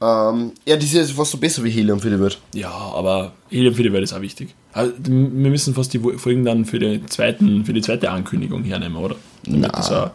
Ähm, 0.02 0.54
ja, 0.66 0.76
das 0.78 0.94
ist 0.94 1.12
fast 1.12 1.32
so 1.32 1.38
besser 1.38 1.64
wie 1.64 1.70
Helium 1.70 2.00
für 2.00 2.10
die 2.10 2.20
Welt. 2.20 2.40
Ja, 2.56 2.72
aber 2.72 3.34
Helium 3.50 3.76
für 3.76 3.84
die 3.84 3.94
Welt 3.94 4.04
ist 4.04 4.14
auch 4.14 4.22
wichtig. 4.22 4.56
Also, 4.74 4.94
wir 4.98 5.50
müssen 5.52 5.76
fast 5.76 5.94
die 5.94 6.00
Folgen 6.00 6.44
dann 6.44 6.66
für, 6.66 6.80
den 6.80 7.08
zweiten, 7.08 7.66
für 7.66 7.74
die 7.74 7.82
zweite 7.82 8.10
Ankündigung 8.10 8.64
hernehmen, 8.64 8.98
oder? 8.98 9.16
Damit 9.44 9.62
Na. 9.62 9.68
Das, 9.68 10.12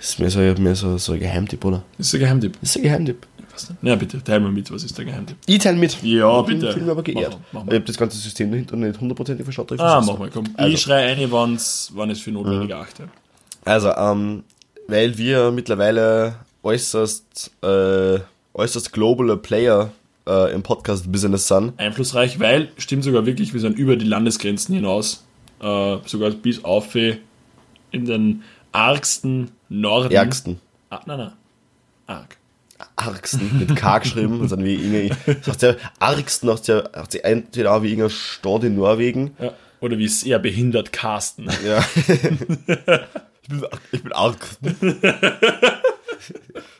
ist 0.00 0.18
mir 0.18 0.30
so, 0.30 0.40
mehr 0.40 0.74
so, 0.74 0.98
so 0.98 1.12
ein 1.12 1.20
Geheimtipp, 1.20 1.64
oder? 1.64 1.82
das 1.98 2.08
ist 2.08 2.14
ein 2.14 2.20
Geheimtipp. 2.20 2.58
Das 2.60 2.70
ist 2.70 2.76
ein 2.76 2.82
Geheimtipp. 2.82 3.26
Ja, 3.82 3.94
bitte, 3.94 4.24
teil 4.24 4.40
mal 4.40 4.50
mit, 4.50 4.72
was 4.72 4.82
ist 4.82 4.96
der 4.96 5.04
Geheimtipp? 5.04 5.36
Ich 5.46 5.58
teile 5.58 5.76
mit. 5.76 6.02
Ja, 6.02 6.40
ich 6.40 6.46
bitte. 6.46 6.68
Ich 6.70 6.74
bin 6.74 6.86
mir 6.86 6.92
aber 6.92 7.02
geehrt. 7.02 7.36
Mach 7.52 7.62
mach 7.64 7.68
Ich 7.68 7.74
habe 7.74 7.84
das 7.84 7.98
ganze 7.98 8.16
System 8.16 8.50
dahinter 8.50 8.76
nicht 8.76 8.98
hundertprozentig 8.98 9.44
verstanden. 9.44 9.74
ich 9.74 9.80
Ah, 9.80 10.00
mach 10.00 10.18
mal, 10.18 10.30
komm. 10.30 10.44
Also. 10.54 10.72
Ich 10.72 10.80
schreie 10.80 11.12
eine, 11.12 11.30
wann 11.30 11.54
es 11.54 12.20
für 12.20 12.32
notwendig 12.32 12.70
erachte. 12.70 13.08
Also, 13.64 13.92
ähm, 13.92 14.44
weil 14.88 15.16
wir 15.18 15.50
mittlerweile 15.50 16.36
äußerst, 16.62 17.50
äh, 17.62 18.20
äußerst 18.60 18.92
globale 18.92 19.36
Player 19.36 19.90
äh, 20.26 20.52
im 20.52 20.62
Podcast-Business 20.62 21.48
sind. 21.48 21.72
Einflussreich, 21.78 22.38
weil, 22.38 22.68
stimmt 22.76 23.04
sogar 23.04 23.26
wirklich, 23.26 23.52
wir 23.54 23.60
sind 23.60 23.78
über 23.78 23.96
die 23.96 24.04
Landesgrenzen 24.04 24.74
hinaus, 24.74 25.24
äh, 25.60 25.96
sogar 26.04 26.30
bis 26.30 26.62
auf 26.64 26.94
in 26.94 28.04
den 28.04 28.42
argsten 28.72 29.50
Norden. 29.68 30.12
Ärgsten. 30.12 30.60
Ah, 30.90 31.00
nein, 31.06 31.18
nein. 31.18 31.32
Arg. 32.06 32.36
Argsten 32.96 33.58
mit 33.58 33.76
K 33.76 33.98
geschrieben. 33.98 34.46
Sind 34.48 34.64
wie 34.64 35.10
der 35.60 35.76
Argsten 35.98 36.50
hat 36.50 36.66
ja, 36.66 36.84
hat 36.92 37.12
sie 37.12 37.22
entweder 37.22 37.74
auch 37.74 37.82
wie 37.82 37.88
irgendeine 37.88 38.10
Stadt 38.10 38.64
in 38.64 38.76
Norwegen. 38.76 39.32
Ja. 39.38 39.52
Oder 39.80 39.98
wie 39.98 40.04
es 40.04 40.22
eher 40.22 40.38
behindert 40.38 40.92
Carsten. 40.92 41.48
Ja. 41.64 41.78
ich, 42.06 43.48
bin, 43.48 43.64
ich 43.92 44.02
bin 44.02 44.12
Argsten. 44.12 44.76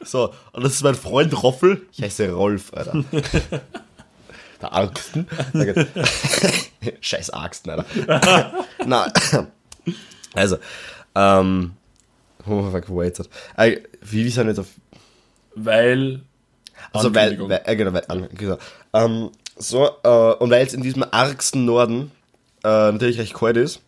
so, 0.05 0.33
und 0.53 0.65
das 0.65 0.75
ist 0.75 0.83
mein 0.83 0.95
Freund 0.95 1.43
Roffel. 1.43 1.83
Ich 1.93 2.03
heiße 2.03 2.31
Rolf, 2.33 2.73
Alter. 2.75 3.05
Der 4.61 4.73
Argsten. 4.73 5.27
Scheiß 7.01 7.31
Argsten, 7.31 7.71
Alter. 7.71 7.87
Na, 8.85 9.11
also, 10.35 10.59
ähm, 11.15 11.73
wo, 12.45 12.65
wo 12.65 12.73
war 12.73 13.05
ich 13.05 13.19
jetzt? 13.19 13.31
Äh, 13.57 13.79
wie, 14.03 14.25
wie 14.25 14.31
sind 14.31 14.49
jetzt 14.49 14.59
auf 14.59 14.69
Weil. 15.55 16.21
Also 16.93 17.15
weil, 17.15 17.39
weil 17.49 17.63
äh, 17.65 17.77
genau, 17.77 17.93
weil, 17.93 18.05
an, 18.09 18.29
genau. 18.35 18.59
Ähm, 18.93 19.31
so, 19.57 19.89
äh, 20.03 20.35
und 20.35 20.51
weil 20.51 20.67
es 20.67 20.73
in 20.73 20.83
diesem 20.83 21.05
argsten 21.11 21.65
Norden 21.65 22.11
äh, 22.65 22.93
natürlich 22.93 23.19
recht 23.19 23.35
kalt 23.35 23.57
ist 23.57 23.81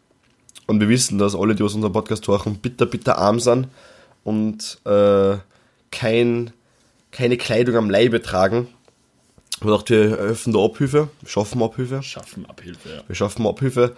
und 0.66 0.80
wir 0.80 0.88
wissen, 0.88 1.18
dass 1.18 1.34
alle, 1.34 1.54
die 1.54 1.62
aus 1.62 1.74
unserem 1.74 1.92
Podcast 1.92 2.28
hören, 2.28 2.56
bitter, 2.56 2.86
bitter 2.86 3.18
arm 3.18 3.40
sind 3.40 3.68
und 4.24 4.78
äh, 4.85 5.37
kein, 5.90 6.52
keine 7.11 7.37
Kleidung 7.37 7.76
am 7.76 7.90
Leibe 7.90 8.22
tragen, 8.22 8.68
wir 9.61 9.70
dachten, 9.70 10.11
wir 10.11 10.16
öffnen 10.16 10.54
da 10.54 10.64
Abhilfe, 10.64 11.08
wir 11.20 11.28
schaffen 11.28 11.62
Abhilfe, 11.62 12.02
Schaffen 12.02 12.46
Abhilfe, 12.46 12.88
ja. 12.88 13.02
wir 13.06 13.14
schaffen 13.14 13.46
Abhilfe, 13.46 13.96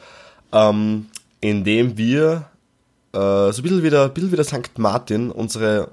ähm, 0.52 1.06
indem 1.40 1.96
wir 1.96 2.46
äh, 3.12 3.16
so 3.52 3.60
ein 3.60 3.62
bisschen 3.62 3.82
wie, 3.82 3.90
der, 3.90 4.04
ein 4.04 4.14
bisschen 4.14 4.32
wie 4.32 4.36
der 4.36 4.44
St. 4.44 4.78
Martin 4.78 5.30
unsere 5.30 5.90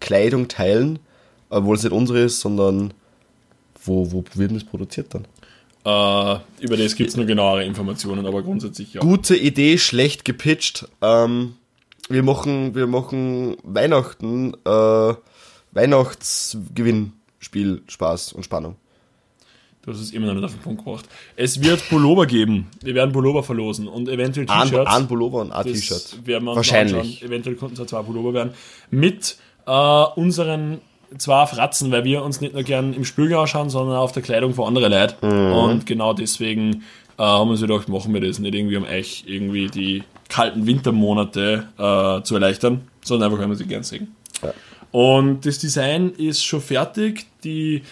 Kleidung 0.00 0.48
teilen, 0.48 0.98
obwohl 1.50 1.76
es 1.76 1.82
nicht 1.82 1.92
unsere 1.92 2.20
ist, 2.20 2.40
sondern 2.40 2.94
wo, 3.84 4.10
wo 4.10 4.24
wird 4.34 4.52
das 4.52 4.64
produziert 4.64 5.14
dann? 5.14 5.26
Äh, 5.84 6.40
über 6.60 6.76
das 6.76 6.94
gibt 6.94 7.10
es 7.10 7.16
nur 7.16 7.26
genauere 7.26 7.64
Informationen, 7.64 8.26
aber 8.26 8.42
grundsätzlich 8.42 8.94
ja. 8.94 9.00
Gute 9.00 9.36
Idee, 9.36 9.78
schlecht 9.78 10.24
gepitcht. 10.24 10.86
Ähm, 11.00 11.54
wir 12.12 12.22
machen, 12.22 12.74
wir 12.74 12.86
machen 12.86 13.56
Weihnachten, 13.62 14.52
äh, 14.64 15.14
Weihnachtsgewinnspiel, 15.72 17.82
Spaß 17.88 18.34
und 18.34 18.44
Spannung. 18.44 18.76
Du 19.84 19.90
hast 19.90 20.00
es 20.00 20.12
immer 20.12 20.28
noch 20.28 20.34
nicht 20.34 20.44
auf 20.44 20.52
den 20.52 20.60
Punkt 20.60 20.84
gebracht. 20.84 21.06
Es 21.34 21.60
wird 21.60 21.88
Pullover 21.88 22.26
geben. 22.26 22.68
Wir 22.82 22.94
werden 22.94 23.10
Pullover 23.10 23.42
verlosen 23.42 23.88
und 23.88 24.08
eventuell 24.08 24.46
T-Shirts. 24.46 24.88
ein 24.88 25.08
Pullover 25.08 25.40
und 25.40 25.50
ein 25.50 25.64
T-Shirt. 25.64 26.18
Wahrscheinlich. 26.24 26.94
anschauen. 26.94 27.28
Eventuell 27.28 27.56
könnten 27.56 27.82
es 27.82 27.88
zwei 27.88 28.02
Pullover 28.02 28.32
werden. 28.32 28.52
Mit 28.92 29.38
äh, 29.66 30.04
unseren 30.14 30.80
zwei 31.18 31.46
Fratzen, 31.46 31.90
weil 31.90 32.04
wir 32.04 32.22
uns 32.22 32.40
nicht 32.40 32.54
nur 32.54 32.62
gern 32.62 32.94
im 32.94 33.04
Spiegel 33.04 33.34
anschauen, 33.34 33.70
sondern 33.70 33.96
auch 33.96 34.04
auf 34.04 34.12
der 34.12 34.22
Kleidung 34.22 34.54
von 34.54 34.68
anderen 34.68 34.92
Leuten. 34.92 35.26
Mhm. 35.26 35.52
Und 35.52 35.86
genau 35.86 36.12
deswegen 36.12 36.84
äh, 37.18 37.22
haben 37.22 37.48
wir 37.48 37.52
uns 37.52 37.60
gedacht, 37.60 37.88
machen 37.88 38.14
wir 38.14 38.20
das 38.20 38.38
nicht 38.38 38.54
irgendwie, 38.54 38.76
um 38.76 38.84
euch 38.84 39.24
irgendwie 39.26 39.66
die 39.66 40.04
kalten 40.28 40.66
Wintermonate 40.66 41.66
äh, 41.78 42.22
zu 42.22 42.34
erleichtern, 42.34 42.82
sondern 43.04 43.30
einfach, 43.30 43.42
weil 43.42 43.50
wir 43.50 43.56
sie 43.56 43.66
gern 43.66 43.82
sehen. 43.82 44.14
Ja. 44.42 44.52
Und 44.90 45.46
das 45.46 45.58
Design 45.58 46.10
ist 46.16 46.44
schon 46.44 46.60
fertig. 46.60 47.26
Die 47.44 47.82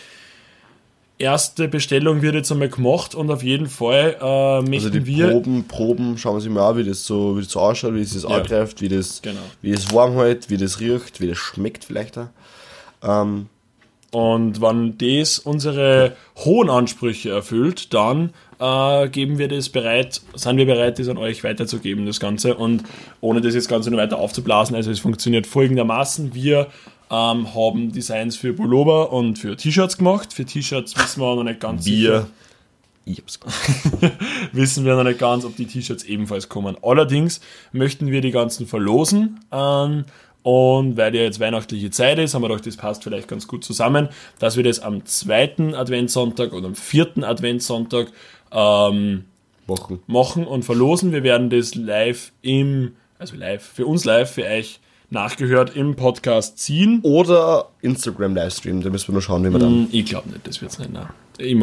erste 1.19 1.69
Bestellung 1.69 2.23
wird 2.23 2.35
jetzt 2.35 2.51
einmal 2.51 2.69
gemacht 2.71 3.15
und 3.15 3.31
auf 3.31 3.43
jeden 3.43 3.67
Fall 3.69 4.17
äh, 4.21 4.61
möchten 4.63 4.75
Also 4.75 4.91
die 4.91 5.07
wir. 5.07 5.29
Proben, 5.29 5.65
Proben, 5.69 6.19
schauen 6.19 6.37
wir 6.37 6.41
sich 6.41 6.51
mal 6.51 6.71
an, 6.71 6.77
wie 6.79 6.85
das 6.85 7.05
so, 7.05 7.37
wie 7.37 7.43
das 7.43 7.51
so 7.53 7.61
ausschaut, 7.61 7.95
wie 7.95 8.01
es 8.01 8.15
das 8.15 8.23
Ja. 8.23 8.31
angreift, 8.31 8.81
wie 8.81 8.89
das, 8.89 9.21
Genau. 9.23 9.41
wie 9.61 9.73
das 9.73 9.93
warm 9.93 10.15
hält, 10.15 10.49
wie 10.49 10.57
das 10.57 10.81
riecht, 10.81 11.21
wie 11.21 11.27
das 11.29 11.37
schmeckt 11.39 11.85
vielleicht 11.85 12.17
auch. 12.19 12.29
Ähm, 13.03 13.47
Und 14.13 14.61
wenn 14.61 14.99
das 14.99 15.39
unsere 15.39 16.17
hohen 16.39 16.69
Ansprüche 16.69 17.31
erfüllt, 17.31 17.95
dann 17.95 18.31
äh, 18.61 19.09
geben 19.09 19.39
wir 19.39 19.49
das 19.49 19.69
bereit, 19.69 20.21
sind 20.35 20.57
wir 20.57 20.67
bereit, 20.67 20.99
das 20.99 21.09
an 21.09 21.17
euch 21.17 21.43
weiterzugeben, 21.43 22.07
das 22.07 22.21
Ganze. 22.21 22.55
Und 22.55 22.85
ohne 23.21 23.41
das 23.41 23.55
jetzt 23.55 23.69
Ganze 23.69 23.91
noch 23.91 23.99
weiter 23.99 24.19
aufzublasen, 24.19 24.77
also 24.77 24.91
es 24.91 25.01
funktioniert 25.01 25.47
folgendermaßen. 25.47 26.35
Wir 26.35 26.69
ähm, 27.11 27.55
haben 27.55 27.91
Designs 27.93 28.37
für 28.37 28.53
Pullover 28.53 29.13
und 29.13 29.39
für 29.39 29.57
T-Shirts 29.57 29.97
gemacht. 29.97 30.33
Für 30.33 30.45
T-Shirts 30.45 30.97
wissen 30.97 31.21
wir 31.21 31.35
noch 31.35 31.45
nicht 31.45 31.61
ganz 31.61 31.87
Wir. 31.87 32.27
Ich 33.07 33.19
hab's 33.19 33.41
wissen 34.53 34.85
wir 34.85 34.95
noch 34.95 35.05
nicht 35.05 35.19
ganz, 35.19 35.45
ob 35.45 35.57
die 35.57 35.67
T-Shirts 35.67 36.05
ebenfalls 36.05 36.49
kommen. 36.49 36.77
Allerdings 36.83 37.41
möchten 37.73 38.11
wir 38.11 38.21
die 38.21 38.31
ganzen 38.31 38.67
verlosen. 38.67 39.41
Ähm, 39.51 40.05
und 40.43 40.97
weil 40.97 41.15
ja 41.15 41.23
jetzt 41.23 41.41
weihnachtliche 41.41 41.91
Zeit 41.91 42.19
ist, 42.19 42.35
haben 42.35 42.43
wir 42.43 42.49
gedacht, 42.49 42.67
das 42.67 42.77
passt 42.77 43.05
vielleicht 43.05 43.29
ganz 43.29 43.47
gut 43.47 43.63
zusammen, 43.63 44.09
dass 44.39 44.57
wir 44.57 44.65
das 44.65 44.81
am 44.81 45.05
zweiten 45.05 45.75
Adventssonntag 45.75 46.53
oder 46.53 46.69
am 46.69 46.75
vierten 46.75 47.25
Adventssonntag 47.25 48.11
ähm, 48.53 49.25
Machen. 49.67 50.01
machen 50.07 50.47
und 50.47 50.65
verlosen. 50.65 51.13
Wir 51.13 51.23
werden 51.23 51.51
das 51.51 51.75
live 51.75 52.33
im, 52.43 52.93
also 53.19 53.37
live, 53.37 53.63
für 53.63 53.87
uns 53.87 54.05
live, 54.05 54.31
für 54.31 54.45
euch 54.45 54.81
nachgehört 55.11 55.77
im 55.77 55.97
Podcast 55.97 56.59
ziehen. 56.59 57.01
Oder 57.03 57.69
Instagram-Livestream, 57.83 58.81
da 58.83 58.91
müssen 58.91 59.09
wir 59.09 59.15
noch 59.17 59.23
schauen, 59.23 59.45
wie 59.45 59.51
wir 59.51 59.59
dann. 59.59 59.71
Hm, 59.71 59.89
Ich 59.93 60.07
glaube 60.07 60.29
nicht, 60.31 60.47
das 60.47 60.61
wird's 60.63 60.79
nicht. 60.79 60.93
Nein. 60.93 61.09
Ich 61.39 61.57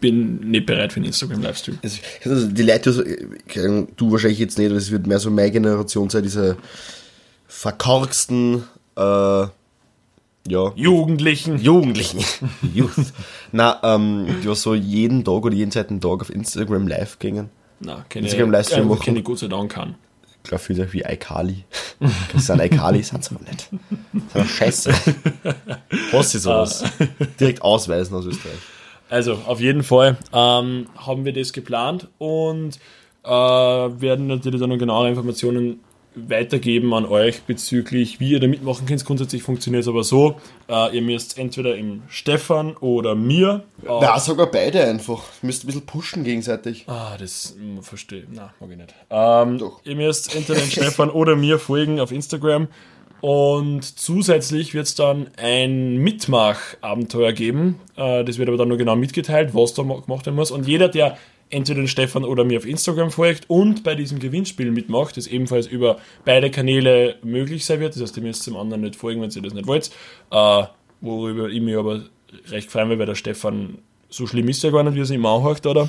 bin 0.00 0.50
nicht 0.50 0.66
bereit 0.66 0.92
für 0.92 0.98
einen 0.98 1.06
Instagram-Livestream. 1.06 1.78
Also, 2.24 2.48
die 2.48 2.62
Leute, 2.62 3.04
Ahnung, 3.56 3.88
du 3.96 4.12
wahrscheinlich 4.12 4.38
jetzt 4.38 4.58
nicht, 4.58 4.68
aber 4.68 4.76
es 4.78 4.90
wird 4.90 5.06
mehr 5.06 5.18
so 5.18 5.30
meine 5.30 5.50
Generation 5.50 6.08
sein, 6.10 6.22
diese 6.22 6.56
verkorksten, 7.46 8.62
äh, 8.96 9.46
ja, 10.46 10.72
Jugendlichen. 10.76 11.58
Jugendlichen. 11.58 12.20
Youth. 12.74 13.12
Na, 13.52 13.80
ähm, 13.82 14.26
die 14.42 14.48
was 14.48 14.62
so 14.62 14.74
jeden 14.74 15.24
Tag 15.24 15.44
oder 15.44 15.54
jeden 15.54 15.70
zweiten 15.70 16.00
Tag 16.00 16.20
auf 16.20 16.30
Instagram 16.30 16.88
live 16.88 17.18
gingen. 17.18 17.50
Na, 17.80 18.04
keine, 18.08 18.26
Instagram-Livestream 18.26 18.84
äh, 18.84 18.88
machen. 18.88 19.04
keine 19.04 19.22
Gott 19.22 19.38
sei 19.38 19.48
Dank 19.48 19.72
kann. 19.72 19.94
Ich 20.42 20.48
glaube, 20.48 20.62
viele 20.62 20.92
wie 20.92 21.02
iCali. 21.02 21.64
Das 22.32 22.46
sind 22.46 22.60
iCali, 22.60 23.02
sind 23.02 23.24
sie 23.24 23.34
aber 23.34 23.44
nicht. 23.44 23.68
Das 24.12 24.32
sind 24.32 24.48
scheiße. 24.48 24.94
Was 26.12 26.34
ist 26.34 26.44
sowas? 26.44 26.84
Direkt 27.38 27.62
ausweisen 27.62 28.16
aus 28.16 28.24
Österreich. 28.24 28.58
Also, 29.10 29.34
auf 29.46 29.60
jeden 29.60 29.82
Fall 29.82 30.16
ähm, 30.32 30.86
haben 30.96 31.24
wir 31.24 31.32
das 31.32 31.52
geplant 31.52 32.08
und 32.18 32.78
äh, 33.24 33.30
werden 33.30 34.26
natürlich 34.26 34.60
dann 34.60 34.70
noch 34.70 34.78
genauere 34.78 35.08
Informationen 35.08 35.80
weitergeben 36.28 36.92
an 36.94 37.06
euch 37.06 37.42
bezüglich, 37.42 38.20
wie 38.20 38.30
ihr 38.30 38.40
da 38.40 38.46
mitmachen 38.46 38.86
könnt. 38.86 39.04
Grundsätzlich 39.04 39.42
funktioniert 39.42 39.82
es 39.82 39.88
aber 39.88 40.02
so, 40.04 40.36
äh, 40.68 40.94
ihr 40.96 41.02
müsst 41.02 41.38
entweder 41.38 41.76
im 41.76 42.02
Stefan 42.08 42.76
oder 42.76 43.14
mir. 43.14 43.64
Äh, 43.82 43.88
Na, 44.00 44.18
sogar 44.18 44.50
beide 44.50 44.84
einfach. 44.84 45.22
Müsst 45.42 45.64
ein 45.64 45.66
bisschen 45.68 45.86
pushen 45.86 46.24
gegenseitig. 46.24 46.84
Ah, 46.88 47.16
das 47.18 47.56
mm, 47.58 47.80
verstehe. 47.80 48.24
Na, 48.32 48.52
mag 48.60 48.70
ich 48.70 48.76
nicht. 48.76 48.94
Ähm, 49.10 49.58
Doch. 49.58 49.80
Ihr 49.84 49.96
müsst 49.96 50.34
entweder 50.34 50.60
den 50.60 50.70
Stefan 50.70 51.10
oder 51.10 51.36
mir 51.36 51.58
folgen 51.58 52.00
auf 52.00 52.12
Instagram. 52.12 52.68
Und 53.20 53.82
zusätzlich 53.98 54.74
wird 54.74 54.86
es 54.86 54.94
dann 54.94 55.26
ein 55.36 55.96
Mitmach-Abenteuer 55.96 57.32
geben. 57.32 57.80
Äh, 57.96 58.24
das 58.24 58.38
wird 58.38 58.48
aber 58.48 58.58
dann 58.58 58.68
nur 58.68 58.78
genau 58.78 58.96
mitgeteilt, 58.96 59.54
was 59.54 59.74
da 59.74 59.82
ma- 59.82 60.00
gemacht 60.00 60.26
werden 60.26 60.36
muss. 60.36 60.50
Und 60.50 60.66
jeder, 60.68 60.88
der 60.88 61.16
entweder 61.50 61.80
den 61.80 61.88
Stefan 61.88 62.24
oder 62.24 62.44
mir 62.44 62.58
auf 62.58 62.66
Instagram 62.66 63.10
folgt 63.10 63.48
und 63.48 63.82
bei 63.82 63.94
diesem 63.94 64.18
Gewinnspiel 64.18 64.70
mitmacht, 64.70 65.16
das 65.16 65.26
ebenfalls 65.26 65.66
über 65.66 65.98
beide 66.24 66.50
Kanäle 66.50 67.16
möglich 67.22 67.64
sein 67.64 67.80
wird. 67.80 67.94
Das 67.94 68.02
heißt, 68.02 68.16
ihr 68.16 68.22
müsst 68.22 68.46
dem 68.46 68.56
anderen 68.56 68.82
nicht 68.82 68.96
folgen, 68.96 69.20
wenn 69.22 69.30
ihr 69.30 69.42
das 69.42 69.54
nicht 69.54 69.66
wollt. 69.66 69.90
Äh, 70.30 70.64
worüber 71.00 71.48
ich 71.48 71.60
mich 71.60 71.76
aber 71.76 72.02
recht 72.48 72.70
freuen 72.70 72.90
will, 72.90 72.98
weil 72.98 73.06
der 73.06 73.14
Stefan 73.14 73.78
so 74.08 74.26
schlimm 74.26 74.48
ist 74.48 74.62
ja 74.62 74.70
gar 74.70 74.82
nicht, 74.82 74.94
wie 74.94 75.00
er 75.00 75.06
sich 75.06 75.16
immer 75.16 75.30
anhört, 75.30 75.64
oder? 75.66 75.88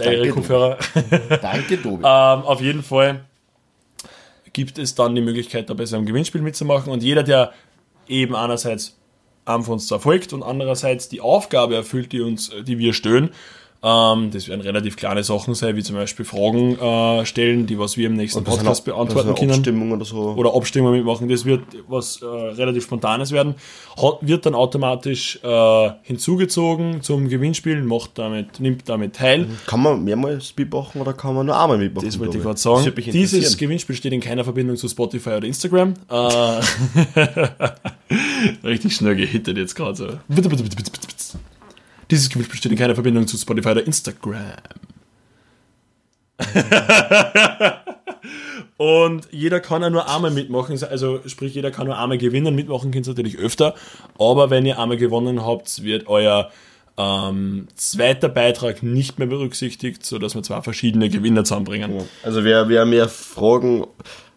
Eigenen 0.00 0.28
du. 0.28 0.34
Kopfhörer. 0.34 0.78
Danke, 1.42 1.80
Tobi. 1.80 2.02
Ähm, 2.04 2.42
auf 2.42 2.60
jeden 2.60 2.82
Fall 2.82 3.24
gibt 4.52 4.78
es 4.78 4.94
dann 4.94 5.14
die 5.14 5.20
Möglichkeit, 5.20 5.70
da 5.70 5.74
bei 5.74 5.86
so 5.86 5.96
einem 5.96 6.06
Gewinnspiel 6.06 6.42
mitzumachen. 6.42 6.92
Und 6.92 7.02
jeder, 7.02 7.22
der 7.22 7.52
eben 8.08 8.34
einerseits 8.34 8.96
einem 9.44 9.62
von 9.62 9.74
uns 9.74 9.86
zwar 9.86 10.00
folgt 10.00 10.32
und 10.32 10.42
andererseits 10.42 11.08
die 11.08 11.20
Aufgabe 11.20 11.76
erfüllt, 11.76 12.12
die, 12.12 12.20
uns, 12.20 12.50
die 12.66 12.78
wir 12.78 12.92
stellen, 12.92 13.30
ähm, 13.86 14.32
das 14.32 14.48
werden 14.48 14.62
relativ 14.62 14.96
kleine 14.96 15.22
Sachen 15.22 15.54
sein, 15.54 15.76
wie 15.76 15.82
zum 15.82 15.94
Beispiel 15.94 16.24
Fragen 16.24 16.76
äh, 16.76 17.24
stellen, 17.24 17.66
die 17.66 17.78
was 17.78 17.96
wir 17.96 18.08
im 18.08 18.14
nächsten 18.14 18.42
Podcast 18.42 18.80
auch- 18.80 18.84
beantworten 18.84 19.34
können 19.36 19.52
Abstimmung 19.52 19.92
oder 19.92 20.04
so. 20.04 20.34
oder 20.36 20.56
Abstimmung 20.56 20.90
mitmachen. 20.92 21.28
Das 21.28 21.44
wird 21.44 21.62
was 21.86 22.20
äh, 22.20 22.26
relativ 22.26 22.82
Spontanes 22.82 23.30
werden. 23.30 23.54
Hat, 23.96 24.18
wird 24.22 24.44
dann 24.44 24.56
automatisch 24.56 25.38
äh, 25.42 25.90
hinzugezogen 26.02 27.00
zum 27.02 27.28
Gewinnspiel, 27.28 27.80
macht 27.82 28.18
damit, 28.18 28.58
nimmt 28.58 28.88
damit 28.88 29.14
teil. 29.14 29.46
Kann 29.66 29.82
man 29.82 30.02
mehrmals 30.02 30.52
mitmachen 30.56 31.00
oder 31.00 31.12
kann 31.12 31.36
man 31.36 31.46
nur 31.46 31.56
einmal 31.56 31.78
mitmachen? 31.78 32.08
Das 32.08 32.18
wollte 32.18 32.38
ich 32.38 32.42
gerade 32.42 32.58
sagen. 32.58 32.92
Dieses. 32.96 33.56
Gewinnspiel 33.56 33.94
steht 33.94 34.12
in 34.12 34.20
keiner 34.20 34.42
Verbindung 34.42 34.76
zu 34.76 34.88
Spotify 34.88 35.30
oder 35.30 35.46
Instagram. 35.46 35.94
Äh, 36.10 36.60
richtig 38.64 38.96
schnell 38.96 39.14
gehittet 39.14 39.56
jetzt 39.56 39.76
gerade 39.76 39.94
so. 39.94 40.06
Bitte, 40.26 40.48
bitte, 40.48 40.62
bitte, 40.64 40.76
bitte, 40.76 40.90
bitte, 40.90 41.06
bitte. 41.06 41.38
Dieses 42.10 42.28
Gewinnspiel 42.28 42.58
steht 42.58 42.72
in 42.72 42.78
keiner 42.78 42.94
Verbindung 42.94 43.26
zu 43.26 43.36
Spotify 43.36 43.70
oder 43.70 43.86
Instagram. 43.86 44.52
Und 48.76 49.28
jeder 49.30 49.60
kann 49.60 49.82
ja 49.82 49.90
nur 49.90 50.08
einmal 50.08 50.30
mitmachen, 50.30 50.78
also 50.84 51.20
sprich, 51.26 51.54
jeder 51.54 51.70
kann 51.70 51.86
nur 51.86 51.98
einmal 51.98 52.18
gewinnen. 52.18 52.54
Mitmachen 52.54 52.90
könnt 52.90 53.06
ihr 53.06 53.10
natürlich 53.10 53.38
öfter, 53.38 53.74
aber 54.18 54.50
wenn 54.50 54.66
ihr 54.66 54.78
einmal 54.78 54.98
gewonnen 54.98 55.44
habt, 55.44 55.82
wird 55.82 56.08
euer 56.08 56.50
ähm, 56.98 57.68
zweiter 57.74 58.28
Beitrag 58.28 58.82
nicht 58.82 59.18
mehr 59.18 59.28
berücksichtigt, 59.28 60.04
sodass 60.04 60.34
wir 60.34 60.42
zwei 60.42 60.60
verschiedene 60.62 61.08
Gewinner 61.08 61.44
zusammenbringen. 61.44 62.02
Also 62.22 62.44
wer, 62.44 62.68
wer 62.68 62.84
mehr 62.84 63.08
Fragen 63.08 63.86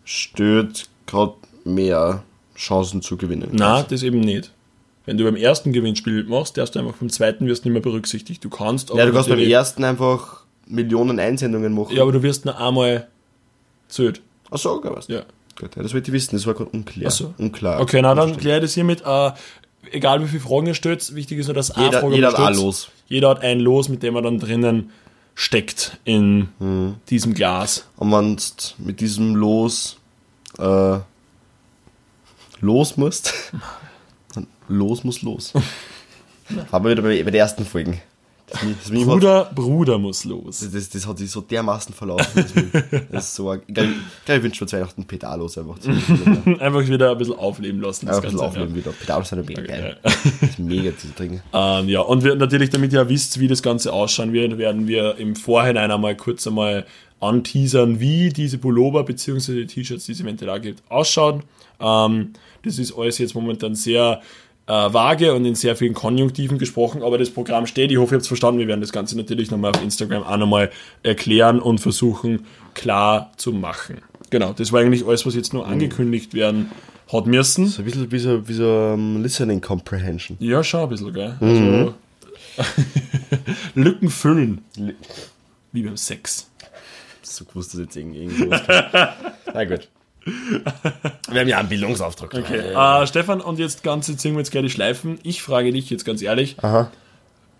stellt, 0.06 0.88
gerade 1.06 1.34
mehr 1.66 2.24
Chancen 2.56 3.02
zu 3.02 3.18
gewinnen. 3.18 3.50
Na, 3.52 3.84
das 3.84 4.04
eben 4.04 4.20
nicht. 4.20 4.52
Wenn 5.10 5.18
du 5.18 5.24
beim 5.24 5.38
ersten 5.38 5.74
Gewinnspiel 5.74 6.24
machst, 6.26 6.56
darfst 6.56 6.76
du 6.76 6.80
einfach 6.80 6.94
beim 6.94 7.10
zweiten 7.10 7.48
wirst 7.48 7.66
nicht 7.66 7.74
mehr 7.74 7.82
berücksichtigt. 7.82 8.44
Du 8.44 8.50
kannst 8.52 8.92
aber 8.92 9.00
Ja, 9.00 9.08
du 9.08 9.12
kannst 9.14 9.28
beim 9.28 9.40
ersten 9.40 9.84
einfach 9.84 10.44
Millionen 10.68 11.20
Einsendungen 11.20 11.74
machen. 11.74 11.96
Ja, 11.96 12.04
aber 12.04 12.12
du 12.12 12.22
wirst 12.22 12.46
nur 12.46 12.60
einmal 12.60 13.08
zählt. 13.88 14.22
Ach 14.52 14.60
so, 14.60 14.74
okay, 14.74 14.92
was? 14.94 15.08
Ja. 15.08 15.24
Gut, 15.60 15.76
ja, 15.76 15.82
das 15.82 15.96
wollte 15.96 16.12
ich 16.12 16.14
wissen, 16.14 16.36
das 16.36 16.46
war 16.46 16.54
gerade 16.54 16.70
unklar. 16.70 17.08
Ach 17.08 17.12
so. 17.12 17.34
Unklar. 17.40 17.82
Okay, 17.82 18.04
na 18.04 18.14
dann 18.14 18.38
kläre 18.38 18.58
ich 18.60 18.66
das 18.66 18.76
hiermit. 18.76 19.02
Äh, 19.04 19.32
egal 19.92 20.22
wie 20.24 20.28
viele 20.28 20.42
Fragen 20.42 20.68
ihr 20.68 20.76
stellt, 20.76 21.16
wichtig 21.16 21.40
ist 21.40 21.48
nur, 21.48 21.56
dass 21.56 21.72
eine 21.72 21.86
Jeder, 21.88 22.00
Frage 22.02 22.14
jeder 22.14 22.28
hat 22.28 22.40
ein 22.40 22.54
Los. 22.54 22.90
Jeder 23.08 23.30
hat 23.30 23.42
ein 23.42 23.60
Los, 23.62 23.90
mit 23.90 24.04
dem 24.04 24.16
er 24.16 24.22
dann 24.22 24.38
drinnen 24.38 24.92
steckt 25.34 25.98
in 26.06 26.50
Hm. 26.60 26.98
diesem 27.10 27.34
Glas. 27.34 27.88
Und 27.98 28.12
wenn 28.12 28.36
du 28.36 28.44
mit 28.78 29.00
diesem 29.00 29.34
Los 29.34 29.98
äh, 30.60 31.00
los 32.62 32.96
musst, 32.98 33.34
los 34.70 35.04
muss 35.04 35.22
los. 35.22 35.54
Haben 36.72 36.86
wir 36.86 36.92
wieder 36.92 37.02
bei, 37.04 37.22
bei 37.24 37.32
den 37.32 37.40
ersten 37.40 37.66
Folgen. 37.66 38.02
Das, 38.52 38.62
das, 38.82 38.90
mich 38.90 39.02
hat- 39.02 39.08
Bruder, 39.08 39.52
Bruder 39.54 39.98
muss 40.00 40.24
los. 40.26 40.62
das, 40.62 40.72
das, 40.72 40.90
das 40.90 41.06
hat 41.08 41.20
sich 41.20 41.30
so 41.30 41.42
dermaßen 41.42 41.94
verlaufen. 41.94 42.44
Mich- 42.56 42.84
das 43.12 43.26
ist 43.26 43.36
so, 43.36 43.54
ich 43.54 43.62
glaube, 43.72 43.90
ich, 44.26 44.34
ich 44.34 44.42
wünsche 44.44 44.64
mir 44.64 44.68
zu 44.68 44.76
Weihnachten 44.78 45.04
Pedalos 45.06 45.56
einfach. 45.60 45.76
Einfach 45.86 46.60
Einfach 46.60 46.88
wieder 46.88 47.12
ein 47.12 47.18
bisschen 47.20 47.36
aufleben 47.36 47.80
lassen. 47.80 48.08
das 48.08 48.16
ein 48.16 48.22
bisschen 48.24 48.40
Ganze, 48.40 48.50
aufnehmen 48.60 48.76
wieder. 48.76 48.92
Pedalos 48.92 49.30
sind 49.30 49.38
ja 49.40 49.46
mega 49.46 49.62
geil. 49.62 49.98
Ja. 50.04 50.12
Das 50.42 50.50
ist 50.50 50.58
mega 50.58 50.98
zu 50.98 51.14
trinken. 51.16 51.44
Ähm, 51.54 51.90
ja, 51.90 52.02
und 52.02 52.24
wir 52.24 52.34
natürlich, 52.36 52.72
damit 52.72 52.92
ihr 52.92 53.08
wisst, 53.08 53.40
wie 53.40 53.48
das 53.48 53.62
Ganze 53.62 53.94
ausschauen 53.94 54.34
wird, 54.34 54.58
werden 54.58 54.88
wir 54.88 55.18
im 55.18 55.36
Vorhinein 55.36 55.92
einmal 55.92 56.16
kurz 56.18 56.48
einmal 56.48 56.88
anteasern, 57.20 58.00
wie 58.00 58.30
diese 58.30 58.58
Pullover 58.58 59.04
bzw. 59.04 59.54
die 59.54 59.68
T-Shirts, 59.68 60.06
die 60.06 60.14
es 60.14 60.22
eventuell 60.22 60.50
auch 60.50 60.62
gibt, 60.62 60.82
ausschauen. 60.90 61.44
Ähm, 61.80 62.34
das 62.64 62.80
ist 62.80 62.98
alles 62.98 63.20
jetzt 63.20 63.36
momentan 63.36 63.76
sehr 63.76 64.22
äh, 64.70 64.94
vage 64.94 65.34
und 65.34 65.44
in 65.46 65.56
sehr 65.56 65.76
vielen 65.76 65.94
Konjunktiven 65.94 66.58
gesprochen, 66.60 67.04
aber 67.04 67.18
das 67.18 67.30
Programm 67.32 67.66
steht. 67.66 67.92
Ich 67.92 67.98
hoffe, 67.98 68.14
ihr 68.14 68.18
habt 68.18 68.22
es 68.22 68.28
verstanden. 68.28 68.60
Wir 68.60 68.68
werden 68.68 68.82
das 68.82 68.92
Ganze 68.94 69.18
natürlich 69.18 69.52
nochmal 69.52 69.72
auf 69.72 69.84
Instagram 69.84 70.24
auch 70.24 70.38
nochmal 70.38 70.70
erklären 71.04 71.60
und 71.60 71.80
versuchen 71.80 72.46
klar 72.76 73.32
zu 73.38 73.52
machen. 73.52 73.98
Genau, 74.30 74.54
das 74.54 74.72
war 74.72 74.80
eigentlich 74.82 75.06
alles, 75.06 75.26
was 75.26 75.36
jetzt 75.36 75.54
nur 75.54 75.66
angekündigt 75.68 76.34
werden 76.36 76.72
hat 77.12 77.26
müssen. 77.26 77.66
So 77.66 77.82
ein 77.82 77.86
bisschen 77.86 78.12
wie 78.12 78.20
so, 78.20 78.48
wie 78.48 78.54
so 78.54 78.92
um, 78.94 79.24
Listening 79.24 79.60
Comprehension. 79.60 80.38
Ja, 80.40 80.64
schon 80.64 80.82
ein 80.82 80.90
bisschen, 80.90 81.12
gell? 81.14 81.36
Also, 81.42 81.96
Lücken 83.76 84.10
füllen. 84.10 84.62
Wie 85.72 85.82
beim 85.84 85.98
Sex. 85.98 86.50
So 87.22 87.46
gewusst, 87.46 87.74
dass 87.74 87.82
jetzt 87.82 87.96
irgend- 87.96 88.16
irgend 88.16 88.38
sowas 88.38 88.62
kommt. 88.66 89.18
Na 89.54 89.66
gut. 89.66 89.88
Wir 91.32 91.40
haben 91.42 91.48
ja 91.48 91.58
einen 91.60 91.70
Bildungsauftrag. 91.70 92.34
Okay. 92.34 92.60
Äh, 92.74 93.08
Stefan, 93.08 93.42
und 93.42 93.60
jetzt 93.60 93.84
ganz, 93.84 94.08
jetzt 94.08 94.22
ziehen 94.22 94.34
wir 94.34 94.40
jetzt 94.40 94.52
gleich 94.52 94.64
die 94.64 94.70
Schleifen. 94.70 95.20
Ich 95.24 95.42
frage 95.42 95.72
dich 95.72 95.90
jetzt 95.90 96.06
ganz 96.06 96.22
ehrlich, 96.22 96.58
Aha. 96.62 96.92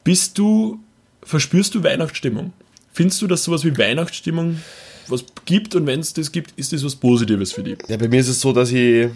bist 0.04 0.38
du, 0.38 0.80
verspürst 1.24 1.76
du 1.76 1.84
Weihnachtsstimmung? 1.84 2.54
Findest 2.94 3.22
du, 3.22 3.28
dass 3.28 3.44
sowas 3.44 3.64
wie 3.64 3.78
Weihnachtsstimmung 3.78 4.60
was 5.08 5.24
gibt 5.46 5.74
und 5.76 5.88
wenn 5.88 6.00
es 6.02 6.14
das 6.14 6.32
gibt, 6.32 6.52
ist 6.58 6.72
das 6.74 6.84
was 6.84 6.96
Positives 6.96 7.52
für 7.52 7.64
dich? 7.64 7.80
Ja, 7.88 7.98
bei 7.98 8.08
mir 8.08 8.20
ist 8.20 8.28
es 8.28 8.40
so, 8.42 8.54
dass 8.54 8.72
ich 8.72 9.10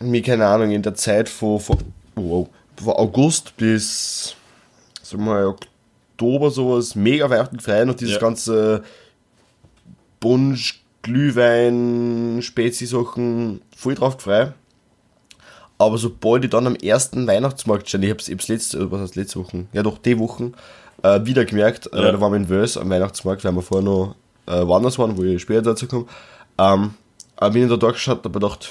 mir, 0.00 0.22
keine 0.22 0.46
Ahnung, 0.46 0.70
in 0.72 0.82
der 0.82 0.94
Zeit 0.94 1.28
von, 1.28 1.60
von, 1.60 1.78
wow, 2.16 2.48
von 2.76 2.94
August 2.94 3.56
bis, 3.56 4.34
sagen 5.02 5.24
wir 5.24 5.32
mal, 5.32 5.46
Oktober 5.46 6.50
sowas 6.50 6.94
mega 6.94 7.28
Weihnachten 7.30 7.56
gefreut 7.58 7.88
und 7.88 8.00
dieses 8.00 8.14
Ja. 8.14 8.20
ganze 8.20 8.82
Punsch, 10.20 10.80
Glühwein, 11.06 12.40
Spezi-Sachen 12.42 13.62
voll 13.76 13.94
drauf 13.94 14.16
gefreut. 14.16 14.52
Aber 15.78 15.98
sobald 15.98 16.44
ich 16.44 16.50
dann 16.50 16.66
am 16.66 16.74
ersten 16.74 17.26
Weihnachtsmarkt 17.26 17.88
stand, 17.88 18.04
ich 18.04 18.10
hab's, 18.10 18.28
ich 18.28 18.34
hab's 18.34 18.48
letzte, 18.48 18.90
was 18.90 19.00
heißt 19.00 19.16
letzte 19.16 19.38
Woche? 19.40 19.66
Ja 19.72 19.82
doch, 19.82 19.98
die 19.98 20.18
Wochen, 20.18 20.54
äh, 21.02 21.24
wieder 21.24 21.44
gemerkt, 21.44 21.92
äh, 21.92 22.02
Ja. 22.02 22.12
da 22.12 22.20
waren 22.20 22.32
wir 22.32 22.36
in 22.38 22.48
Wels 22.48 22.76
am 22.76 22.90
Weihnachtsmarkt, 22.90 23.44
weil 23.44 23.52
wir 23.52 23.62
vorher 23.62 23.84
noch 23.84 24.14
äh, 24.46 24.66
woanders 24.66 24.98
waren, 24.98 25.16
wo 25.16 25.22
ich 25.22 25.42
später 25.42 25.62
dazu 25.62 25.86
komme. 25.86 26.06
Ähm, 26.58 26.94
aber 27.36 27.50
bin 27.52 27.70
ich 27.70 27.78
da 27.78 27.90
geschaut, 27.90 28.18
habe 28.24 28.30
gedacht, 28.30 28.70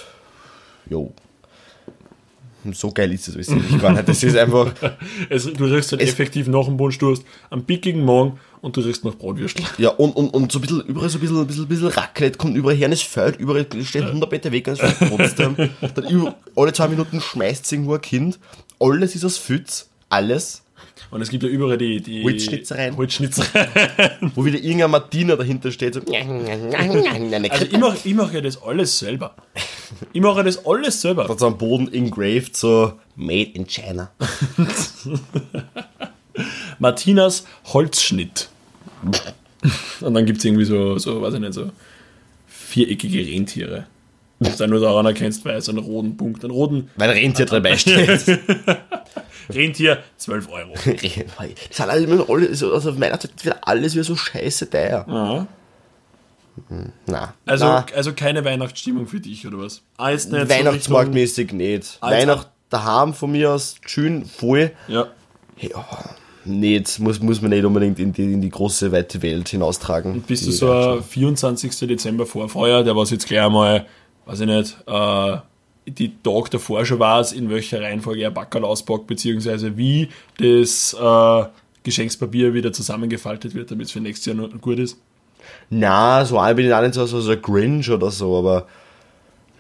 jo, 0.90 1.12
so 2.74 2.92
geil 2.92 3.12
ist 3.14 3.28
das 3.28 3.36
alles 3.36 3.56
nicht 3.56 3.80
gar 3.82 3.92
nicht. 3.94 4.08
Das 4.08 4.24
ist 4.24 4.36
einfach, 4.38 4.74
Es, 5.30 5.44
du 5.46 5.66
riechst 5.66 5.92
halt 5.92 6.02
Es- 6.02 6.10
effektiv 6.10 6.48
nach 6.48 6.66
dem 6.66 6.78
hast 7.12 7.24
einen 7.50 7.64
pickigen 7.66 8.04
Magen 8.06 8.40
und 8.62 8.76
du 8.76 8.82
riechst 8.82 9.06
nach 9.06 9.16
Bratwürstel. 9.16 9.66
ja, 9.78 9.90
und, 9.90 10.16
und, 10.16 10.30
und 10.34 10.52
so 10.52 10.60
ein 10.60 10.62
bisschen, 10.62 10.82
überall 10.82 11.10
so 11.10 11.18
ein 11.18 11.22
bisschen, 11.22 11.38
ein 11.40 11.48
bisschen, 11.48 11.64
ein 11.66 11.68
bisschen 11.68 11.88
Raclette 11.88 12.38
kommt 12.38 12.56
überall 12.58 12.76
her, 12.76 12.90
es 12.92 13.02
fällt, 13.02 13.38
überall 13.40 13.66
steht 13.84 14.04
100 14.04 14.32
Meter 14.32 14.52
weg, 14.52 14.68
es 14.68 14.80
fällt 14.80 14.98
trotzdem. 15.00 15.56
Dann 15.94 16.08
über, 16.10 16.36
alle 16.56 16.74
zwei 16.74 16.88
Minuten 16.88 17.22
schmeißt 17.22 17.72
irgendwo 17.72 17.94
ein 17.96 18.02
Kind, 18.02 18.40
alles 18.80 19.16
ist 19.16 19.24
aus 19.26 19.38
Pfütz, 19.38 19.88
alles. 20.10 20.64
Und 21.12 21.22
es 21.22 21.30
gibt 21.30 21.44
ja 21.44 21.50
überall 21.50 21.78
die, 21.78 22.02
die 22.02 22.24
Holzschnitzereien. 22.24 22.98
Holzschnitzereien. 22.98 23.70
wo 24.36 24.44
wieder 24.44 24.58
irgendein 24.58 24.92
Martina 24.92 25.36
dahinter 25.36 25.72
steht. 25.72 25.94
So, 25.94 26.02
Also 27.52 27.66
ich 27.66 27.78
mache 27.78 27.98
ich 28.04 28.14
mach 28.14 28.34
ja 28.34 28.42
das 28.42 28.62
alles 28.62 29.00
selber. 29.00 29.36
Ich 30.14 30.22
mache 30.22 30.44
das 30.44 30.66
alles 30.66 31.02
selber. 31.02 31.34
so 31.38 31.48
am 31.48 31.58
Boden 31.58 31.94
engraved, 31.94 32.58
so 32.58 32.94
Made 33.16 33.52
in 33.54 33.68
China. 33.68 34.12
Martinas 36.80 37.46
Holzschnitt. 37.66 38.50
Und 40.02 40.14
dann 40.14 40.26
gibt 40.26 40.40
es 40.40 40.46
irgendwie 40.46 40.66
so, 40.66 40.98
so, 40.98 41.22
weiß 41.22 41.36
ich 41.36 41.40
nicht, 41.40 41.54
so 41.54 41.70
viereckige 42.48 43.26
Rentiere. 43.26 43.86
Das 44.40 44.58
du 44.58 44.68
nur 44.68 44.82
daran 44.82 45.06
erkennst, 45.06 45.46
weil 45.46 45.58
es 45.58 45.70
einen 45.70 45.78
roten 45.78 46.18
Punkt, 46.18 46.44
einen 46.44 46.52
roten 46.52 46.90
Weil 46.98 47.12
Rentier 47.12 47.46
dabei 47.46 47.78
steht. 47.78 48.40
Rentier, 49.50 50.04
12 50.18 50.50
Euro. 50.50 50.74
Das 50.86 51.78
sind 51.78 51.90
alle, 51.90 52.04
immer 52.04 52.30
alle 52.30 52.54
so, 52.56 52.74
also 52.74 52.92
auf 52.92 52.98
meiner 52.98 53.20
Zeit 53.20 53.32
wird 53.44 53.58
alles 53.62 53.94
wieder 53.94 54.04
so 54.04 54.16
scheiße 54.16 54.70
teuer. 54.70 55.06
Ja. 55.08 55.48
Na, 57.06 57.34
Also, 57.46 57.66
na, 57.66 57.86
also 57.96 58.14
keine 58.14 58.46
Weihnachtsstimmung 58.46 59.08
für 59.08 59.20
dich, 59.20 59.46
oder 59.46 59.60
was? 59.60 59.82
Ah, 59.98 60.12
jetzt 60.12 60.32
nicht 60.32 60.42
so 60.42 60.50
Weihnachtsmarktmäßig 60.50 61.52
nicht. 61.52 61.98
Alter. 62.00 62.18
Weihnacht 62.18 62.50
daheim 62.70 63.14
von 63.14 63.32
mir 63.32 63.52
aus 63.52 63.76
schön 63.86 64.26
voll. 64.26 64.72
Ja. 64.88 65.08
Ja, 65.58 65.86
nicht, 66.46 67.00
muss, 67.00 67.20
muss 67.22 67.42
man 67.42 67.52
nicht 67.52 67.66
unbedingt 67.66 68.00
in 68.00 68.14
die, 68.14 68.34
in 68.34 68.42
die 68.42 68.50
große, 68.50 68.92
weite 68.92 69.22
Welt 69.22 69.50
hinaustragen. 69.50 70.22
Bist 70.22 70.46
du 70.48 70.52
so 70.52 70.72
ein 70.72 71.04
24. 71.04 71.76
Dezember 71.88 72.26
Vorfeuer, 72.26 72.84
der 72.84 72.96
was 72.96 73.10
jetzt 73.10 73.28
gleich 73.28 73.42
einmal, 73.42 73.86
weiß 74.26 74.42
ich 74.42 74.48
nicht, 74.48 74.78
äh, 74.86 75.38
die 75.88 76.14
Tag 76.24 76.50
davor 76.52 76.86
schon 76.86 77.00
weiß, 77.00 77.34
in 77.34 77.50
welcher 77.50 77.82
Reihenfolge 77.82 78.24
er 78.24 78.32
Backerl 78.32 78.66
auspackt, 78.66 79.08
beziehungsweise 79.08 79.78
wie 79.78 80.10
das 80.38 80.94
äh, 81.00 81.46
Geschenkspapier 81.84 82.54
wieder 82.54 82.74
zusammengefaltet 82.74 83.54
wird, 83.54 83.72
damit 83.72 83.88
es 83.88 83.92
für 83.92 84.00
nächstes 84.00 84.26
Jahr 84.26 84.36
noch 84.36 84.50
gut 84.62 84.80
ist. 84.80 84.98
Na, 85.70 86.26
so 86.26 86.40
alt 86.40 86.58
bin 86.58 86.66
ich 86.66 86.74
auch 86.74 86.82
nicht 86.82 86.96
so, 86.96 87.06
so, 87.06 87.22
so 87.22 87.32
ein 87.32 87.42
Grinch 87.42 87.90
oder 87.90 88.10
so, 88.10 88.38
aber 88.38 88.68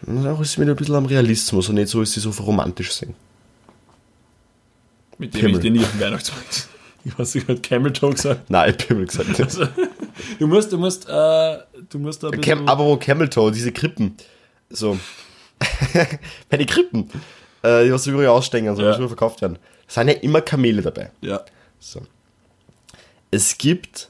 auch 0.08 0.42
ist 0.42 0.58
mir 0.58 0.66
ein 0.66 0.76
bisschen 0.76 0.96
am 0.96 1.06
Realismus 1.06 1.70
und 1.70 1.76
nicht 1.76 1.90
so, 1.90 2.02
ist 2.02 2.14
sie 2.14 2.20
so 2.20 2.30
romantisch 2.32 2.92
sehen. 2.92 3.16
Mit 5.18 5.34
dem 5.34 5.42
Pimmel. 5.42 5.56
ich 5.56 5.62
den 5.62 5.74
nicht 5.74 5.86
auf 5.86 5.92
den 5.92 6.02
Weihnachtsmarkt. 6.02 6.68
Ich 7.08 7.20
weiß, 7.20 7.36
ich 7.36 7.46
gerade 7.46 7.62
Camel 7.62 7.94
Toe 7.94 8.14
gesagt. 8.14 8.50
Nein, 8.50 8.76
ich 8.76 8.90
mir 8.90 9.06
gesagt. 9.06 9.38
nicht. 9.38 9.70
Du 10.40 10.48
musst, 10.48 10.74
du 10.74 10.80
musst, 10.80 11.08
äh, 11.08 11.58
du 11.88 12.00
musst 12.00 12.24
da 12.24 12.30
ein 12.30 12.42
Cam, 12.42 12.68
aber 12.68 12.84
wo 12.84 12.98
Camel 12.98 13.30
Toe, 13.30 13.52
diese 13.52 13.72
Krippen. 13.72 14.16
So. 14.72 14.98
Bei 16.50 16.58
den 16.58 16.68
Krippen. 16.68 17.10
Äh, 17.64 17.86
die 17.86 17.92
was 17.92 18.06
überall 18.08 18.28
aussteigen, 18.28 18.76
so, 18.76 18.82
Ja. 18.82 18.90
was 18.90 18.98
verkauft 19.08 19.42
werden. 19.42 19.58
Sind 19.88 20.08
ja 20.08 20.14
immer 20.16 20.42
Kamele 20.42 20.82
dabei. 20.82 21.12
ja. 21.22 21.42
So. 21.80 22.02
Es 23.32 23.58
gibt 23.58 24.08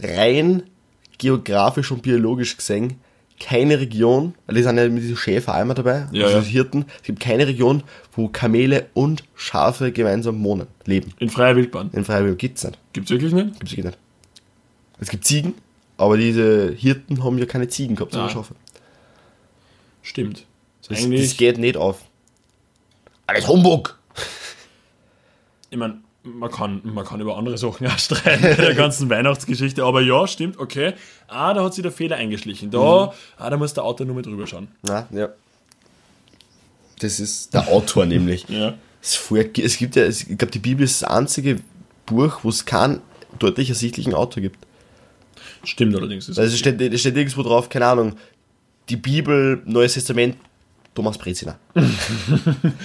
rein 0.00 0.62
geografisch 1.18 1.90
und 1.92 2.02
biologisch 2.02 2.56
gesehen 2.56 2.98
keine 3.38 3.78
Region, 3.78 4.34
weil 4.46 4.54
die 4.56 4.62
sind 4.62 4.78
ja 4.78 4.88
mit 4.88 5.02
diesen 5.02 5.16
Schäfer 5.16 5.52
einmal 5.54 5.74
dabei, 5.74 6.06
Ja, 6.10 6.24
also 6.24 6.38
ja. 6.38 6.42
Hirten, 6.44 6.86
es 6.96 7.02
gibt 7.02 7.20
keine 7.20 7.46
Region, 7.46 7.82
wo 8.12 8.28
Kamele 8.28 8.86
und 8.94 9.24
Schafe 9.34 9.92
gemeinsam 9.92 10.42
wohnen, 10.42 10.68
leben. 10.86 11.12
In 11.18 11.28
freier 11.28 11.54
Wildbahn. 11.54 11.90
In 11.92 12.04
Freiburg 12.06 12.38
gibt 12.38 12.56
es 12.56 12.64
nicht. 12.64 12.78
Gibt's 12.94 13.10
wirklich 13.10 13.34
nicht? 13.34 13.60
Gibt's 13.60 13.76
nicht. 13.76 13.98
Es 14.98 15.10
gibt 15.10 15.26
Ziegen, 15.26 15.52
aber 15.98 16.16
diese 16.16 16.72
Hirten 16.72 17.22
haben 17.22 17.36
ja 17.36 17.44
keine 17.44 17.68
Ziegen 17.68 17.94
gehabt, 17.94 18.12
sondern 18.12 18.30
Ah. 18.30 18.32
Schafe. 18.32 18.54
Stimmt. 20.02 20.46
Das, 20.88 21.02
eigentlich, 21.02 21.28
das 21.30 21.36
geht 21.36 21.58
nicht 21.58 21.76
auf. 21.76 22.00
Alles 23.26 23.46
Humbug! 23.48 23.98
ich 25.70 25.76
meine, 25.76 25.98
man 26.22 26.50
kann, 26.50 26.80
man 26.84 27.04
kann 27.04 27.20
über 27.20 27.36
andere 27.36 27.58
Sachen 27.58 27.86
auch 27.86 27.98
streiten 27.98 28.42
bei 28.42 28.54
der 28.54 28.74
ganzen 28.74 29.08
Weihnachtsgeschichte, 29.10 29.84
aber 29.84 30.00
ja, 30.00 30.26
stimmt, 30.26 30.58
okay. 30.58 30.94
Ah, 31.28 31.54
da 31.54 31.64
hat 31.64 31.74
sich 31.74 31.82
der 31.82 31.92
Fehler 31.92 32.16
eingeschlichen. 32.16 32.70
Da, 32.70 33.12
ah, 33.36 33.50
da 33.50 33.56
muss 33.56 33.74
der 33.74 33.84
Autor 33.84 34.06
nur 34.06 34.16
mit 34.16 34.26
drüber 34.26 34.46
schauen. 34.46 34.68
Na, 34.82 35.06
ja. 35.10 35.28
Das 37.00 37.20
ist 37.20 37.54
der 37.54 37.68
Autor 37.68 38.06
nämlich. 38.06 38.46
Ja. 38.48 38.74
Es, 39.02 39.76
gibt 39.78 39.96
ja, 39.96 40.04
es, 40.04 40.22
ich 40.22 40.38
glaube, 40.38 40.50
die 40.50 40.58
Bibel 40.58 40.84
ist 40.84 41.02
das 41.02 41.10
einzige 41.10 41.60
Buch, 42.06 42.40
wo 42.42 42.48
es 42.48 42.64
keinen 42.64 43.00
deutlich 43.38 43.68
ersichtlichen 43.68 44.14
Autor 44.14 44.42
gibt. 44.42 44.58
Stimmt 45.62 45.94
allerdings. 45.94 46.28
Also 46.28 46.42
es 46.42 46.58
steht, 46.58 46.76
steht 46.98 47.16
irgendwo 47.16 47.42
drauf, 47.42 47.68
keine 47.68 47.86
Ahnung, 47.86 48.16
die 48.88 48.96
Bibel, 48.96 49.62
Neues 49.64 49.94
Testament, 49.94 50.36
Thomas 50.96 51.18
Breziner. 51.18 51.58
das 51.74 51.84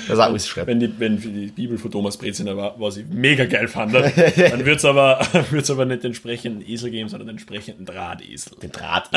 ist 0.08 0.12
auch 0.12 0.20
alles 0.20 0.48
schreibt. 0.48 0.68
wenn, 0.68 0.80
die, 0.80 0.94
wenn 1.00 1.18
die 1.18 1.48
Bibel 1.48 1.78
von 1.78 1.90
Thomas 1.90 2.18
Breziner 2.18 2.56
war, 2.56 2.80
was 2.80 2.98
ich 2.98 3.06
mega 3.08 3.46
geil 3.46 3.68
fand, 3.68 3.94
dann 3.96 4.66
wird 4.66 4.78
es 4.78 4.86
aber, 4.86 5.20
wird's 5.50 5.72
aber 5.72 5.86
nicht 5.86 6.04
den 6.04 6.12
entsprechenden 6.12 6.62
Esel 6.68 6.92
geben, 6.92 7.10
sondern 7.10 7.28
den 7.28 7.36
entsprechenden 7.36 7.86
Drahtesel. 7.86 8.58
Den 8.62 8.72
Draht. 8.72 9.10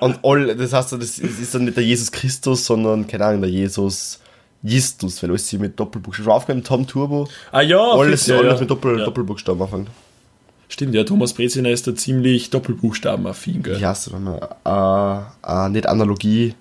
Und 0.00 0.18
all, 0.24 0.56
das 0.56 0.72
heißt, 0.72 0.92
das 0.92 1.18
ist 1.18 1.54
dann 1.54 1.66
nicht 1.66 1.76
der 1.76 1.84
Jesus 1.84 2.10
Christus, 2.10 2.64
sondern, 2.64 3.06
keine 3.06 3.26
Ahnung, 3.26 3.42
der 3.42 3.50
Jesus 3.50 4.20
Justus, 4.62 5.22
weil 5.22 5.30
alles 5.30 5.48
sie 5.48 5.58
mit 5.58 5.78
Doppelbuchstaben 5.78 6.32
aufgehört, 6.32 6.66
Tom 6.66 6.86
Turbo. 6.86 7.28
Ah 7.50 7.60
ja, 7.60 7.78
Alles, 7.78 8.26
ja, 8.26 8.38
alles 8.38 8.54
ja. 8.54 8.60
mit 8.60 8.70
Doppel, 8.70 8.98
ja. 8.98 9.04
Doppelbuchstaben 9.04 9.60
anfangen. 9.60 9.88
Stimmt, 10.72 10.94
ja, 10.94 11.04
Thomas 11.04 11.34
Breziner 11.34 11.68
ist 11.68 11.86
da 11.86 11.94
ziemlich 11.94 12.48
Doppelbuchstaben-affin, 12.48 13.62
gell? 13.62 13.78
Wie 13.78 13.84
heißt 13.84 14.06
das 14.06 14.14
nochmal? 14.14 14.48
Äh, 15.44 15.66
äh, 15.66 15.68
nicht 15.68 15.86
Analogie. 15.86 16.54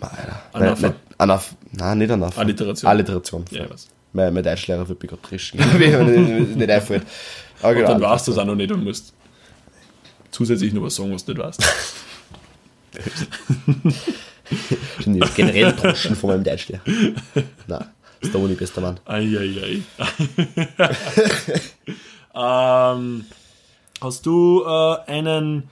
Nein, 0.00 0.10
Alter. 0.52 0.88
Nicht, 0.88 0.94
Anaf 1.18 1.54
Nein, 1.72 1.98
nicht 1.98 2.10
Anapha. 2.10 2.40
Alliteration. 2.40 2.90
Alliteration. 2.90 3.44
Ja, 3.50 3.68
was. 3.70 3.88
Mein, 4.12 4.34
mein 4.34 4.42
Deutschlehrer 4.42 4.88
wird 4.88 5.00
mich 5.02 5.10
gerade 5.10 5.22
trischen. 5.22 5.58
nicht, 5.78 6.56
nicht 6.56 6.70
einfällt. 6.70 7.02
Aber 7.60 7.70
Und 7.70 7.76
genau, 7.76 7.88
dann 7.88 8.00
weißt 8.00 8.28
du 8.28 8.32
es 8.32 8.38
auch 8.38 8.44
noch 8.44 8.54
nicht 8.54 8.72
und 8.72 8.84
musst 8.84 9.12
zusätzlich 10.30 10.72
noch 10.72 10.82
was 10.82 10.96
sagen, 10.96 11.12
was 11.12 11.24
du 11.24 11.32
nicht 11.32 11.42
weißt. 11.42 11.62
Jetzt 15.06 15.36
generell 15.36 15.72
droschen 15.72 16.16
von 16.16 16.30
meinem 16.30 16.42
Deutschlehrer. 16.42 16.80
Nein, 17.66 17.68
das 17.68 17.86
ist 18.22 18.34
der 18.34 18.40
Uni 18.40 18.54
bester 18.54 18.80
Mann. 18.80 18.98
Eieiei. 19.04 19.82
ähm, 22.34 23.24
hast 24.00 24.26
du 24.26 24.64
äh, 24.66 24.96
einen 25.06 25.68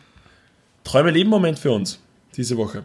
Träume-Leben-Moment 0.85 1.59
für 1.59 1.73
uns 1.73 1.99
diese 2.37 2.57
Woche? 2.57 2.85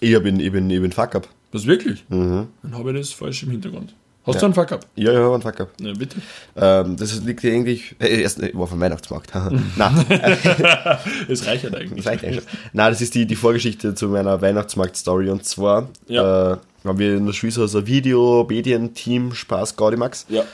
Ich 0.00 0.18
bin, 0.22 0.40
ich 0.40 0.50
bin, 0.52 0.68
ich 0.70 0.80
bin 0.80 0.92
Fuck-Up. 0.92 1.28
Was 1.52 1.66
wirklich? 1.66 2.04
Mhm. 2.08 2.48
Dann 2.62 2.74
habe 2.78 2.90
ich 2.92 2.98
das 2.98 3.12
falsch 3.12 3.42
im 3.42 3.50
Hintergrund. 3.50 3.94
Hast 4.26 4.40
du 4.42 4.44
einen 4.46 4.54
Fuck-up? 4.54 4.86
Ja, 4.96 5.12
ja, 5.12 5.34
ein 5.34 5.40
Fuck-Up. 5.42 5.70
Na, 5.80 5.92
bitte. 5.94 6.16
Ähm, 6.54 6.96
das 6.96 7.20
liegt 7.22 7.42
ja 7.42 7.52
eigentlich, 7.52 7.96
äh, 7.98 8.20
erst, 8.22 8.40
äh, 8.42 8.50
war 8.54 8.66
vom 8.66 8.78
Weihnachtsmarkt. 8.78 9.32
Nein, 9.76 10.04
Es 11.28 11.46
reicht 11.46 11.64
halt 11.64 11.74
eigentlich. 11.74 12.04
Das 12.04 12.06
reicht 12.06 12.24
eigentlich. 12.24 12.44
Nein, 12.72 12.92
das 12.92 13.00
ist 13.00 13.14
die, 13.14 13.26
die 13.26 13.34
Vorgeschichte 13.34 13.94
zu 13.94 14.08
meiner 14.08 14.40
Weihnachtsmarkt-Story. 14.40 15.30
Und 15.30 15.44
zwar 15.44 15.88
Ja. 16.06 16.52
äh, 16.52 16.56
haben 16.84 16.98
wir 16.98 17.16
in 17.16 17.26
der 17.26 17.32
Schweiz 17.32 17.54
so 17.54 17.78
ein 17.78 17.86
Video-Medien-Team 17.86 19.32
Spaß 19.34 19.76
Gaudimax. 19.76 20.26
Ja. 20.28 20.44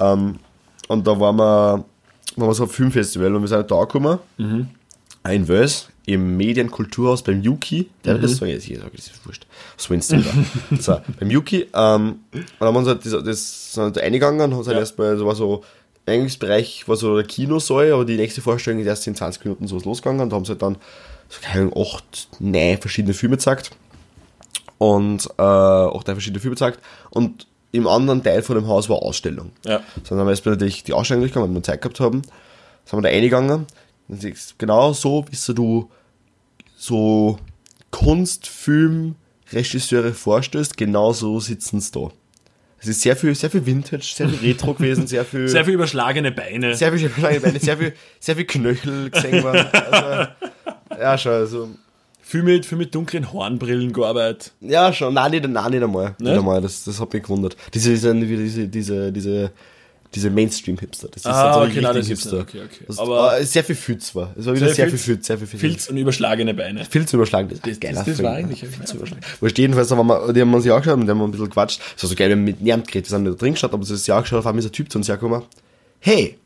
Ähm, 0.00 0.36
und 0.88 1.06
da 1.06 1.20
waren 1.20 1.36
wir, 1.36 1.84
waren 2.36 2.48
wir 2.48 2.54
so 2.54 2.64
auf 2.64 2.72
Filmfestival 2.72 3.34
und 3.34 3.42
wir 3.42 3.48
sind 3.48 3.70
da 3.70 3.80
gekommen. 3.80 4.18
In 4.38 5.46
Wels, 5.48 5.88
im 6.06 6.36
Medienkulturhaus 6.36 7.22
beim 7.22 7.42
Yuki. 7.42 7.88
Der 8.04 8.14
wird 8.14 8.24
das 8.24 8.36
sagen, 8.38 8.50
jetzt 8.52 8.64
hier, 8.64 8.78
das 8.80 9.06
ist 9.06 9.26
wurscht. 9.26 9.46
So 9.76 9.90
Winston 9.90 10.24
da. 10.70 10.76
so, 10.80 11.00
beim 11.18 11.30
Yuki. 11.30 11.66
Ähm, 11.74 12.20
und 12.32 12.44
dann 12.58 12.68
haben 12.68 12.74
wir 12.74 12.78
uns 12.80 12.88
halt 12.88 13.04
das, 13.04 13.24
das 13.24 13.72
sind 13.74 13.82
halt 13.82 13.98
eingegangen 13.98 14.40
und 14.40 14.58
uns 14.58 14.66
halt 14.66 14.76
Ja. 14.76 14.80
erstmal, 14.80 15.16
so 15.18 15.26
war 15.26 15.34
so, 15.34 15.62
Eingangsbereich 16.06 16.88
war 16.88 16.96
so 16.96 17.16
der 17.16 17.26
Kinosaal, 17.26 17.92
aber 17.92 18.04
die 18.04 18.16
nächste 18.16 18.40
Vorstellung 18.40 18.80
ist 18.80 18.86
erst 18.86 19.06
in 19.06 19.14
20 19.14 19.44
Minuten 19.44 19.68
so 19.68 19.78
losgegangen 19.78 20.22
und 20.22 20.30
da 20.30 20.36
haben 20.36 20.44
sie 20.44 20.52
halt 20.52 20.62
dann 20.62 20.76
so, 21.28 21.38
keine 21.42 21.70
Ahnung, 21.70 21.86
acht, 21.86 22.28
neun 22.40 22.78
verschiedene 22.78 23.14
Filme 23.14 23.36
gezeigt 23.36 23.70
und 24.78 25.26
äh, 25.38 25.42
auch 25.42 26.02
drei 26.02 26.14
verschiedene 26.14 26.40
Filme 26.40 26.54
gezeigt. 26.56 26.80
Und 27.10 27.46
im 27.72 27.86
anderen 27.86 28.22
Teil 28.22 28.42
von 28.42 28.56
dem 28.56 28.66
Haus 28.66 28.88
war 28.88 28.96
Ausstellung. 29.02 29.52
Ja. 29.64 29.78
So, 30.02 30.10
dann 30.10 30.18
haben 30.20 30.26
wir 30.26 30.30
erstmal 30.32 30.54
natürlich 30.56 30.82
die 30.82 30.92
Ausstellung 30.92 31.20
durchgegangen, 31.22 31.50
weil 31.50 31.60
wir 31.60 31.62
Zeit 31.62 31.82
gehabt 31.82 32.00
haben. 32.00 32.22
Dann 32.22 32.30
sind 32.86 32.98
wir 32.98 33.02
da 33.02 33.08
reingegangen. 33.10 33.66
Genau 34.58 34.92
so, 34.92 35.24
wie 35.30 35.54
du 35.54 35.90
so 36.76 37.38
Kunstfilm-Regisseure 37.90 40.12
vorstößt, 40.12 40.76
genau 40.76 41.12
so 41.12 41.40
sitzen 41.40 41.80
sie 41.80 41.90
da. 41.92 42.08
Es 42.82 42.88
ist 42.88 43.02
sehr 43.02 43.14
viel, 43.14 43.34
sehr 43.34 43.50
viel 43.50 43.66
Vintage, 43.66 44.10
sehr 44.14 44.26
viel 44.28 44.38
Retro 44.48 44.72
gewesen, 44.72 45.06
sehr 45.06 45.24
viel, 45.26 45.46
Sehr 45.48 45.66
viel 45.66 45.74
überschlagene 45.74 46.32
Beine. 46.32 46.74
sehr 46.74 46.90
viel, 46.92 47.10
sehr 47.60 47.76
viel, 47.76 47.92
sehr 48.18 48.36
viel 48.36 48.46
Knöchel 48.46 49.10
gesehen 49.10 49.42
worden. 49.42 49.66
Also, 49.72 50.30
ja, 50.98 51.18
schon, 51.18 51.32
also, 51.32 51.68
viel, 52.22 52.42
mit, 52.42 52.64
viel 52.64 52.78
mit 52.78 52.94
dunklen 52.94 53.34
Hornbrillen 53.34 53.92
gearbeitet. 53.92 54.52
ja, 54.60 54.94
schon, 54.94 55.12
nein, 55.12 55.30
nicht, 55.32 55.46
nein, 55.46 55.70
nicht 55.72 55.82
einmal, 55.82 56.14
Ne? 56.18 56.30
nicht 56.30 56.38
einmal, 56.38 56.62
das, 56.62 56.84
das 56.84 56.98
hat 57.00 57.12
mich 57.12 57.22
gewundert. 57.22 57.54
Diese, 57.74 57.90
diese, 57.92 58.14
diese, 58.14 58.66
diese, 58.68 59.12
diese, 59.12 59.52
diese 60.14 60.28
Mainstream-Hipster, 60.30 61.06
das 61.08 61.22
ist 61.22 61.26
Ah, 61.26 61.54
so 61.54 61.60
okay, 61.60 61.80
nein, 61.80 61.94
das 61.94 62.08
Hipster. 62.08 62.38
ist- 62.38 62.42
okay, 62.42 62.62
okay. 62.64 62.84
Das, 62.88 62.98
Aber- 62.98 63.32
aber 63.32 63.44
sehr 63.44 63.62
viel 63.62 63.76
Filz 63.76 64.12
war. 64.14 64.34
Es 64.36 64.44
war 64.46 64.56
wieder 64.56 64.68
Sehr 64.74 64.88
viel 64.88 64.98
Filz, 64.98 65.26
sehr 65.26 65.38
viel 65.38 65.46
Filz. 65.46 65.60
Filz 65.60 65.88
und 65.88 65.96
überschlagene 65.98 66.52
Beine. 66.52 66.84
Filz 66.84 67.12
überschlagen, 67.12 67.48
das, 67.48 67.60
Das- 67.60 67.78
geiler 67.78 68.04
das 68.04 68.16
Film. 68.16 68.26
war 68.28 68.34
eigentlich 68.34 68.62
ein 68.64 68.70
Filz 68.70 68.92
überschlagen. 68.92 69.22
Wurscht, 69.40 69.58
jedenfalls 69.58 69.90
haben 69.92 70.06
wir, 70.06 70.32
die 70.32 70.40
haben 70.40 70.52
uns 70.52 70.64
ja 70.64 70.74
angeschaut 70.74 70.98
und 70.98 71.08
haben 71.08 71.22
ein 71.22 71.30
bisschen 71.30 71.46
gequatscht. 71.46 71.80
Es 71.96 72.02
war 72.02 72.10
so 72.10 72.16
geil, 72.16 72.28
wir 72.28 72.36
haben 72.36 72.44
mit 72.44 72.60
niemandem 72.60 72.86
geredet, 72.88 73.08
wir 73.10 73.16
sind 73.16 73.22
nicht 73.24 73.34
da 73.34 73.38
drin 73.38 73.52
gestanden, 73.52 73.74
aber 73.76 73.84
es 73.84 73.90
ist 73.90 74.06
ja 74.08 74.16
angeschaut, 74.16 74.40
auf 74.40 74.46
einmal 74.46 74.58
ist 74.58 74.66
ein 74.70 74.72
Typ 74.72 74.90
zu 74.90 74.98
uns 74.98 75.08
hergekommen. 75.08 75.42
Hey, 76.00 76.38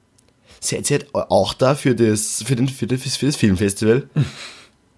seid 0.60 0.90
ihr 0.90 1.00
auch 1.12 1.54
da 1.54 1.74
für 1.74 1.94
das, 1.94 2.42
für 2.46 2.56
den, 2.56 2.68
für 2.68 2.86
das, 2.86 3.16
für 3.16 3.26
das 3.26 3.36
Filmfestival? 3.36 4.08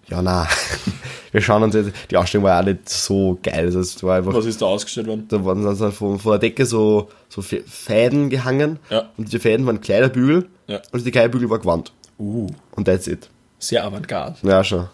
Ja, 0.09 0.21
na. 0.21 0.47
Wir 1.31 1.41
schauen 1.41 1.61
uns 1.63 1.75
jetzt, 1.75 1.91
die 2.09 2.17
Ausstellung 2.17 2.45
war 2.45 2.53
ja 2.55 2.61
auch 2.61 2.65
nicht 2.65 2.87
so 2.89 3.37
geil, 3.43 3.65
also 3.65 3.79
es 3.81 4.01
war 4.01 4.17
einfach, 4.17 4.33
Was 4.33 4.45
ist 4.45 4.61
da 4.61 4.65
ausgestellt 4.65 5.07
worden? 5.07 5.25
da 5.27 5.43
waren 5.43 5.63
dann 5.63 5.91
von, 5.91 6.17
von 6.19 6.31
der 6.31 6.39
Decke 6.39 6.65
so, 6.65 7.09
so 7.29 7.41
Fä- 7.41 7.63
Fäden 7.67 8.29
gehangen 8.29 8.79
Ja. 8.89 9.09
und 9.17 9.27
diese 9.27 9.39
Fäden 9.39 9.65
waren 9.65 9.81
Kleiderbügel 9.81 10.47
Ja. 10.67 10.81
und 10.91 11.05
die 11.05 11.11
Kleiderbügel 11.11 11.49
war 11.49 11.59
Gewand. 11.59 11.91
Uh, 12.17 12.47
Und 12.71 12.85
that's 12.85 13.05
it. 13.07 13.29
sehr 13.59 13.83
avantgarde. 13.85 14.35
Ja, 14.41 14.63
schon. 14.63 14.87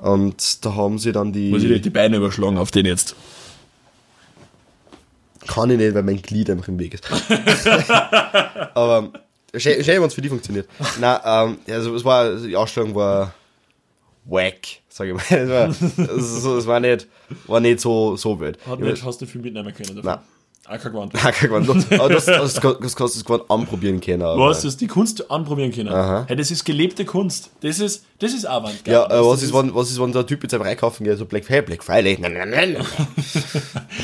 Und 0.00 0.64
da 0.64 0.74
haben 0.74 0.98
sie 0.98 1.12
dann 1.12 1.32
die. 1.32 1.50
Muss 1.50 1.62
ich 1.62 1.68
dir 1.68 1.80
die 1.80 1.90
Beine 1.90 2.16
überschlagen 2.16 2.56
auf 2.56 2.70
den 2.70 2.86
jetzt? 2.86 3.14
Kann 5.46 5.70
ich 5.70 5.76
nicht, 5.78 5.94
weil 5.94 6.02
mein 6.04 6.22
Glied 6.22 6.48
einfach 6.50 6.68
im 6.68 6.78
Weg 6.78 6.94
ist. 6.94 7.04
Aber 8.74 9.10
schön, 9.56 9.84
wenn 9.86 10.02
es 10.04 10.14
für 10.14 10.22
die 10.22 10.28
funktioniert. 10.28 10.68
Nein, 11.00 11.18
ähm, 11.24 11.58
also 11.68 11.94
es 11.94 12.04
war, 12.04 12.36
die 12.36 12.56
Ausstellung 12.56 12.94
war 12.94 13.34
wack, 14.24 14.80
sag 14.88 15.08
ich 15.08 15.14
mal. 15.14 15.70
Es 15.70 16.44
war, 16.44 16.58
es, 16.58 16.66
war 16.66 16.80
nicht, 16.80 17.06
war 17.46 17.60
nicht 17.60 17.80
so, 17.80 18.16
so 18.16 18.38
wild. 18.40 18.58
Hat 18.66 18.80
nicht, 18.80 19.04
hast 19.04 19.20
du 19.20 19.26
viel 19.26 19.40
mitnehmen 19.40 19.72
können 19.74 19.96
davon? 19.96 20.04
Nein. 20.04 20.18
Kein 20.78 20.92
Gewand. 20.92 21.14
Nein, 21.14 21.32
kein 21.32 21.48
Gewand. 21.48 21.92
Aber 21.98 22.08
das, 22.10 22.26
das, 22.26 22.54
das, 22.54 22.78
das 22.80 22.94
kannst 22.96 23.18
du 23.18 23.24
Gewand 23.24 23.50
anprobieren 23.50 24.00
können. 24.00 24.20
Du 24.20 24.26
Aber, 24.26 24.50
hast 24.50 24.64
das 24.64 24.76
die 24.76 24.86
Kunst 24.86 25.28
anprobieren 25.28 25.72
können. 25.72 25.88
Aha. 25.88 26.26
Hey, 26.28 26.36
das 26.36 26.52
ist 26.52 26.64
gelebte 26.64 27.04
Kunst. 27.04 27.50
Das 27.62 27.80
ist, 27.80 28.04
das 28.20 28.32
ist 28.32 28.46
Avantgarde. 28.46 28.90
ja, 28.92 29.20
äh, 29.20 29.24
was 29.24 29.42
ist, 29.42 29.52
wenn, 29.52 29.74
was 29.74 29.90
ist, 29.90 30.00
wenn 30.00 30.12
der 30.12 30.26
Typ 30.26 30.42
jetzt 30.44 30.54
einfach 30.54 30.68
einkaufen 30.68 31.02
geht, 31.02 31.18
so 31.18 31.26
Black, 31.26 31.48
hey, 31.48 31.62
Black 31.62 31.82
Friday. 31.82 32.18
Nein, 32.20 32.34
nein, 32.34 32.76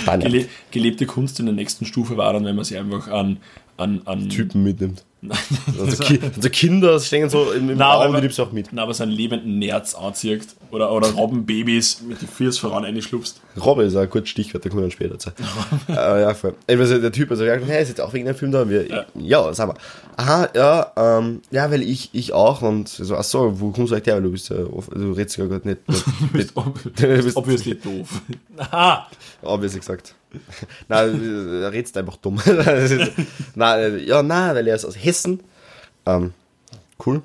nein. 0.06 0.20
Gele 0.20 0.48
gelebte 0.72 1.06
Kunst 1.06 1.38
in 1.38 1.46
der 1.46 1.54
nächsten 1.54 1.84
Stufe 1.84 2.16
war 2.16 2.32
dann, 2.32 2.44
wenn 2.44 2.56
man 2.56 2.64
sie 2.64 2.76
einfach 2.76 3.06
an, 3.08 3.38
an, 3.76 4.02
an 4.04 4.28
Typen 4.28 4.62
mitnimmt. 4.62 5.04
Also, 5.80 6.04
Ki 6.04 6.20
also 6.36 6.48
Kinder 6.50 7.00
stehen 7.00 7.28
so 7.28 7.50
im, 7.50 7.80
Raum, 7.80 8.14
die 8.14 8.20
nimmst 8.20 8.38
du 8.38 8.42
auch 8.44 8.52
mit. 8.52 8.68
Na, 8.72 8.82
aber 8.82 8.94
so 8.94 9.02
einen 9.02 9.12
lebenden 9.12 9.58
Nerz 9.58 9.94
anzieht 9.94 10.46
oder, 10.70 10.92
oder 10.92 11.08
Robbenbabys 11.10 12.02
mit 12.02 12.20
den 12.20 12.28
Füßen 12.28 12.60
voran 12.60 12.84
einschlupst. 12.84 13.40
Robbe 13.62 13.84
ist 13.84 13.96
ein 13.96 14.08
gutes 14.08 14.28
Stichwort, 14.28 14.64
da 14.64 14.68
kommen 14.68 14.82
wir 14.82 14.88
dann 14.88 14.92
später 14.92 15.18
zu. 15.18 15.30
äh, 15.88 15.92
ja, 16.22 16.34
voll. 16.34 16.54
Also 16.68 16.98
der 16.98 17.10
Typ, 17.12 17.30
also 17.30 17.44
ja, 17.44 17.54
hey, 17.54 17.82
ist 17.82 17.88
jetzt 17.88 18.00
auch 18.00 18.12
wegen 18.12 18.26
dem 18.26 18.34
Film 18.36 18.52
da? 18.52 18.68
Wir, 18.68 18.86
ja. 18.88 19.04
ja, 19.14 19.52
sag 19.52 19.68
mal. 19.68 19.76
Aha, 20.16 20.48
ja, 20.54 20.92
ähm, 20.96 21.40
ja, 21.50 21.70
weil 21.70 21.82
ich, 21.82 22.10
ich 22.12 22.32
auch 22.32 22.62
und 22.62 22.88
so, 22.88 23.16
ach 23.16 23.24
so, 23.24 23.60
wo 23.60 23.70
kommst 23.70 23.90
du 23.90 23.96
eigentlich 23.96 24.14
her? 24.14 24.20
Du 24.20 24.30
bist 24.30 24.48
ja, 24.50 24.56
du 24.56 25.12
redest 25.12 25.36
ja 25.38 25.46
gerade 25.46 25.68
nicht, 25.68 25.80
nicht, 26.34 26.54
Du 26.54 26.62
nicht 26.62 27.02
Du 27.02 27.22
bist- 27.22 27.36
obviously 27.36 27.74
doof. 27.74 28.20
Aha! 28.58 29.08
obviously 29.42 29.80
gesagt. 29.80 30.14
Nein, 30.88 31.60
er 31.62 31.72
redest 31.72 31.96
einfach 31.96 32.16
dumm. 32.16 32.38
Ist- 32.46 33.12
nein, 33.54 34.00
ja, 34.06 34.22
nein, 34.22 34.54
weil 34.54 34.66
er 34.68 34.76
ist 34.76 34.84
aus 34.84 34.96
Hessen. 34.96 35.40
Ähm, 36.06 36.32
cool. 37.04 37.22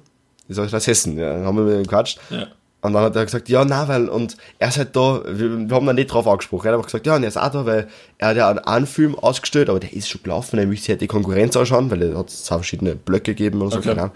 Ist 0.47 0.59
aus 0.59 0.87
Hessen, 0.87 1.17
ja, 1.17 1.43
haben 1.45 1.57
wir 1.57 1.63
mit 1.63 1.75
ihm 1.75 1.83
gequatscht. 1.83 2.19
Ja. 2.29 2.47
Und 2.83 2.93
dann 2.93 3.03
hat 3.03 3.15
er 3.15 3.25
gesagt, 3.25 3.47
ja, 3.47 3.63
na, 3.63 3.87
weil, 3.87 4.09
und 4.09 4.37
er 4.57 4.69
ist 4.69 4.77
halt 4.79 4.95
da, 4.95 5.21
wir, 5.25 5.69
wir 5.69 5.75
haben 5.75 5.85
da 5.85 5.93
nicht 5.93 6.07
drauf 6.11 6.27
angesprochen. 6.27 6.65
Er 6.65 6.71
hat 6.71 6.77
einfach 6.77 6.87
gesagt, 6.87 7.05
ja, 7.05 7.15
und 7.15 7.21
er 7.21 7.27
ist 7.29 7.37
auch 7.37 7.51
da, 7.51 7.65
weil 7.67 7.87
er 8.17 8.27
hat 8.29 8.37
ja 8.37 8.49
einen, 8.49 8.57
einen 8.59 8.87
Film 8.87 9.13
ausgestellt, 9.13 9.69
aber 9.69 9.79
der 9.79 9.93
ist 9.93 10.09
schon 10.09 10.23
gelaufen, 10.23 10.57
er 10.57 10.65
möchte 10.65 10.81
sich 10.85 10.89
halt 10.89 11.01
die 11.01 11.07
Konkurrenz 11.07 11.55
anschauen, 11.55 11.91
weil 11.91 12.01
er 12.01 12.17
hat 12.17 12.31
zwei 12.31 12.55
verschiedene 12.55 12.95
Blöcke 12.95 13.35
gegeben 13.35 13.61
und 13.61 13.69
so, 13.69 13.77
Okay. 13.77 13.89
keine 13.89 14.01
Ahnung. 14.01 14.15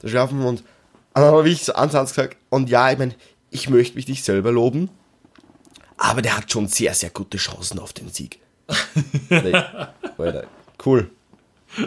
Da 0.00 0.08
gelaufen 0.08 0.40
und, 0.40 0.46
und 0.46 0.62
dann 1.12 1.24
habe 1.34 1.48
ich 1.50 1.62
so 1.64 1.74
ansatz 1.74 2.14
gesagt, 2.14 2.36
und 2.48 2.70
ja, 2.70 2.90
ich 2.90 2.96
meine, 2.98 3.14
ich 3.50 3.68
möchte 3.68 3.96
mich 3.96 4.08
nicht 4.08 4.24
selber 4.24 4.52
loben, 4.52 4.88
aber 5.98 6.22
der 6.22 6.36
hat 6.36 6.50
schon 6.50 6.68
sehr, 6.68 6.94
sehr 6.94 7.10
gute 7.10 7.36
Chancen 7.36 7.78
auf 7.78 7.92
den 7.92 8.08
Sieg. 8.08 8.38
Nee, 9.28 9.52
Alter, 10.16 10.44
cool. 10.84 11.10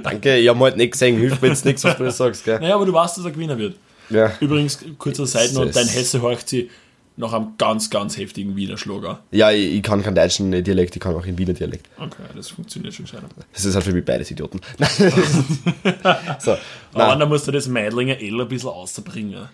Danke, 0.03 0.37
ich 0.37 0.47
habe 0.47 0.59
halt 0.59 0.77
nicht 0.77 0.91
gesehen, 0.91 1.17
hilft 1.17 1.41
mir 1.41 1.49
jetzt 1.49 1.65
nichts, 1.65 1.83
was 1.83 1.97
du 1.97 2.03
das 2.03 2.17
sagst, 2.17 2.45
gell? 2.45 2.59
Naja, 2.59 2.75
aber 2.75 2.85
du 2.85 2.93
weißt, 2.93 3.17
dass 3.17 3.25
er 3.25 3.31
Gewinner 3.31 3.57
wird. 3.57 3.75
Ja. 4.09 4.31
Übrigens, 4.39 4.79
kurzer 4.97 5.25
Seitennote, 5.25 5.71
dein 5.71 5.87
Hesse 5.87 6.21
horcht 6.21 6.49
sie 6.49 6.69
nach 7.17 7.33
einem 7.33 7.53
ganz, 7.57 7.89
ganz 7.89 8.17
heftigen 8.17 8.55
Wiener 8.55 8.77
Schlager. 8.77 9.19
Ja, 9.31 9.51
ich, 9.51 9.75
ich 9.75 9.83
kann 9.83 10.01
keinen 10.03 10.15
deutschen 10.15 10.51
Dialekt, 10.63 10.95
ich 10.95 11.01
kann 11.01 11.15
auch 11.15 11.25
einen 11.25 11.37
Wiener 11.37 11.53
Dialekt. 11.53 11.87
Okay, 11.97 12.23
das 12.35 12.49
funktioniert 12.49 12.93
schon 12.93 13.05
gescheit. 13.05 13.21
Das 13.53 13.65
ist 13.65 13.75
halt 13.75 13.85
für 13.85 13.93
mich 13.93 14.05
beides 14.05 14.31
Idioten. 14.31 14.59
so, 16.39 16.57
Aber 16.93 17.15
dann 17.15 17.29
musst 17.29 17.47
du 17.47 17.51
das 17.51 17.67
Meidlinger 17.67 18.19
L 18.19 18.41
ein 18.41 18.47
bisschen 18.47 18.69
auszubringen. 18.69 19.47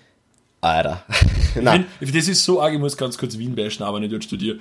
Alter. 0.62 1.04
Nein, 1.62 1.86
find, 2.00 2.16
das 2.16 2.28
ist 2.28 2.44
so 2.44 2.62
arg, 2.62 2.74
ich 2.74 2.80
muss 2.80 2.98
ganz 2.98 3.18
kurz 3.18 3.38
Wien 3.38 3.56
bashen, 3.56 3.84
aber 3.84 4.00
nicht 4.00 4.12
dort 4.12 4.24
studiere. 4.24 4.60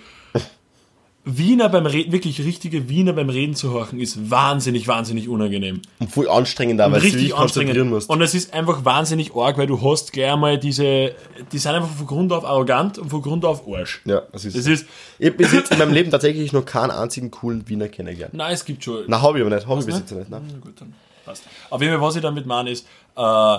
Wiener 1.29 1.69
beim 1.69 1.87
Reden, 1.87 2.13
wirklich 2.13 2.41
richtige 2.45 2.89
Wiener 2.89 3.13
beim 3.13 3.29
Reden 3.29 3.57
zu 3.57 3.73
horchen, 3.73 3.99
ist 3.99 4.31
wahnsinnig, 4.31 4.87
wahnsinnig 4.87 5.29
unangenehm. 5.29 5.83
und 5.99 6.09
voll 6.09 6.29
anstrengend, 6.29 6.79
da, 6.79 6.85
weil 6.93 7.01
du 7.01 7.07
dich 7.07 7.15
richtig 7.17 7.33
konzentrieren 7.33 7.89
musst. 7.89 8.09
Und 8.09 8.23
es 8.23 8.33
ist 8.33 8.55
einfach 8.55 8.85
wahnsinnig 8.85 9.35
arg, 9.35 9.59
weil 9.59 9.67
du 9.67 9.83
hast 9.83 10.13
gleich 10.13 10.31
einmal 10.31 10.57
diese, 10.57 11.17
die 11.51 11.59
sind 11.59 11.73
einfach 11.73 11.91
von 11.91 12.07
Grund 12.07 12.33
auf 12.33 12.45
arrogant 12.45 12.99
und 12.99 13.11
von 13.11 13.23
Grund 13.23 13.45
auf 13.45 13.67
Arsch. 13.67 14.03
ja, 14.05 14.23
das 14.31 14.45
ist. 14.45 14.57
Das 14.57 14.67
ist, 14.69 14.87
ich 15.19 15.27
habe 15.27 15.37
bis 15.37 15.53
jetzt 15.53 15.73
in 15.73 15.79
meinem 15.79 15.93
Leben 15.95 16.13
tatsächlich 16.13 16.53
noch 16.53 16.65
keinen 16.65 16.93
einzigen 16.93 17.33
coolen 17.33 17.69
Wiener 17.69 17.89
kennengelernt. 17.89 18.33
nein, 18.33 18.53
es 18.53 18.65
gibt 18.65 18.85
schon. 18.85 19.03
Na, 19.09 19.21
habe 19.21 19.39
ich 19.39 19.45
aber 19.45 19.53
nicht, 19.53 19.67
habe 19.67 19.81
ich 19.81 19.87
bis 19.87 19.97
jetzt 19.99 20.13
nicht. 20.13 20.31
Nein. 20.31 20.43
Na 20.49 20.59
gut, 20.61 20.81
dann 20.81 20.95
passt. 21.25 21.43
Auf 21.71 21.83
jeden 21.83 21.93
Fall, 21.93 22.03
was 22.03 22.15
ich 22.15 22.23
damit 22.23 22.47
meine, 22.47 22.71
ist, 22.71 22.87
äh, 23.17 23.59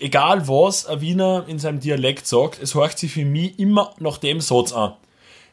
egal 0.00 0.48
was 0.48 0.86
ein 0.86 1.00
Wiener 1.00 1.44
in 1.46 1.58
seinem 1.58 1.80
Dialekt 1.80 2.26
sagt, 2.26 2.62
es 2.62 2.74
horcht 2.74 2.98
sich 2.98 3.12
für 3.12 3.24
mich 3.24 3.58
immer 3.58 3.94
nach 3.98 4.18
dem 4.18 4.40
Satz 4.40 4.72
an. 4.72 4.94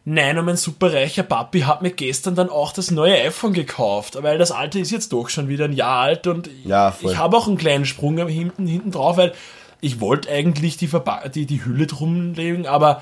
Nein, 0.07 0.37
und 0.37 0.45
mein 0.45 0.57
superreicher 0.57 1.23
Papi 1.23 1.61
hat 1.61 1.81
mir 1.81 1.89
gestern 1.89 2.35
dann 2.35 2.49
auch 2.49 2.71
das 2.71 2.91
neue 2.91 3.19
iPhone 3.23 3.53
gekauft, 3.53 4.21
weil 4.21 4.37
das 4.37 4.51
alte 4.51 4.79
ist 4.79 4.91
jetzt 4.91 5.11
doch 5.11 5.29
schon 5.29 5.47
wieder 5.47 5.65
ein 5.65 5.73
Jahr 5.73 6.01
alt 6.01 6.27
und 6.27 6.47
Ja, 6.63 6.95
ich 7.01 7.17
habe 7.17 7.35
auch 7.35 7.47
einen 7.47 7.57
kleinen 7.57 7.85
Sprung 7.85 8.15
hinten, 8.27 8.67
hinten 8.67 8.91
drauf, 8.91 9.17
weil 9.17 9.33
ich 9.81 9.99
wollte 9.99 10.29
eigentlich 10.29 10.77
die, 10.77 10.87
Verpa 10.87 11.27
die, 11.27 11.47
die 11.47 11.65
Hülle 11.65 11.87
drumlegen, 11.87 12.67
aber 12.67 13.01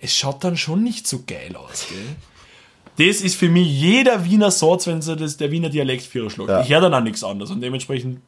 es 0.00 0.16
schaut 0.16 0.42
dann 0.42 0.56
schon 0.56 0.82
nicht 0.82 1.06
so 1.06 1.22
geil 1.24 1.54
aus, 1.54 1.86
gell? 1.88 2.16
Das 2.98 3.22
ist 3.22 3.36
für 3.36 3.48
mich 3.48 3.68
jeder 3.68 4.24
Wiener 4.24 4.50
Satz, 4.50 4.86
wenn 4.86 5.00
so 5.00 5.14
das, 5.14 5.36
der 5.36 5.50
Wiener 5.50 5.70
Dialekt 5.70 6.02
für 6.02 6.28
schlägt. 6.28 6.50
Ja. 6.50 6.60
Ich 6.60 6.68
höre 6.68 6.82
dann 6.82 6.94
auch 6.94 7.00
nichts 7.00 7.24
anderes 7.24 7.50
und 7.50 7.60
dementsprechend 7.60 8.20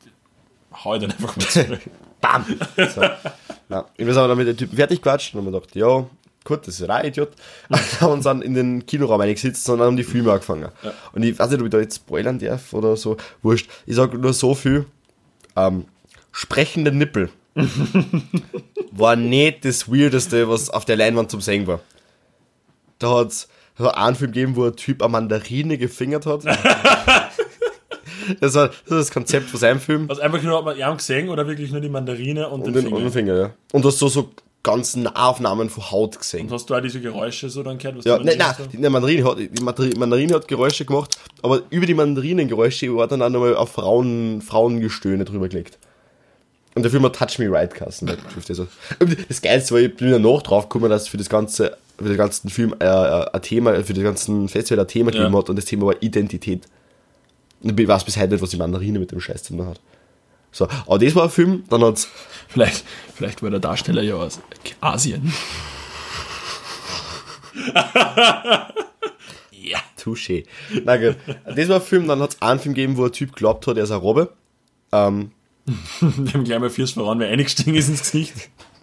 hau 0.85 0.95
ich 0.95 1.03
dann 1.03 1.11
einfach 1.11 1.37
mal 1.37 1.47
zurück. 1.49 1.81
Bam! 2.25 2.47
So. 2.95 3.03
Na, 3.69 3.85
ich 3.97 4.07
weiß 4.07 4.17
aber 4.17 4.29
dann 4.29 4.39
mit 4.39 4.47
den 4.47 4.57
Typen 4.57 4.77
fertig 4.77 5.03
quatscht 5.03 5.35
und 5.35 5.41
haben 5.41 5.53
wir 5.53 5.61
gedacht, 5.61 5.77
ja, 5.77 6.07
gut, 6.45 6.67
das 6.67 6.81
ist 6.81 6.89
ein 6.89 7.07
Idiot. 7.07 7.33
Und 7.69 7.79
haben 8.01 8.13
uns 8.13 8.25
dann 8.25 8.41
in 8.41 8.55
den 8.55 8.87
Kinoraum 8.87 9.21
eingesetzt 9.21 9.69
und 9.69 9.79
dann 9.79 9.89
haben 9.89 9.97
die 9.97 10.05
Filme 10.05 10.33
angefangen. 10.33 10.71
Und 11.13 11.23
ich 11.23 11.39
weiß 11.39 11.51
nicht, 11.51 11.61
ob 11.61 11.67
ich 11.67 11.71
da 11.71 11.79
jetzt 11.79 11.97
spoilern 11.97 12.39
darf 12.39 12.73
oder 12.73 12.97
so, 12.97 13.19
wurscht. 13.43 13.69
Ich 13.85 13.97
sage 13.97 14.17
nur 14.19 14.33
so 14.33 14.55
viel, 14.55 14.87
ähm, 15.57 15.85
sprechende 16.33 16.93
Nippel 16.93 17.29
war 18.91 19.17
nicht 19.17 19.65
das 19.65 19.89
Weirdeste, 19.89 20.49
was 20.49 20.71
auf 20.71 20.85
der 20.85 20.97
Leinwand 20.97 21.31
zum 21.31 21.41
Sehen 21.41 21.67
war. 21.67 21.81
Da 22.99 23.19
hat 23.19 23.29
es 23.29 23.49
einen 23.79 24.17
Film 24.17 24.33
gegeben, 24.33 24.57
wo 24.57 24.65
ein 24.65 24.77
Typ 24.77 25.03
eine 25.03 25.13
Mandarine 25.13 25.79
gefingert 25.79 26.27
hat. 26.27 26.45
Das 28.41 28.55
war, 28.55 28.69
das 28.69 28.91
war 28.91 28.99
das 28.99 29.11
Konzept 29.11 29.49
von 29.51 29.61
seinem 29.61 29.81
Film. 29.81 30.07
Also 30.09 30.23
einfach 30.23 30.43
nur, 30.43 30.57
hat 30.59 30.65
man 30.65 30.81
Arm 30.83 30.97
gesehen 30.97 31.29
oder 31.29 31.47
wirklich 31.47 31.71
nur 31.73 31.81
die 31.81 31.89
Mandarine 31.89 32.49
und, 32.49 32.61
Und 32.63 32.67
den 32.67 32.75
den, 32.75 32.83
Finger? 32.85 32.97
und 32.97 33.03
den 33.05 33.13
Finger, 33.13 33.37
ja. 33.37 33.51
Und 33.73 33.83
du 33.85 33.89
hast 33.89 33.99
so, 33.99 34.09
so 34.09 34.31
ganz 34.63 34.97
Nahaufnahmen 34.97 35.69
von 35.69 35.91
Haut 35.91 36.19
gesehen. 36.19 36.47
Und 36.47 36.53
hast 36.53 36.71
du 36.71 36.75
auch 36.75 36.81
diese 36.81 37.01
Geräusche 37.01 37.51
so 37.51 37.63
dann 37.63 37.77
gehört? 37.79 37.99
Was 37.99 38.05
Ja, 38.07 38.19
nein, 38.19 38.39
nein, 38.39 38.55
die 38.73 38.79
Mandarine 38.79 39.25
hat, 39.25 39.39
die 39.39 39.49
Mandari- 39.63 39.99
Mandarine 39.99 40.35
hat 40.35 40.49
Geräusche 40.49 40.85
gemacht, 40.87 41.19
aber 41.43 41.61
über 41.71 41.85
die 41.87 41.93
Mandarinengeräusche 41.95 42.95
war 42.97 43.07
dann 43.07 43.21
auch 43.23 43.29
nochmal 43.29 43.57
auf 43.57 43.73
Frauen, 43.73 44.41
Frauengestöhne 44.41 45.25
drüber 45.27 45.49
gelegt. 45.49 45.79
Und 46.75 46.83
der 46.83 46.91
Film 46.91 47.05
hat 47.05 47.15
Touch 47.15 47.39
Me 47.39 47.49
Right 47.51 47.73
kassen. 47.75 48.11
Das 49.29 49.43
Geilste 49.43 49.75
war, 49.75 49.81
ich 49.81 49.95
bin 49.95 50.11
ja 50.11 50.19
noch 50.19 50.43
drauf 50.43 50.69
gekommen, 50.69 50.91
dass 50.91 51.07
für 51.09 51.19
das 51.19 51.29
ganze 51.29 51.77
für 51.97 52.09
den 52.09 52.17
ganzen 52.17 52.49
Film 52.51 52.75
äh, 52.81 52.85
äh, 52.87 53.27
ein 53.33 53.43
Thema, 53.43 53.85
für 53.85 53.93
den 53.93 54.03
ganzen 54.03 54.49
Festival 54.49 54.81
ein 54.83 54.89
Thema 54.89 55.13
Ja. 55.13 55.19
gegeben 55.19 55.37
hat 55.37 55.49
und 55.49 55.55
das 55.57 55.65
Thema 55.67 55.87
war 55.87 56.03
Identität. 56.03 56.65
Ich 57.65 57.89
weiß 57.89 58.05
bis 58.05 58.17
heute 58.17 58.35
nicht, 58.35 58.43
was 58.43 58.51
die 58.51 58.57
Mandarine 58.57 58.99
mit 58.99 59.11
dem 59.11 59.21
Scheiß 59.21 59.43
zu 59.43 59.57
tun 59.57 59.67
hat. 59.67 59.81
So, 60.53 60.69
aber 60.87 60.99
das 60.99 61.15
war 61.15 61.25
ein 61.25 61.31
Film, 61.31 61.65
dann 61.69 61.83
hat's, 61.83 62.09
Vielleicht, 62.49 62.85
vielleicht 63.15 63.43
war 63.43 63.51
der 63.51 63.59
Darsteller 63.59 64.03
ja 64.03 64.15
aus 64.15 64.39
Asien. 64.81 65.33
ja, 69.51 69.79
touché. 70.01 70.45
Na 70.85 70.97
gut, 70.97 71.17
das 71.57 71.69
war 71.69 71.77
ein 71.77 71.83
Film, 71.83 72.07
dann 72.07 72.21
hat's 72.21 72.41
einen 72.41 72.61
Film 72.61 72.75
gegeben, 72.75 72.97
wo 72.97 73.07
ein 73.07 73.13
Typ 73.13 73.35
glaubt 73.35 73.67
hat, 73.67 73.77
er 73.77 73.85
ist 73.85 73.91
ein 73.91 73.99
Robbe. 73.99 74.33
Ähm, 74.93 75.33
Die 75.67 76.33
haben 76.33 76.45
gleich 76.45 76.61
mal 76.61 76.71
fürs 76.71 76.93
voran, 76.93 77.19
weil 77.19 77.33
eingestiegen 77.33 77.75
ist 77.75 77.89
ins 77.89 78.03
Gesicht. 78.03 78.35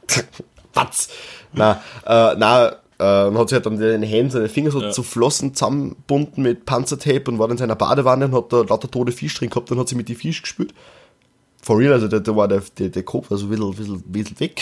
Patz. 0.74 1.10
Na, 1.54 1.82
äh, 2.06 2.36
na, 2.38 2.78
äh, 3.02 3.26
dann 3.26 3.38
hat 3.38 3.50
sich 3.50 3.56
halt 3.56 3.66
dann 3.66 3.78
den 3.80 4.04
Händen, 4.04 4.32
seine 4.32 4.48
Finger 4.50 4.72
so 4.72 4.82
Ja. 4.82 4.92
zu 4.92 5.02
Flossen 5.04 5.54
zusammenbunden 5.56 6.44
mit 6.44 6.66
Panzertape 6.66 7.24
und 7.32 7.40
war 7.40 7.48
dann 7.48 7.56
in 7.56 7.60
seiner 7.60 7.76
Badewanne 7.76 8.26
und 8.26 8.34
hat 8.36 8.54
da 8.54 8.62
lauter 8.62 8.90
tote 8.92 9.12
Fisch 9.12 9.34
drin 9.36 9.50
gehabt 9.50 9.72
und 9.72 9.80
hat 9.80 9.88
sie 9.90 9.96
mit 9.96 10.08
die 10.08 10.16
Fisch 10.16 10.42
gespült. 10.42 10.74
For 11.64 11.78
real, 11.78 11.94
also 11.94 12.08
da, 12.08 12.36
war 12.36 12.48
der, 12.48 12.62
der, 12.78 12.90
der 12.90 13.04
Kopf 13.04 13.30
war 13.32 13.38
so 13.38 13.46
ein 13.46 13.50
bisschen, 13.50 13.72
bisschen, 13.76 14.02
bisschen 14.04 14.40
weg. 14.40 14.62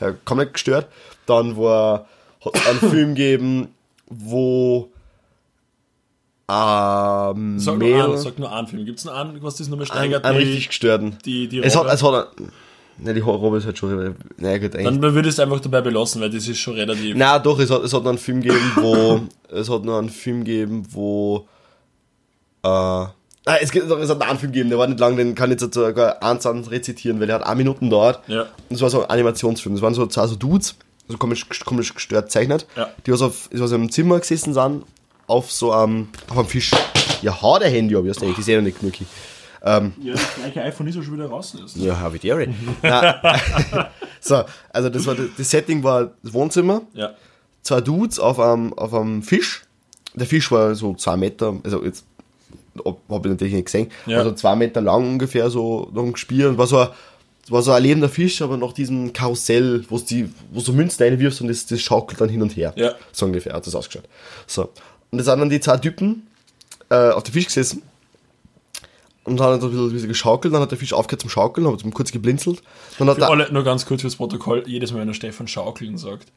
Ja. 0.00 0.12
Kaum 0.24 0.38
nicht 0.38 0.52
gestört. 0.52 0.88
Dann 1.26 1.56
war, 1.56 2.06
hat 2.44 2.54
es 2.54 2.66
einen 2.66 2.78
Film 2.90 3.14
gegeben, 3.14 3.68
wo 4.08 4.90
ähm, 6.48 7.58
Sag 7.58 7.78
nur 7.78 8.04
einen, 8.04 8.16
sag 8.18 8.38
nur 8.38 8.52
einen 8.52 8.66
Film. 8.66 8.84
Gibt 8.84 8.98
es 8.98 9.06
einen, 9.06 9.42
was 9.42 9.56
das 9.56 9.68
nochmal 9.68 9.86
einen, 9.90 9.96
steigert? 10.10 10.24
einen 10.24 10.38
die- 10.38 10.44
richtig 10.44 10.68
gestörten. 10.68 11.16
die- 11.24 11.48
die 11.48 11.60
es 11.62 11.74
hat, 11.76 11.86
es 11.86 12.02
hat, 12.02 12.28
ne, 12.98 13.14
die 13.14 13.20
Robbe 13.20 13.58
ist 13.58 13.66
halt 13.66 13.78
schon, 13.78 14.14
naja 14.36 14.58
gut, 14.58 14.74
eigentlich. 14.76 15.00
Dann 15.00 15.14
würdest 15.14 15.38
du 15.38 15.42
einfach 15.42 15.60
dabei 15.60 15.80
belassen, 15.80 16.20
weil 16.20 16.30
das 16.30 16.46
ist 16.48 16.58
schon 16.58 16.74
relativ. 16.74 17.14
Na 17.16 17.38
doch, 17.38 17.58
es 17.58 17.70
hat, 17.70 17.82
es 17.82 17.92
hat 17.92 18.02
noch 18.02 18.10
einen 18.10 18.18
Film 18.18 18.40
gegeben, 18.40 18.72
wo 18.76 19.20
es 19.48 19.68
hat 19.70 19.84
noch 19.84 19.98
einen 19.98 20.10
Film 20.10 20.44
gegeben, 20.44 20.86
wo 20.90 21.46
äh, 22.62 22.68
ah, 22.68 23.12
es, 23.60 23.70
gibt, 23.70 23.90
es 23.90 24.08
hat 24.10 24.18
noch 24.18 24.26
einen 24.26 24.38
Film 24.38 24.52
gegeben, 24.52 24.70
der 24.70 24.78
war 24.78 24.86
nicht 24.86 25.00
lang, 25.00 25.16
den 25.16 25.34
kann 25.34 25.52
ich 25.52 25.60
jetzt 25.60 25.74
sogar 25.74 26.22
eins 26.22 26.46
an 26.46 26.64
rezitieren, 26.64 27.20
weil 27.20 27.26
der 27.26 27.36
hat 27.36 27.46
eine 27.46 27.56
Minuten 27.56 27.90
dauert. 27.90 28.20
Ja. 28.28 28.42
Und 28.42 28.48
das 28.70 28.80
war 28.80 28.90
so 28.90 29.02
ein 29.02 29.10
Animationsfilm. 29.10 29.74
Das 29.74 29.82
waren 29.82 29.94
so 29.94 30.06
zwei 30.06 30.26
so 30.26 30.36
Dudes, 30.36 30.76
so 31.08 31.18
komisch, 31.18 31.46
komisch 31.64 31.94
gestört 31.94 32.30
zeichnet, 32.30 32.66
Ja. 32.76 32.88
die 33.06 33.12
was 33.12 33.22
auf 33.22 33.50
was 33.52 33.72
im 33.72 33.90
Zimmer 33.90 34.18
gesessen 34.18 34.54
sind, 34.54 34.84
auf 35.26 35.52
so 35.52 35.72
einem, 35.72 36.08
auf 36.28 36.38
einem 36.38 36.48
Fisch. 36.48 36.70
Ja, 37.22 37.40
hau 37.40 37.58
der 37.58 37.70
Handy 37.70 37.96
ab, 37.96 38.04
ich 38.06 38.16
denke, 38.16 38.34
die 38.36 38.42
sehen 38.42 38.56
ja 38.56 38.60
nicht 38.60 38.80
genug. 38.80 38.94
Ja, 39.64 39.80
das 40.12 40.34
gleiche 40.36 40.62
iPhone 40.62 40.86
ist 40.88 40.96
ja 40.96 41.02
schon 41.02 41.14
wieder 41.14 41.26
raus. 41.26 41.54
Ist. 41.54 41.76
Ja, 41.76 41.94
dare 41.94 42.44
you. 42.44 42.50
Na, 42.82 43.20
So, 44.20 44.42
also 44.70 44.88
das 44.90 45.06
war 45.06 45.14
das 45.36 45.50
Setting 45.50 45.82
war 45.82 46.10
das 46.22 46.32
Wohnzimmer 46.32 46.82
Ja. 46.94 47.14
zwei 47.62 47.80
Dudes 47.80 48.18
auf 48.18 48.38
einem, 48.40 48.72
auf 48.74 48.92
einem 48.94 49.22
Fisch. 49.22 49.62
Der 50.14 50.26
Fisch 50.26 50.50
war 50.50 50.74
so 50.74 50.94
zwei 50.94 51.16
Meter, 51.16 51.56
also 51.64 51.84
jetzt 51.84 52.04
habe 52.84 52.98
ich 53.08 53.24
natürlich 53.30 53.54
nicht 53.54 53.66
gesehen, 53.66 53.90
Ja. 54.06 54.18
also 54.18 54.32
zwei 54.32 54.54
Meter 54.56 54.80
lang 54.80 55.04
ungefähr 55.12 55.48
so 55.50 55.88
noch 55.92 56.10
gespielt 56.12 56.46
und 56.46 56.58
war 56.58 56.66
so 56.66 56.78
ein, 56.78 56.88
war 57.48 57.62
so 57.62 57.72
ein 57.72 57.82
lebender 57.82 58.08
Fisch, 58.08 58.42
aber 58.42 58.56
nach 58.56 58.72
diesem 58.72 59.12
Karussell, 59.12 59.84
wo 59.88 59.98
die, 59.98 60.28
wo 60.52 60.60
du 60.60 60.72
Münzen 60.72 61.02
reinwirfst 61.04 61.40
und 61.40 61.48
das, 61.48 61.66
das 61.66 61.80
schaukelt 61.80 62.20
dann 62.20 62.28
hin 62.28 62.42
und 62.42 62.56
her. 62.56 62.72
Ja. 62.76 62.94
So 63.12 63.26
ungefähr 63.26 63.52
hat 63.54 63.66
das 63.66 63.74
ausgeschaut. 63.74 64.08
So. 64.46 64.70
Und 65.10 65.18
das 65.18 65.26
sind 65.26 65.38
dann 65.38 65.50
die 65.50 65.60
zwei 65.60 65.76
Typen 65.76 66.26
äh, 66.90 67.10
auf 67.10 67.22
dem 67.22 67.32
Fisch 67.32 67.46
gesessen 67.46 67.82
und 69.24 69.38
dann 69.38 69.54
ein 69.54 69.60
bisschen, 69.60 69.86
ein 69.86 69.92
bisschen 69.92 70.08
geschaukelt, 70.08 70.54
dann 70.54 70.60
hat 70.62 70.70
der 70.70 70.78
Fisch 70.78 70.92
aufgehört 70.92 71.20
zum 71.22 71.30
Schaukeln, 71.30 71.66
hat 71.66 71.82
kurz 71.94 72.12
geblinzelt. 72.12 72.62
Dann 72.98 73.08
hat 73.08 73.16
Für 73.18 73.28
alle, 73.28 73.52
nur 73.52 73.64
ganz 73.64 73.86
kurz 73.86 74.02
fürs 74.02 74.16
Protokoll, 74.16 74.62
jedes 74.66 74.92
Mal, 74.92 75.00
wenn 75.00 75.06
der 75.08 75.14
Stefan 75.14 75.48
schaukeln 75.48 75.96
sagt, 75.98 76.30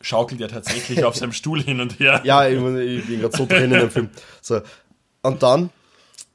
schaukelt 0.00 0.40
er 0.40 0.48
tatsächlich 0.48 1.04
auf 1.04 1.16
seinem 1.16 1.32
Stuhl 1.32 1.60
hin 1.62 1.80
und 1.80 1.98
her. 1.98 2.20
Ja, 2.24 2.46
ich, 2.48 2.58
muss- 2.60 2.78
ich 2.78 3.04
bin 3.06 3.20
gerade 3.20 3.36
so 3.36 3.46
drin 3.46 3.64
in 3.72 3.80
dem 3.80 3.90
Film. 3.90 4.08
So. 4.40 4.60
Und 5.22 5.42
dann, 5.42 5.70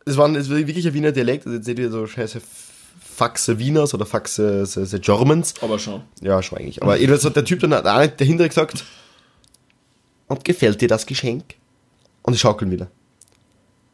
es 0.05 0.17
war, 0.17 0.29
es 0.35 0.49
war 0.49 0.57
wirklich 0.57 0.85
ein 0.85 0.93
Wiener 0.93 1.11
Dialekt, 1.13 1.45
also 1.45 1.57
jetzt 1.57 1.67
nicht 1.67 1.77
wieder 1.77 1.89
so 1.89 2.05
scheiße 2.05 2.41
Faxe 2.99 3.59
Wieners 3.59 3.93
oder 3.93 4.05
Faxe 4.05 4.65
so, 4.65 4.83
so 4.83 4.99
Germans. 4.99 5.53
Aber 5.61 5.79
schon. 5.79 6.01
Ja, 6.21 6.41
schon 6.43 6.57
eigentlich. 6.57 6.81
Aber 6.83 6.97
jedenfalls 6.97 7.23
hat 7.25 7.35
der 7.35 7.45
Typ 7.45 7.59
dann 7.61 7.71
auch 7.73 7.99
nicht 8.01 8.19
dahinter 8.19 8.47
gesagt, 8.47 8.83
und 10.27 10.43
gefällt 10.43 10.81
dir 10.81 10.87
das 10.87 11.05
Geschenk? 11.05 11.55
Und 12.23 12.33
die 12.33 12.39
schaukeln 12.39 12.71
wieder. 12.71 12.89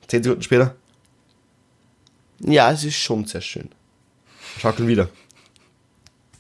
Zehn 0.08 0.24
Sekunden 0.24 0.42
später. 0.44 0.76
Ja, 2.40 2.72
es 2.72 2.84
ist 2.84 2.96
schon 2.96 3.26
sehr 3.26 3.42
schön. 3.42 3.70
Schaukeln 4.60 4.88
wieder. 4.88 5.10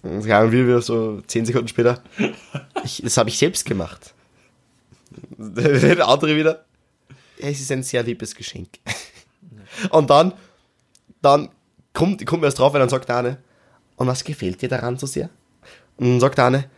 Und 0.01 0.21
sie 0.21 0.33
haben 0.33 0.51
wieder 0.51 0.81
so 0.81 1.21
zehn 1.27 1.45
Sekunden 1.45 1.67
später. 1.67 2.01
Ich, 2.83 3.01
das 3.03 3.17
habe 3.17 3.29
ich 3.29 3.37
selbst 3.37 3.65
gemacht. 3.65 4.13
Der 5.37 6.07
andere 6.07 6.35
wieder. 6.35 6.65
Ja, 7.39 7.49
es 7.49 7.59
ist 7.59 7.71
ein 7.71 7.83
sehr 7.83 8.03
liebes 8.03 8.35
Geschenk. 8.35 8.69
Und 9.89 10.09
dann, 10.09 10.33
dann 11.21 11.49
kommt, 11.93 12.25
kommt 12.25 12.41
mir 12.41 12.47
erst 12.47 12.59
drauf, 12.59 12.73
weil 12.73 12.79
dann 12.79 12.89
sagt 12.89 13.09
der 13.09 13.17
eine, 13.17 13.37
und 13.97 14.07
was 14.07 14.23
gefällt 14.23 14.61
dir 14.61 14.69
daran 14.69 14.97
so 14.97 15.05
sehr? 15.05 15.29
Und 15.97 16.07
dann 16.07 16.19
sagt 16.19 16.37
der 16.37 16.45
eine, 16.45 16.69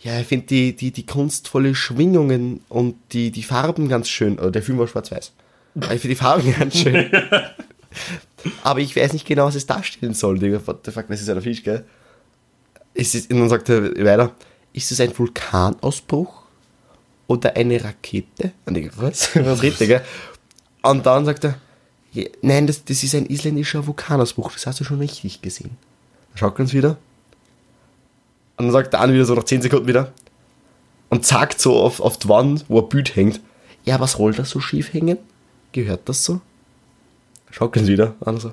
ja, 0.00 0.20
ich 0.20 0.26
finde 0.26 0.46
die, 0.46 0.76
die, 0.76 0.92
die 0.92 1.06
kunstvolle 1.06 1.74
Schwingungen 1.74 2.60
und 2.68 2.96
die, 3.12 3.30
die 3.30 3.42
Farben 3.42 3.88
ganz 3.88 4.08
schön. 4.08 4.38
Oder 4.38 4.50
der 4.50 4.62
Film 4.62 4.78
war 4.78 4.86
schwarz-weiß. 4.86 5.32
Ich 5.74 5.86
finde 5.86 6.08
die 6.08 6.14
Farben 6.14 6.54
ganz 6.58 6.76
schön. 6.76 7.10
Aber 8.62 8.80
ich 8.80 8.94
weiß 8.94 9.12
nicht 9.12 9.26
genau, 9.26 9.46
was 9.46 9.54
es 9.54 9.66
darstellen 9.66 10.14
soll. 10.14 10.38
Der 10.38 10.66
what 10.66 10.84
the 10.84 10.90
fuck, 10.90 11.06
das 11.08 11.20
ist 11.20 11.28
ja 11.28 11.40
Fisch, 11.40 11.62
gell? 11.62 11.84
Es, 12.94 13.14
und 13.14 13.38
dann 13.38 13.48
sagt 13.48 13.68
er 13.68 13.82
weiter, 14.04 14.32
ist 14.72 14.90
es 14.90 15.00
ein 15.00 15.16
Vulkanausbruch 15.16 16.42
oder 17.26 17.56
eine 17.56 17.82
Rakete? 17.82 18.52
Und 18.66 18.76
ich, 18.76 18.90
was? 18.96 19.34
Was 19.44 19.62
redet 19.62 19.78
gell? 19.78 20.02
Und 20.82 21.04
dann 21.06 21.24
sagt 21.24 21.44
er, 21.44 21.54
nein, 22.42 22.66
das, 22.66 22.84
das 22.84 23.02
ist 23.02 23.14
ein 23.14 23.26
isländischer 23.26 23.86
Vulkanausbruch, 23.86 24.52
das 24.52 24.66
hast 24.66 24.80
du 24.80 24.84
schon 24.84 24.98
richtig 24.98 25.42
gesehen. 25.42 25.76
Dann 26.30 26.38
schaut 26.38 26.54
er 26.54 26.60
uns 26.60 26.72
wieder. 26.72 26.96
Und 28.56 28.66
dann 28.66 28.72
sagt 28.72 28.92
der 28.92 29.00
eine 29.00 29.12
wieder 29.12 29.24
so 29.24 29.34
nach 29.34 29.44
10 29.44 29.62
Sekunden 29.62 29.86
wieder 29.86 30.12
und 31.10 31.24
zeigt 31.24 31.60
so 31.60 31.76
auf, 31.80 32.00
auf 32.00 32.18
die 32.18 32.28
Wand, 32.28 32.64
wo 32.68 32.80
ein 32.80 32.88
Bild 32.88 33.14
hängt. 33.14 33.40
Ja, 33.84 34.00
was 34.00 34.12
soll 34.12 34.32
das 34.32 34.50
so 34.50 34.60
schief 34.60 34.92
hängen? 34.92 35.18
Gehört 35.72 36.08
das 36.08 36.24
so? 36.24 36.40
Schaut 37.50 37.76
uns 37.76 37.88
wieder. 37.88 38.14
Und 38.20 38.40
so. 38.40 38.52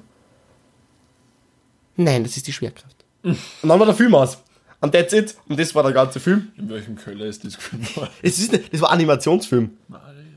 Nein, 1.98 2.24
das 2.24 2.36
ist 2.38 2.48
die 2.48 2.54
Schwerkraft. 2.54 2.96
Und 3.24 3.38
dann 3.64 3.80
war 3.80 3.86
der 3.86 3.96
Film 3.96 4.14
aus. 4.16 4.38
Und 4.82 4.92
that's 4.92 5.14
it. 5.14 5.36
Und 5.48 5.60
das 5.60 5.74
war 5.74 5.84
der 5.84 5.94
ganze 5.94 6.20
Film. 6.20 6.50
In 6.58 6.70
welchem 6.70 6.96
Köller 6.96 7.26
ist 7.26 7.44
das 7.44 7.58
worden? 7.72 8.10
Es 8.22 8.38
ist 8.38 8.54
das 8.54 8.82
war 8.82 8.90
ein 8.90 8.96
Animationsfilm. 9.00 9.72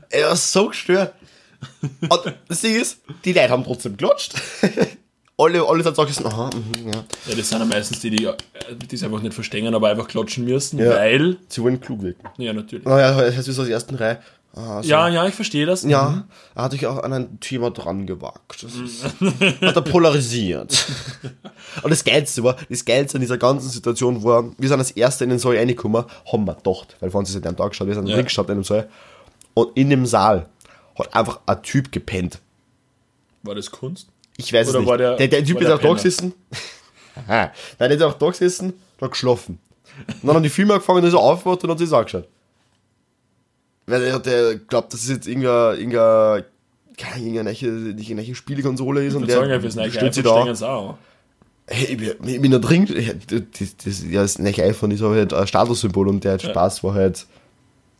Er 0.09 0.29
war 0.29 0.35
so 0.35 0.69
gestört. 0.69 1.13
Und 2.01 2.35
das 2.47 2.61
Ding 2.61 2.75
ist, 2.75 3.01
die 3.25 3.33
Leute 3.33 3.49
haben 3.49 3.63
trotzdem 3.63 3.97
geklatscht. 3.97 4.33
alle, 5.37 5.67
alle 5.67 5.83
sind 5.83 5.95
so 5.95 6.05
gesagt, 6.05 6.25
aha, 6.25 6.49
mhm, 6.55 6.87
ja. 6.87 7.03
Ja, 7.27 7.35
das 7.35 7.49
sind 7.49 7.59
ja 7.59 7.65
meistens 7.65 7.99
die, 7.99 8.09
die 8.09 8.25
äh, 8.25 8.33
die 8.89 8.95
es 8.95 9.03
einfach 9.03 9.21
nicht 9.21 9.33
verstehen, 9.33 9.73
aber 9.73 9.89
einfach 9.89 10.07
klatschen 10.07 10.45
müssen, 10.45 10.79
Ja. 10.79 10.91
weil. 10.91 11.37
Sie 11.49 11.61
wollen 11.61 11.79
klug 11.79 12.01
wirken. 12.01 12.27
Ja, 12.37 12.53
natürlich. 12.53 12.85
Naja, 12.85 13.21
das 13.21 13.35
heißt, 13.35 13.47
wir 13.47 13.53
so 13.53 13.61
aus 13.61 13.67
der 13.67 13.75
ersten 13.75 13.95
Reihe. 13.95 14.21
Ah, 14.55 14.81
so. 14.81 14.89
Ja, 14.89 15.07
ja, 15.07 15.27
ich 15.27 15.35
verstehe 15.35 15.65
das. 15.65 15.83
Ja, 15.83 16.25
er 16.55 16.63
hat 16.63 16.71
sich 16.71 16.85
auch 16.87 17.03
an 17.03 17.13
ein 17.13 17.39
Thema 17.39 17.69
dran 17.69 18.07
gewagt. 18.07 18.63
Das 18.63 18.73
ist, 18.75 19.03
hat 19.61 19.75
er 19.75 19.81
polarisiert. 19.81 20.87
Und 21.83 21.91
das 21.91 22.03
Geilste 22.03 22.43
war, 22.43 22.55
das 22.67 22.83
Geilste 22.83 23.17
an 23.17 23.21
dieser 23.21 23.37
ganzen 23.37 23.69
Situation 23.69 24.23
war, 24.23 24.45
wir 24.57 24.67
sind 24.67 24.79
als 24.79 24.91
Erste 24.91 25.23
in 25.23 25.29
den 25.29 25.39
Saal 25.39 25.55
reingekommen, 25.55 26.03
haben 26.31 26.45
wir 26.45 26.55
gedacht, 26.55 26.97
weil 26.99 27.11
vor 27.11 27.19
uns 27.19 27.29
ist 27.29 27.35
ja 27.35 27.41
der 27.41 27.55
Tag 27.55 27.69
geschaut, 27.69 27.87
wir 27.87 27.93
sind 27.93 28.07
Ja. 28.07 28.15
drin 28.15 28.25
gestanden 28.25 28.53
in 28.57 28.61
dem 28.61 28.63
Saal. 28.65 28.89
Und 29.53 29.77
in 29.77 29.89
dem 29.91 30.05
Saal 30.07 30.47
hat 30.97 31.15
einfach 31.15 31.39
ein 31.45 31.61
Typ 31.61 31.91
gepennt. 31.91 32.39
War 33.43 33.55
das 33.55 33.69
Kunst? 33.69 34.07
Ich 34.37 34.51
weiß 34.51 34.69
Oder 34.69 34.79
es 34.79 34.85
nicht. 34.85 34.99
der- 34.99 35.15
der, 35.17 35.27
der 35.27 35.43
Typ 35.45 35.61
ist 35.61 35.67
der 35.67 35.75
auch 35.75 35.79
da 35.79 35.83
Penner? 35.83 35.95
gesessen. 35.95 36.33
Nein, 37.27 37.51
der 37.79 37.91
ist 37.91 38.01
auch 38.01 38.13
da 38.15 38.29
gesessen 38.29 38.73
hat 38.99 39.11
geschlafen. 39.11 39.59
Und 40.07 40.27
dann 40.27 40.35
haben 40.37 40.43
die 40.43 40.49
Filme 40.49 40.73
angefangen, 40.73 40.99
und 41.03 41.07
ist 41.07 41.13
aufgewacht 41.13 41.63
und 41.63 41.69
hat 41.71 41.77
sich 41.77 41.89
das 41.89 41.97
angeschaut. 41.97 42.27
Weil 43.89 44.01
der, 44.01 44.19
der 44.19 44.55
glaubt, 44.55 44.93
dass 44.93 45.03
es 45.03 45.09
jetzt 45.09 45.27
irgendein, 45.27 45.77
irgendein, 45.79 46.43
keine 46.97 47.25
irgendeine, 47.25 47.51
irgendeine 47.51 48.35
Spielekonsole 48.35 49.05
ist 49.05 49.15
und 49.15 49.23
Ich 49.23 49.31
sagen, 49.31 49.49
der 49.49 49.61
fürs 49.61 49.75
neue 49.75 49.91
stellt 49.91 50.13
sich 50.13 50.23
da. 50.23 50.97
Hey, 51.71 51.85
ich 51.85 51.97
bin, 51.97 52.27
ich 52.27 52.41
bin 52.41 52.51
da 52.51 52.57
drin. 52.59 52.87
Ja, 52.87 53.13
das, 53.27 53.75
das, 53.83 54.03
ja, 54.09 54.21
das 54.21 54.39
neue 54.39 54.53
iPhone 54.63 54.91
ist 54.91 55.01
aber 55.03 55.15
halt 55.15 55.33
ein 55.33 55.45
Statussymbol 55.47 56.07
und 56.07 56.23
der 56.23 56.39
Spaß 56.39 56.83
war 56.83 56.95
halt 56.95 57.25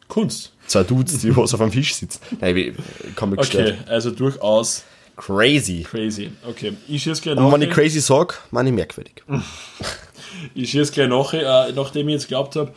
Kunst. 0.08 0.54
zwei 0.66 0.84
Dudes, 0.84 1.20
die 1.20 1.36
was 1.38 1.54
auf 1.54 1.62
einem 1.62 1.72
Fisch 1.72 1.94
sitzen. 1.94 2.20
Nein, 2.42 2.58
ich, 2.58 2.74
kann 3.16 3.30
mich 3.30 3.40
Okay, 3.40 3.58
gestört. 3.64 3.88
also 3.88 4.10
durchaus 4.12 4.84
Crazy. 5.18 5.84
crazy. 5.84 6.32
Okay, 6.48 6.74
ich 6.88 7.04
schieße 7.04 7.22
gleich 7.22 7.38
Und 7.38 7.52
wenn 7.52 7.62
ich 7.62 7.70
crazy 7.70 8.00
sag, 8.00 8.42
meine 8.52 8.70
ich 8.70 8.76
merkwürdig. 8.76 9.24
Ich 10.54 10.70
schieße 10.72 10.94
gleich 10.94 11.10
nach, 11.10 11.34
äh, 11.34 11.74
nachdem 11.74 12.08
ich 12.08 12.14
jetzt 12.14 12.24
geglaubt 12.24 12.56
habe, 12.56 12.72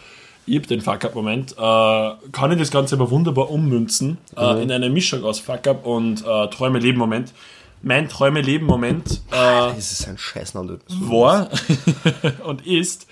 ich 0.46 0.56
habe 0.56 0.66
den 0.66 0.80
Fuck-Up-Moment, 0.80 1.52
äh, 1.52 2.10
kann 2.32 2.52
ich 2.52 2.58
das 2.58 2.70
Ganze 2.70 2.96
aber 2.96 3.10
wunderbar 3.10 3.50
ummünzen 3.50 4.18
äh, 4.36 4.62
in 4.62 4.70
eine 4.72 4.90
Mischung 4.90 5.24
aus 5.24 5.40
Fuck-Up 5.40 5.86
und 5.86 6.24
äh, 6.26 6.48
Träume-Leben-Moment. 6.48 7.32
Mein 7.82 8.08
Träume-Leben-Moment 8.08 9.22
äh, 9.30 9.34
Das 9.34 9.92
ist 9.92 10.08
ein 10.08 10.18
Scheißname. 10.18 10.78
war 10.88 11.48
und 12.44 12.66
ist 12.66 13.06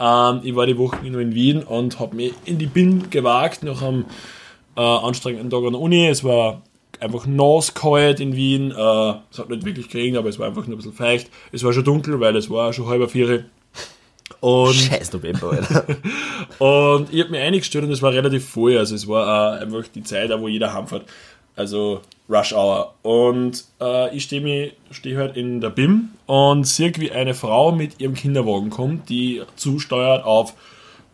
Ähm, 0.00 0.40
ich 0.42 0.56
war 0.56 0.66
die 0.66 0.78
Woche 0.78 0.96
nur 1.06 1.20
in 1.20 1.34
Wien 1.34 1.62
und 1.62 2.00
habe 2.00 2.16
mich 2.16 2.32
in 2.46 2.58
die 2.58 2.66
BIM 2.66 3.10
gewagt 3.10 3.62
nach 3.62 3.82
einem 3.82 4.06
äh, 4.76 4.80
anstrengenden 4.80 5.50
Tag 5.50 5.62
an 5.62 5.72
der 5.72 5.80
Uni. 5.80 6.08
Es 6.08 6.24
war 6.24 6.62
einfach 7.00 7.26
nass 7.26 7.74
kalt 7.74 8.18
in 8.18 8.34
Wien. 8.34 8.70
Äh, 8.70 9.14
es 9.30 9.38
hat 9.38 9.50
nicht 9.50 9.64
wirklich 9.66 9.90
geregnet, 9.90 10.18
aber 10.20 10.30
es 10.30 10.38
war 10.38 10.48
einfach 10.48 10.66
nur 10.66 10.76
ein 10.76 10.78
bisschen 10.78 10.94
feucht. 10.94 11.28
Es 11.52 11.62
war 11.62 11.74
schon 11.74 11.84
dunkel, 11.84 12.18
weil 12.18 12.34
es 12.36 12.48
war 12.48 12.72
schon 12.72 12.88
halb 12.88 13.10
vier. 13.10 13.44
Und, 14.40 14.74
Scheiß 14.74 15.12
November, 15.12 15.50
Alter. 15.52 15.84
und 16.58 17.12
ich 17.12 17.20
habe 17.20 17.30
mich 17.30 17.40
eingestellt 17.40 17.84
und 17.84 17.90
es 17.92 18.00
war 18.02 18.12
relativ 18.12 18.48
voll. 18.48 18.76
Also 18.78 18.94
es 18.94 19.06
war 19.06 19.58
äh, 19.58 19.62
einfach 19.62 19.84
die 19.94 20.02
Zeit, 20.02 20.30
wo 20.38 20.48
jeder 20.48 20.72
heimfährt. 20.72 21.04
Also 21.56 22.00
Rush 22.28 22.52
Hour. 22.54 22.94
Und 23.02 23.64
äh, 23.80 24.16
ich 24.16 24.22
stehe 24.24 24.72
steh 24.90 25.16
halt 25.16 25.36
in 25.36 25.60
der 25.60 25.70
BIM 25.70 26.10
und 26.26 26.66
sehe, 26.66 26.92
wie 26.96 27.10
eine 27.10 27.34
Frau 27.34 27.72
mit 27.72 28.00
ihrem 28.00 28.14
Kinderwagen 28.14 28.70
kommt, 28.70 29.08
die 29.10 29.42
zusteuert 29.56 30.24
auf 30.24 30.54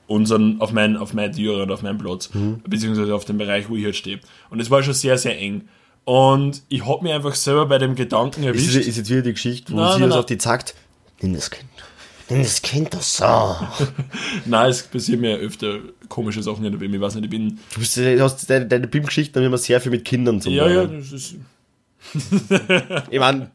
unseren, 0.07 0.61
auf 0.61 0.71
mein, 0.73 0.97
auf 0.97 1.15
mein 1.15 1.33
Tür 1.33 1.63
und 1.65 1.71
auf 1.73 1.83
meinen 1.83 1.99
Platz, 1.99 2.31
beziehungsweise 2.65 3.13
auf 3.15 3.25
den 3.25 3.39
Bereich, 3.39 3.69
wo 3.69 3.75
ich 3.75 3.85
halt 3.85 3.97
stehe. 3.97 4.21
Und 4.51 4.61
es 4.61 4.71
war 4.71 4.83
schon 4.85 4.95
sehr, 4.95 5.19
sehr 5.19 5.37
eng. 5.37 5.69
Und 6.05 6.63
ich 6.69 6.87
habe 6.87 7.03
mich 7.03 7.13
einfach 7.13 7.35
selber 7.35 7.67
bei 7.67 7.79
dem 7.79 7.97
Gedanken 7.97 8.43
Ist, 8.43 8.47
erwischt. 8.47 8.75
jetzt- 8.75 8.87
ist 8.87 8.97
jetzt 8.99 9.11
wieder 9.11 9.23
die 9.23 9.33
Geschichte, 9.33 9.73
wo 9.73 9.77
Nein, 9.79 9.87
sie 9.87 9.93
nein, 9.95 10.03
uns 10.05 10.11
nein. 10.11 10.19
auf 10.21 10.27
die 10.27 10.39
zackt. 10.39 10.77
Nimm 11.21 11.35
das 11.35 11.51
Kind. 11.51 11.65
Nimm 12.29 12.43
das 12.43 12.61
Kind 12.61 12.93
das 12.93 13.17
so. 13.17 13.25
Nein, 14.47 14.71
es 14.71 14.83
passiert 14.83 15.21
mir 15.21 15.37
öfter 15.37 15.79
komische 16.09 16.43
Sachen 16.43 16.65
in 16.65 16.73
der 16.73 16.79
BIM. 16.79 16.93
Ich 16.95 17.01
weiß 17.01 17.15
nicht, 17.15 17.25
ich 17.25 17.31
bin. 17.31 17.59
Du 17.75 17.81
bist, 17.81 17.97
hast 17.97 18.51
deine, 18.51 18.67
deine 18.67 18.89
BIM-Geschichten 18.89 19.39
haben 19.39 19.47
immer 19.47 19.59
sehr 19.59 19.81
viel 19.81 19.93
mit 19.93 20.05
Kindern 20.05 20.41
zu 20.41 20.49
tun. 20.49 20.57
Ja, 20.59 20.69
ja, 20.69 20.87
das 20.87 21.13
ist. 21.13 21.35
Ich 23.11 23.19
meine, 23.19 23.51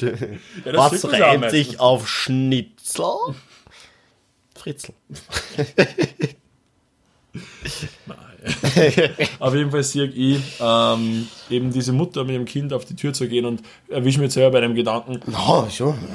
was 0.73 1.03
ja 1.03 1.09
auch 1.09 1.13
reimt 1.13 1.51
sich 1.51 1.79
auf 1.79 2.09
Schnitzel? 2.09 3.05
Fritzel. 4.55 4.93
Auf 9.39 9.55
jeden 9.55 9.71
Fall 9.71 9.83
sehe 9.83 10.05
ich 10.05 10.41
ähm, 10.59 11.27
eben 11.49 11.71
diese 11.71 11.93
Mutter 11.93 12.23
mit 12.23 12.33
ihrem 12.33 12.45
Kind 12.45 12.73
auf 12.73 12.85
die 12.85 12.95
Tür 12.95 13.13
zu 13.13 13.27
gehen 13.27 13.45
und 13.45 13.61
erwische 13.87 14.19
mich 14.19 14.33
selber 14.33 14.51
bei 14.51 14.61
dem 14.61 14.75
Gedanken, 14.75 15.19
Oh, 15.47 15.67
schon. 15.69 15.97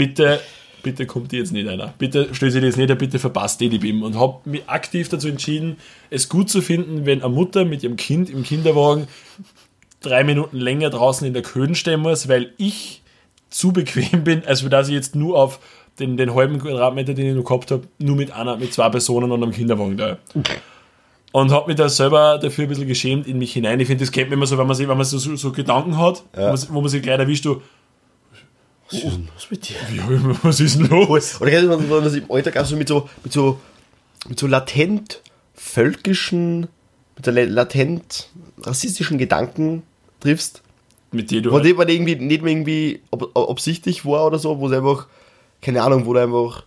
bitte, 0.00 0.40
bitte 0.82 1.04
kommt 1.04 1.30
jetzt 1.34 1.52
nicht 1.52 1.68
einer. 1.68 1.92
Bitte 1.98 2.34
stößt 2.34 2.56
ihr 2.56 2.62
das 2.62 2.78
nicht, 2.78 2.96
bitte 2.96 3.18
verpasst 3.18 3.60
die 3.60 3.68
die 3.68 3.78
BIM. 3.78 4.02
Und 4.02 4.18
habe 4.18 4.38
mich 4.48 4.66
aktiv 4.66 5.10
dazu 5.10 5.28
entschieden, 5.28 5.76
es 6.08 6.30
gut 6.30 6.48
zu 6.48 6.62
finden, 6.62 7.04
wenn 7.04 7.22
eine 7.22 7.34
Mutter 7.34 7.66
mit 7.66 7.82
ihrem 7.82 7.96
Kind 7.96 8.30
im 8.30 8.42
Kinderwagen 8.42 9.08
drei 10.00 10.24
Minuten 10.24 10.56
länger 10.56 10.88
draußen 10.88 11.26
in 11.26 11.34
der 11.34 11.42
Köden 11.42 11.74
stehen 11.74 12.00
muss, 12.00 12.28
weil 12.30 12.54
ich 12.56 13.02
zu 13.50 13.74
bequem 13.74 14.24
bin, 14.24 14.42
als 14.46 14.66
dass 14.66 14.88
ich 14.88 14.94
jetzt 14.94 15.14
nur 15.14 15.38
auf 15.38 15.60
den, 15.98 16.16
den 16.16 16.34
halben 16.34 16.58
Quadratmeter, 16.58 17.12
den 17.12 17.26
ich 17.26 17.34
noch 17.34 17.44
gehabt 17.44 17.70
habe, 17.70 17.82
nur 17.98 18.16
mit 18.16 18.32
einer, 18.32 18.56
mit 18.56 18.72
zwei 18.72 18.88
Personen 18.88 19.30
und 19.30 19.42
einem 19.42 19.52
Kinderwagen 19.52 19.98
da. 19.98 20.16
Und 21.32 21.50
habe 21.52 21.66
mich 21.66 21.76
da 21.76 21.90
selber 21.90 22.38
dafür 22.38 22.64
ein 22.64 22.68
bisschen 22.68 22.88
geschämt 22.88 23.26
in 23.26 23.36
mich 23.36 23.52
hinein. 23.52 23.78
Ich 23.80 23.86
finde, 23.86 24.02
das 24.02 24.12
kennt 24.12 24.30
man 24.30 24.38
immer 24.38 24.46
so, 24.46 24.56
wenn 24.56 24.66
man, 24.66 24.76
sich, 24.76 24.88
wenn 24.88 24.96
man 24.96 25.04
so, 25.04 25.18
so, 25.18 25.52
Gedanken 25.52 25.98
hat, 25.98 26.24
wo, 26.32 26.40
man, 26.40 26.58
wo 26.70 26.80
man 26.80 26.88
sich 26.88 27.02
gleich 27.02 27.18
erwischt, 27.18 27.44
du, 27.44 27.60
Was 28.90 28.98
ist 28.98 29.04
denn 29.04 29.28
los 29.32 29.46
mit 29.50 29.68
dir? 29.68 29.76
ja, 29.94 30.36
was 30.42 30.60
ist 30.60 30.78
denn 30.78 30.88
los? 30.88 31.40
Oder 31.40 31.50
kennst 31.50 31.64
du, 31.66 31.70
wenn 31.70 31.88
man 31.88 32.10
sich 32.10 32.22
im 32.22 32.30
Alltag 32.30 32.56
auch 32.56 32.64
so 32.64 32.76
mit 32.76 32.88
so, 32.88 33.08
mit 33.22 33.32
so, 33.32 33.60
mit 34.28 34.38
so 34.38 34.46
latent 34.46 35.22
völkischen, 35.54 36.68
mit 37.16 37.24
so 37.24 37.30
latent 37.30 38.28
rassistischen 38.58 39.18
Gedanken 39.18 39.82
triffst? 40.18 40.62
Mit 41.12 41.30
dir, 41.30 41.42
du 41.42 41.50
Wo 41.52 41.58
die 41.58 41.74
man 41.74 41.88
irgendwie 41.88 42.16
nicht 42.16 42.42
mehr 42.42 42.52
irgendwie 42.52 43.02
ob, 43.10 43.36
absichtlich 43.36 44.04
war 44.04 44.26
oder 44.26 44.38
so, 44.38 44.58
wo 44.58 44.68
es 44.68 44.72
einfach, 44.72 45.06
keine 45.60 45.82
Ahnung, 45.82 46.06
wo 46.06 46.14
du 46.14 46.20
einfach, 46.20 46.64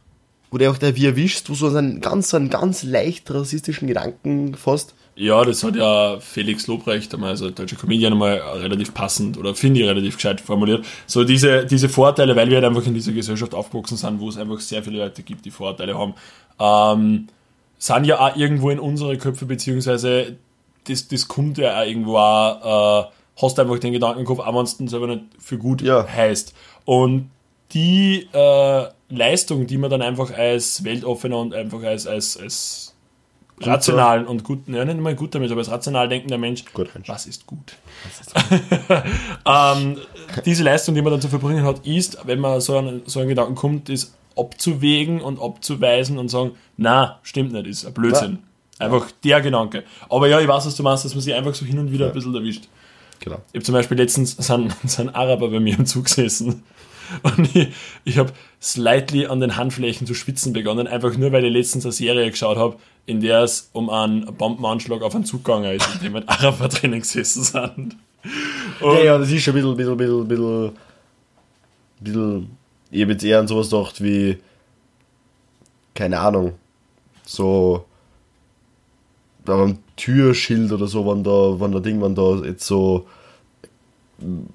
wo 0.51 0.57
du 0.57 0.65
einfach 0.65 0.79
da 0.79 0.95
wie 0.95 1.05
erwischst, 1.05 1.49
wo 1.49 1.53
du 1.53 1.69
so 1.69 1.77
einen 1.77 2.01
ganz, 2.01 2.29
so 2.29 2.37
einen 2.37 2.49
ganz 2.49 2.83
leicht 2.83 3.29
rassistischen 3.31 3.87
Gedanken 3.87 4.55
fasst. 4.55 4.95
Ja, 5.15 5.43
das 5.45 5.63
hat 5.63 5.75
ja 5.75 6.19
Felix 6.19 6.65
Lobrecht, 6.65 7.13
einmal, 7.13 7.31
also 7.31 7.51
deutscher 7.51 7.75
Comedian, 7.75 8.13
einmal 8.13 8.37
relativ 8.37 8.93
passend 8.95 9.37
oder 9.37 9.53
finde 9.53 9.81
ich 9.81 9.87
relativ 9.87 10.15
gescheit 10.15 10.41
formuliert. 10.41 10.85
So 11.05 11.23
diese, 11.23 11.65
diese 11.67 11.87
Vorteile, 11.87 12.35
weil 12.35 12.49
wir 12.49 12.55
halt 12.57 12.65
einfach 12.65 12.85
in 12.87 12.95
dieser 12.95 13.11
Gesellschaft 13.11 13.53
aufgewachsen 13.53 13.97
sind, 13.97 14.19
wo 14.19 14.29
es 14.29 14.37
einfach 14.37 14.59
sehr 14.59 14.81
viele 14.83 14.97
Leute 14.97 15.21
gibt, 15.21 15.45
die 15.45 15.51
Vorteile 15.51 15.95
haben, 15.97 16.15
ähm, 16.59 17.27
sind 17.77 18.05
ja 18.05 18.19
auch 18.19 18.35
irgendwo 18.35 18.71
in 18.71 18.79
unsere 18.79 19.17
Köpfe, 19.17 19.45
beziehungsweise 19.45 20.37
das, 20.87 21.07
das 21.07 21.27
kommt 21.27 21.59
ja 21.59 21.79
auch 21.79 21.85
irgendwo 21.85 22.17
auch, 22.17 23.03
äh, 23.03 23.11
hast 23.41 23.59
einfach 23.59 23.77
den 23.79 23.93
Gedanken 23.93 24.21
im 24.21 24.25
Kopf, 24.25 24.39
auch 24.39 24.55
wenn 24.55 24.63
es 24.63 24.77
selber 24.77 25.07
nicht 25.07 25.23
für 25.37 25.57
gut 25.59 25.81
Ja. 25.83 26.07
heißt. 26.07 26.55
Und 26.85 27.29
die 27.73 28.27
äh, 28.33 28.85
Leistung, 29.09 29.67
die 29.67 29.77
man 29.77 29.89
dann 29.89 30.01
einfach 30.01 30.31
als 30.31 30.83
weltoffener 30.83 31.37
und 31.39 31.53
einfach 31.53 31.83
als, 31.83 32.07
als, 32.07 32.37
als 32.37 32.92
rationalen 33.67 34.25
und 34.25 34.43
guten, 34.43 34.73
ja 34.73 34.85
nicht 34.85 34.99
mal 34.99 35.15
guter 35.15 35.39
Mensch, 35.39 35.51
aber 35.51 35.59
als 35.59 35.71
rational 35.71 36.07
denkender 36.07 36.37
Mensch, 36.37 36.63
Guter 36.73 36.91
Mensch. 36.93 37.09
was 37.09 37.25
ist 37.25 37.45
gut? 37.45 37.75
ähm, 39.45 39.97
diese 40.45 40.63
Leistung, 40.63 40.95
die 40.95 41.01
man 41.01 41.11
dann 41.11 41.21
zu 41.21 41.29
verbringen 41.29 41.63
hat, 41.63 41.85
ist, 41.85 42.17
wenn 42.25 42.39
man 42.39 42.61
so 42.61 42.77
an 42.77 43.01
so 43.05 43.19
einen 43.19 43.29
Gedanken 43.29 43.55
kommt, 43.55 43.89
ist 43.89 44.15
abzuwägen 44.37 45.21
und 45.21 45.41
abzuweisen 45.41 46.17
und 46.17 46.29
sagen, 46.29 46.51
na, 46.77 47.19
stimmt 47.23 47.53
nicht, 47.53 47.67
ist 47.67 47.85
ein 47.85 47.93
Blödsinn. 47.93 48.39
Einfach 48.79 49.11
der 49.23 49.41
Gedanke. 49.41 49.83
Aber 50.09 50.27
ja, 50.27 50.39
ich 50.39 50.47
weiß, 50.47 50.65
was 50.65 50.75
du 50.75 50.83
meinst, 50.83 51.05
dass 51.05 51.13
man 51.13 51.21
sich 51.21 51.33
einfach 51.33 51.53
so 51.53 51.65
hin 51.65 51.79
und 51.79 51.91
wieder 51.91 52.07
ein 52.07 52.13
bisschen 52.13 52.33
erwischt. 52.33 52.67
Genau. 53.19 53.37
Ich 53.51 53.55
habe 53.55 53.63
zum 53.63 53.73
Beispiel 53.73 53.97
letztens 53.97 54.35
sind, 54.35 54.75
sind 54.89 55.09
Araber 55.15 55.49
bei 55.49 55.59
mir 55.59 55.77
im 55.77 55.85
Zug 55.85 56.05
gesessen 56.05 56.63
und 57.23 57.55
ich, 57.55 57.69
ich 58.03 58.17
habe 58.17 58.31
slightly 58.61 59.25
an 59.25 59.39
den 59.39 59.57
Handflächen 59.57 60.07
zu 60.07 60.13
schwitzen 60.13 60.53
begonnen, 60.53 60.87
einfach 60.87 61.15
nur 61.17 61.31
weil 61.31 61.45
ich 61.45 61.53
letztens 61.53 61.85
eine 61.85 61.91
Serie 61.91 62.29
geschaut 62.29 62.57
habe, 62.57 62.77
in 63.05 63.19
der 63.19 63.41
es 63.41 63.69
um 63.73 63.89
einen 63.89 64.25
Bombenanschlag 64.35 65.01
auf 65.01 65.15
einen 65.15 65.25
Zug 65.25 65.43
gegangen 65.43 65.75
ist, 65.75 65.87
in 65.95 66.01
dem 66.01 66.13
halt 66.15 66.29
Araber 66.29 66.67
drinnen 66.69 67.01
gesessen 67.01 67.43
sind. 67.43 67.95
Ja, 68.81 68.99
ja, 68.99 69.17
das 69.17 69.29
ist 69.31 69.43
schon 69.43 69.53
ein 69.53 69.75
bisschen, 69.75 69.75
bisschen, 69.77 69.97
bisschen, 69.97 70.27
bisschen, 70.27 70.71
bisschen 71.99 72.57
ich 72.93 73.01
habe 73.01 73.13
jetzt 73.13 73.23
eher 73.23 73.39
an 73.39 73.47
sowas 73.47 73.69
gedacht 73.69 74.03
wie, 74.03 74.37
keine 75.95 76.19
Ahnung, 76.19 76.53
so, 77.25 77.85
da 79.45 79.57
beim 79.57 79.79
Türschild 79.95 80.71
oder 80.71 80.85
so, 80.87 81.05
wenn 81.07 81.23
da, 81.23 81.59
wenn 81.59 81.71
da 81.71 81.79
Ding, 81.79 82.01
wenn 82.01 82.13
da 82.13 82.35
jetzt 82.45 82.67
so 82.67 83.07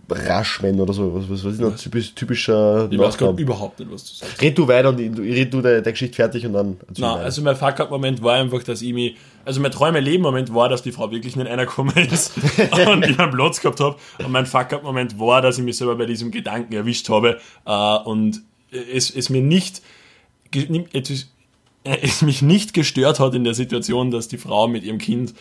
Raschmen 0.09 0.81
oder 0.81 0.93
so, 0.93 1.15
was, 1.15 1.31
was, 1.31 1.45
was 1.45 1.55
ist 1.55 1.63
ein 1.63 1.77
typisch, 1.77 2.15
typischer 2.15 2.89
Ich 2.91 2.99
weiß 2.99 3.17
gerade 3.19 3.41
überhaupt 3.41 3.79
nicht, 3.79 3.91
was 3.91 4.05
du 4.05 4.15
sagst. 4.15 4.43
Red 4.43 4.59
du 4.59 4.69
weiter 4.69 4.89
und 4.91 4.99
red 4.99 5.53
du 5.53 5.61
der, 5.61 5.83
der 5.83 5.93
Geschichte 5.93 6.17
fertig 6.17 6.47
und 6.47 6.53
dann 6.53 6.77
weiter. 6.89 7.25
also 7.25 7.43
mein 7.43 7.57
Fuck-Up-Moment 7.57 8.23
war 8.23 8.35
einfach, 8.35 8.63
dass 8.63 8.83
ich 8.83 8.93
mich, 8.93 9.17
also 9.45 9.61
mein 9.61 9.71
Träume-Leben-Moment 9.71 10.55
war, 10.55 10.69
dass 10.69 10.83
die 10.83 10.93
Frau 10.93 11.11
wirklich 11.11 11.37
nicht 11.37 11.49
einer 11.49 11.67
gekommen 11.67 11.97
ist 11.97 12.33
und 12.87 13.07
ich 13.07 13.17
meinen 13.17 13.33
Platz 13.33 13.61
gehabt 13.61 13.81
habe. 13.81 13.97
Und 14.19 14.33
mein 14.33 14.47
Fuck-Up-Moment 14.47 15.19
war, 15.19 15.43
dass 15.43 15.59
ich 15.59 15.65
mich 15.65 15.77
selber 15.77 15.97
bei 15.97 16.07
diesem 16.07 16.31
Gedanken 16.31 16.73
erwischt 16.75 17.09
habe 17.09 17.39
äh, 17.67 17.99
und 18.05 18.43
es, 18.71 19.11
es 19.11 19.31
mir 19.31 19.43
nicht, 19.43 19.83
es, 20.53 21.29
es 21.85 22.23
mich 22.23 22.43
nicht 22.43 22.75
gestört 22.75 23.21
hat 23.21 23.35
in 23.35 23.45
der 23.45 23.55
Situation, 23.55 24.11
dass 24.11 24.29
die 24.29 24.39
Frau 24.39 24.69
mit 24.69 24.85
ihrem 24.85 24.99
Kind 24.99 25.35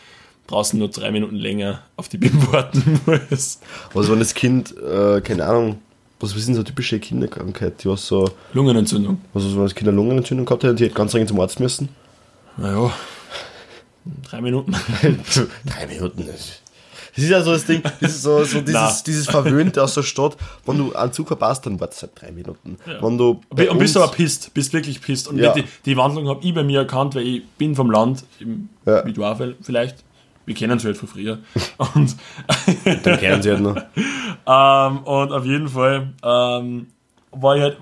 draußen 0.47 0.77
nur 0.79 0.89
drei 0.89 1.11
Minuten 1.11 1.35
länger 1.35 1.81
auf 1.95 2.09
die 2.09 2.17
BIM 2.17 2.31
warten 2.51 2.99
muss. 3.05 3.59
Was 3.93 4.09
wenn 4.09 4.19
das 4.19 4.33
Kind, 4.33 4.75
äh, 4.77 5.21
keine 5.21 5.45
Ahnung, 5.45 5.79
was, 6.19 6.35
ist 6.35 6.47
denn 6.47 6.55
so 6.55 6.63
typische 6.63 6.99
Kinderkrankheit, 6.99 7.83
die 7.83 7.89
was 7.89 8.07
so, 8.07 8.29
Lungenentzündung. 8.53 9.21
was, 9.33 9.43
was 9.45 9.55
wenn 9.55 9.63
das 9.63 9.75
Kind 9.75 9.87
eine 9.89 9.97
Lungenentzündung 9.97 10.45
gehabt 10.45 10.63
und 10.63 10.79
die 10.79 10.85
hätte 10.85 10.95
ganz 10.95 11.11
dringend 11.11 11.29
zum 11.29 11.39
Arzt 11.39 11.59
müssen? 11.59 11.89
Naja, 12.57 12.91
drei 14.29 14.41
Minuten. 14.41 14.73
Drei 15.65 15.85
Minuten. 15.87 16.25
Das 16.25 16.61
das 17.15 17.23
ist 17.23 17.31
ja 17.31 17.41
so 17.41 17.51
das 17.51 17.65
Ding, 17.65 17.81
das 17.99 18.11
ist 18.11 18.21
so, 18.21 18.43
so 18.43 18.61
dieses, 18.67 19.01
dieses 19.01 19.25
Verwöhnte 19.27 19.81
aus 19.83 19.95
der 19.95 20.03
Stadt. 20.03 20.37
Wenn 20.67 20.77
du 20.77 20.93
einen 20.93 21.11
Zug 21.11 21.25
verpasst, 21.27 21.65
dann 21.65 21.79
wartest 21.79 22.03
du 22.03 22.07
halt 22.07 22.21
drei 22.21 22.31
Minuten. 22.31 22.77
Wenn 22.85 23.17
du 23.17 23.41
Und 23.49 23.77
bist 23.79 23.97
aber 23.97 24.09
pisst, 24.11 24.53
bist 24.53 24.71
wirklich 24.71 25.01
pisst. 25.01 25.27
Und 25.27 25.39
Ja. 25.39 25.51
die, 25.53 25.63
die 25.85 25.97
Wandlung 25.97 26.27
habe 26.29 26.41
ich 26.43 26.53
bei 26.53 26.61
mir 26.63 26.81
erkannt, 26.81 27.15
weil 27.15 27.23
ich 27.25 27.43
bin 27.57 27.75
vom 27.75 27.89
Land, 27.89 28.23
im, 28.39 28.69
Ja. 28.85 29.03
wie 29.03 29.13
du 29.13 29.25
auch 29.25 29.39
vielleicht. 29.63 29.97
Wir 30.47 30.55
kennen 30.55 30.71
uns 30.73 30.83
halt 30.85 30.97
von 30.97 31.07
früher. 31.07 31.37
Und, 31.93 32.15
Dann 33.03 33.19
kennen 33.19 33.41
sie 33.43 33.51
halt 33.51 33.61
noch. 33.61 33.75
ähm, 34.47 34.97
und 35.03 35.31
auf 35.31 35.45
jeden 35.45 35.67
Fall 35.67 36.13
ähm, 36.23 36.87
war 37.31 37.55
ich 37.57 37.61
halt 37.61 37.77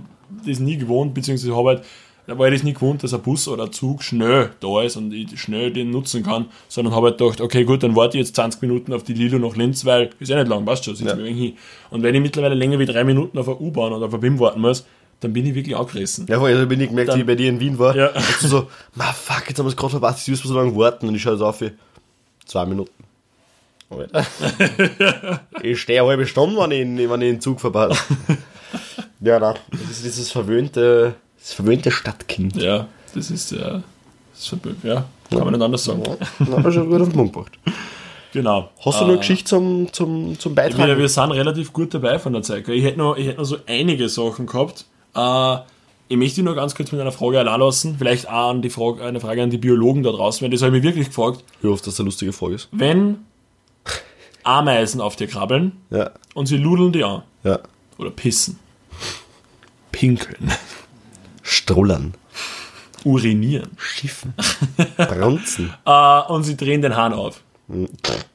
das 0.45 0.59
nie 0.59 0.77
gewohnt, 0.77 1.13
beziehungsweise 1.13 1.55
habe 1.55 1.69
halt, 1.69 1.83
da 2.27 2.37
war 2.37 2.47
ich 2.47 2.55
das 2.55 2.63
nie 2.63 2.73
gewohnt, 2.73 3.03
dass 3.03 3.13
ein 3.13 3.21
Bus 3.21 3.47
oder 3.47 3.65
ein 3.65 3.71
Zug 3.71 4.01
schnell 4.01 4.49
da 4.59 4.81
ist 4.81 4.97
und 4.97 5.13
ich 5.13 5.39
schnell 5.39 5.71
den 5.71 5.91
nutzen 5.91 6.23
kann, 6.23 6.47
sondern 6.67 6.95
habe 6.95 7.07
halt 7.09 7.19
gedacht, 7.19 7.39
okay, 7.39 7.63
gut, 7.65 7.83
dann 7.83 7.95
warte 7.95 8.17
ich 8.17 8.25
jetzt 8.25 8.35
20 8.35 8.61
Minuten 8.63 8.91
auf 8.93 9.03
die 9.03 9.13
Lilo 9.13 9.37
nach 9.37 9.55
Linz, 9.55 9.85
weil 9.85 10.09
ist 10.19 10.29
ja 10.29 10.37
nicht 10.37 10.49
lang, 10.49 10.65
passt 10.65 10.85
schon, 10.85 10.95
sitze 10.95 11.11
Ja. 11.11 11.15
mir 11.15 11.29
hin. 11.31 11.53
Und 11.91 12.01
wenn 12.01 12.15
ich 12.15 12.21
mittlerweile 12.21 12.55
länger 12.55 12.79
wie 12.79 12.87
drei 12.87 13.03
Minuten 13.03 13.37
auf 13.37 13.47
eine 13.47 13.57
U-Bahn 13.59 13.93
oder 13.93 14.07
auf 14.07 14.11
eine 14.13 14.19
BIM 14.21 14.39
warten 14.39 14.59
muss, 14.61 14.85
dann 15.19 15.31
bin 15.33 15.45
ich 15.45 15.53
wirklich 15.53 15.77
angefressen. 15.77 16.25
Ja, 16.27 16.39
vorher 16.39 16.65
bin 16.65 16.81
ich 16.81 16.89
gemerkt, 16.89 17.09
Dann- 17.09 17.17
wie 17.17 17.21
ich 17.21 17.27
bei 17.27 17.35
dir 17.35 17.47
in 17.49 17.59
Wien 17.59 17.77
war. 17.77 17.95
Ja. 17.95 18.09
Und 18.09 18.23
so, 18.49 18.67
ma 18.95 19.13
fuck, 19.13 19.43
jetzt 19.47 19.59
haben 19.59 19.65
wir 19.67 19.69
es 19.69 19.77
gerade 19.77 19.91
verpasst, 19.91 20.27
ich 20.27 20.31
muss 20.31 20.41
so 20.41 20.53
lange 20.55 20.75
warten. 20.75 21.07
Und 21.07 21.13
ich 21.15 21.21
schaue 21.21 21.33
jetzt 21.33 21.41
auf, 21.43 21.61
wie 21.61 21.71
zwei 22.45 22.65
Minuten. 22.65 22.91
Alter. 23.89 24.25
ich 25.61 25.79
stehe 25.79 26.01
eine 26.01 26.09
halbe 26.09 26.25
Stunde, 26.25 26.59
wenn 26.59 26.71
ich, 26.71 27.09
wenn 27.09 27.21
ich 27.21 27.31
den 27.31 27.41
Zug 27.41 27.59
verpasse. 27.59 27.99
ja, 29.21 29.39
nein, 29.39 29.55
das 29.71 29.91
ist 29.91 30.05
dieses 30.05 30.31
verwöhnte, 30.31 31.15
Das 31.39 31.53
verwöhnte 31.53 31.91
Stadtkind. 31.91 32.55
Ja, 32.55 32.87
das 33.13 33.29
ist 33.29 33.51
ja. 33.51 33.83
Das 34.33 34.51
ist 34.51 34.83
ja, 34.83 35.05
kann 35.29 35.39
man 35.39 35.53
nicht 35.53 35.61
anders 35.61 35.83
sagen. 35.83 36.03
Na, 36.39 36.57
aber 36.57 36.71
schon 36.71 36.89
gut 36.89 37.01
auf 37.01 37.09
den 37.09 37.15
Punkt 37.15 37.33
gebracht. 37.33 37.59
Genau. 38.33 38.69
Hast 38.83 38.99
du 38.99 39.03
noch 39.03 39.11
eine 39.11 39.17
Geschichte 39.19 39.45
zum, 39.45 39.93
zum, 39.93 40.37
zum 40.37 40.55
Beitrag? 40.55 40.87
Wir, 40.87 40.97
wir 40.97 41.07
sind 41.07 41.31
relativ 41.31 41.71
gut 41.71 41.93
dabei 41.93 42.19
von 42.19 42.33
der 42.33 42.41
Zeit. 42.41 42.65
gell? 42.65 42.75
Ich 42.75 42.83
hätte 42.83 42.97
noch, 42.97 43.15
ich 43.15 43.27
hätte 43.27 43.37
noch 43.37 43.45
so 43.45 43.57
einige 43.65 44.09
Sachen 44.09 44.45
gehabt. 44.45 44.85
Äh, 45.15 45.57
ich 46.07 46.17
möchte 46.17 46.35
dich 46.35 46.43
nur 46.43 46.55
ganz 46.55 46.75
kurz 46.75 46.91
mit 46.91 47.01
einer 47.01 47.11
Frage 47.11 47.39
allein 47.39 47.59
lassen. 47.59 47.95
Vielleicht 47.97 48.27
auch 48.29 48.51
an 48.51 48.61
die 48.61 48.69
Frage, 48.69 49.03
eine 49.03 49.19
Frage 49.19 49.41
an 49.41 49.49
die 49.49 49.57
Biologen 49.57 50.03
da 50.03 50.11
draußen, 50.11 50.43
weil 50.43 50.51
das 50.51 50.61
habe 50.61 50.77
ich 50.77 50.83
mich 50.83 50.91
wirklich 50.91 51.07
gefragt. 51.07 51.43
Ich 51.59 51.65
hoffe, 51.67 51.77
dass 51.83 51.93
das 51.95 51.99
eine 51.99 52.07
lustige 52.07 52.31
Frage 52.33 52.55
ist. 52.55 52.69
Wenn 52.71 53.25
Ameisen 54.43 55.01
auf 55.01 55.15
dir 55.15 55.27
krabbeln 55.27 55.71
Ja, 55.89 56.11
und 56.35 56.45
sie 56.45 56.57
ludeln 56.57 56.91
dir 56.91 57.07
an 57.07 57.23
ja. 57.43 57.59
oder 57.97 58.11
pissen, 58.11 58.59
pinkeln, 59.91 60.51
Strollern. 61.41 62.13
urinieren 63.03 63.71
Schiffen. 63.77 64.33
Brunzen. 64.97 65.73
äh, 65.85 66.21
und 66.27 66.43
sie 66.43 66.55
drehen 66.55 66.83
den 66.83 66.95
Hahn 66.95 67.13
auf, 67.13 67.41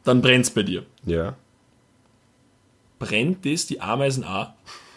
dann 0.02 0.20
brennt 0.22 0.46
es 0.46 0.50
bei 0.50 0.64
dir. 0.64 0.84
Ja. 1.06 1.36
brennt 2.98 3.46
das 3.46 3.66
die 3.66 3.80
Ameisen 3.80 4.24
auch. 4.24 4.48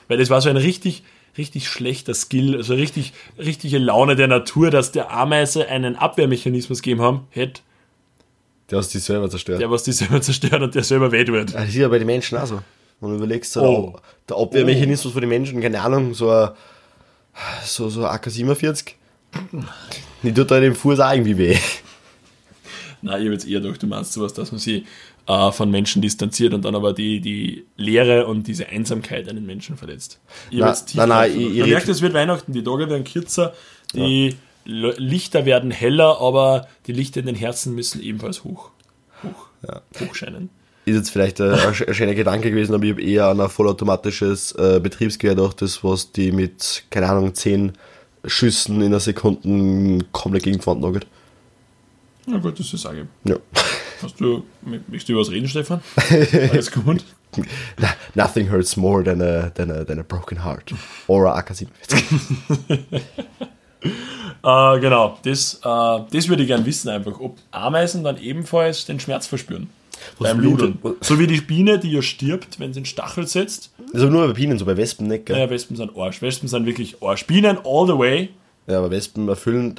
Weil 0.08 0.18
das 0.18 0.30
war 0.32 0.42
so 0.42 0.50
ein 0.50 0.58
richtig, 0.58 1.04
richtig 1.38 1.68
schlechter 1.68 2.14
Skill, 2.14 2.56
also 2.58 2.74
richtig, 2.76 3.14
richtige 3.38 3.78
Laune 3.80 4.16
der 4.16 4.28
Natur, 4.28 4.70
dass 4.72 4.92
der 4.92 5.12
Ameise 5.12 5.68
einen 5.68 5.96
Abwehrmechanismus 5.96 6.82
gegeben 6.82 7.02
haben, 7.02 7.28
hätte, 7.32 7.62
Der 8.70 8.78
hast 8.80 8.94
dich 8.94 9.04
selber 9.04 9.30
zerstört. 9.30 9.60
der 9.62 9.70
was 9.72 9.84
die 9.84 9.92
selber 9.94 10.22
zerstört 10.22 10.62
und 10.62 10.76
der 10.76 10.84
selber 10.84 11.12
weh 11.12 11.26
wird. 11.28 11.54
Das 11.54 11.68
ist 11.70 11.76
ja 11.76 11.88
bei 11.88 11.98
den 12.00 12.08
Menschen 12.08 12.38
auch 12.38 12.46
so. 12.48 12.62
Wenn 13.00 13.10
du 13.10 13.16
überlegst, 13.18 13.52
so 13.52 13.62
Oh. 13.62 13.96
der, 14.30 14.38
Abwehrmechanismus 14.38 15.12
von 15.12 15.22
den 15.22 15.30
Menschen, 15.30 15.60
keine 15.62 15.82
Ahnung, 15.82 16.14
so 16.14 16.30
ein, 16.30 16.50
so, 17.66 17.90
so 17.90 18.06
ein 18.06 18.12
AK-47, 18.16 18.94
die 20.22 20.34
tut 20.34 20.52
da 20.52 20.60
dem 20.60 20.76
Fuß 20.76 21.00
auch 21.00 21.12
irgendwie 21.12 21.38
weh. 21.38 21.58
Nein, 23.02 23.20
ich 23.20 23.26
habe 23.26 23.34
jetzt 23.34 23.46
eher 23.48 23.60
gedacht, 23.60 23.84
du 23.84 23.88
meinst 23.88 24.14
sowas, 24.14 24.34
dass 24.34 24.52
man 24.54 24.60
sie 24.60 24.86
äh, 25.28 25.52
von 25.52 25.72
Menschen 25.72 26.02
distanziert 26.02 26.54
und 26.54 26.66
dann 26.66 26.76
aber 26.76 26.94
die, 26.94 27.20
die 27.22 27.66
Leere 27.78 28.28
und 28.28 28.48
diese 28.48 28.68
Einsamkeit 28.68 29.30
einen 29.30 29.46
Menschen 29.46 29.78
verletzt. 29.78 30.20
Ich 30.52 30.60
nein, 30.60 30.74
nein, 30.96 31.08
drauf- 31.08 31.26
ich- 31.28 31.36
ich 31.36 31.54
Man 31.54 31.62
red- 31.64 31.70
merkt, 31.70 31.88
es 31.90 32.02
wird 32.02 32.14
Weihnachten, 32.14 32.52
die 32.54 32.64
Tage 32.64 32.90
werden 32.90 33.04
kürzer, 33.04 33.54
die 33.94 34.36
Le- 34.66 34.96
Lichter 34.98 35.46
werden 35.46 35.72
heller, 35.72 36.20
aber 36.22 36.68
die 36.88 36.94
Lichter 36.94 37.20
in 37.20 37.26
den 37.26 37.36
Herzen 37.36 37.76
müssen 37.76 38.02
ebenfalls 38.02 38.44
hoch, 38.44 38.70
hoch, 39.24 39.48
hochscheinen. 40.00 40.50
Ist 40.86 40.96
jetzt 40.96 41.10
vielleicht 41.12 41.40
ein, 41.40 41.52
ein 41.54 41.74
sch- 41.74 41.88
ein 41.88 41.94
schöner 41.94 42.14
Gedanke 42.16 42.50
gewesen, 42.50 42.74
aber 42.76 42.84
ich 42.84 42.92
habe 42.92 43.02
eher 43.02 43.28
an 43.28 43.40
ein 43.40 43.50
vollautomatisches 43.50 44.52
äh, 44.54 44.80
Betriebsgerät 44.82 45.38
gedacht, 45.38 45.62
das 45.62 45.84
was 45.84 46.12
die 46.12 46.32
mit, 46.34 46.84
keine 46.90 47.08
Ahnung, 47.10 47.34
10 47.34 47.72
Schüssen 48.26 48.78
in 48.82 48.88
einer 48.88 49.00
Sekunde 49.00 50.06
komplett 50.12 50.44
gegen 50.44 50.60
die 50.60 50.66
Wand 50.66 50.82
nagelt. 50.82 51.08
Na 52.26 52.38
gut, 52.38 52.58
das 52.60 52.74
ist 52.74 52.82
sage 52.82 53.08
Ja. 53.26 53.36
Hast 54.04 54.20
du, 54.20 54.44
möchtest 54.62 55.10
du 55.10 55.14
über 55.14 55.22
was 55.22 55.32
reden, 55.32 55.48
Stefan? 55.48 55.82
Alles 56.52 56.72
gut. 56.72 57.04
Nothing 58.14 58.52
hurts 58.52 58.78
more 58.78 59.04
than 59.04 59.22
a, 59.22 59.50
than 59.50 59.72
a, 59.72 59.84
than 59.84 60.00
a 60.00 60.04
broken 60.04 60.44
heart. 60.44 60.74
Or 61.08 61.26
a 61.26 61.38
AK-47. 61.40 61.68
Äh, 64.46 64.80
genau, 64.82 65.18
das, 65.24 65.62
äh, 65.64 66.00
das 66.12 66.28
würde 66.28 66.44
ich 66.44 66.48
gern 66.48 66.66
wissen 66.66 66.90
einfach, 66.90 67.18
ob 67.20 67.38
Ameisen 67.52 68.04
dann 68.04 68.22
ebenfalls 68.22 68.86
den 68.86 69.00
Schmerz 69.00 69.26
verspüren. 69.26 69.70
beim 70.20 70.38
blutet? 70.38 70.76
Ludeln. 70.84 70.98
So 71.02 71.18
wie 71.18 71.28
die 71.28 71.40
Biene, 71.40 71.80
die 71.80 71.92
ja 71.92 72.02
stirbt, 72.02 72.60
wenn 72.60 72.74
sie 72.74 72.80
einen 72.80 72.86
Stachel 72.86 73.26
setzt. 73.26 73.72
Also 73.94 74.10
nur 74.10 74.28
bei 74.28 74.34
Bienen, 74.34 74.58
so 74.58 74.66
bei 74.66 74.76
Wespen 74.76 75.08
nicht, 75.08 75.28
gell? 75.28 75.40
Ja, 75.40 75.50
Wespen 75.50 75.78
sind 75.78 75.96
Arsch. 75.98 76.22
Wespen 76.22 76.50
sind 76.50 76.66
wirklich 76.66 77.02
Arsch. 77.02 77.26
Bienen 77.26 77.58
all 77.64 77.88
the 77.88 77.98
way. 77.98 78.30
Ja, 78.66 78.78
aber 78.78 78.92
Wespen 78.92 79.28
erfüllen, 79.28 79.76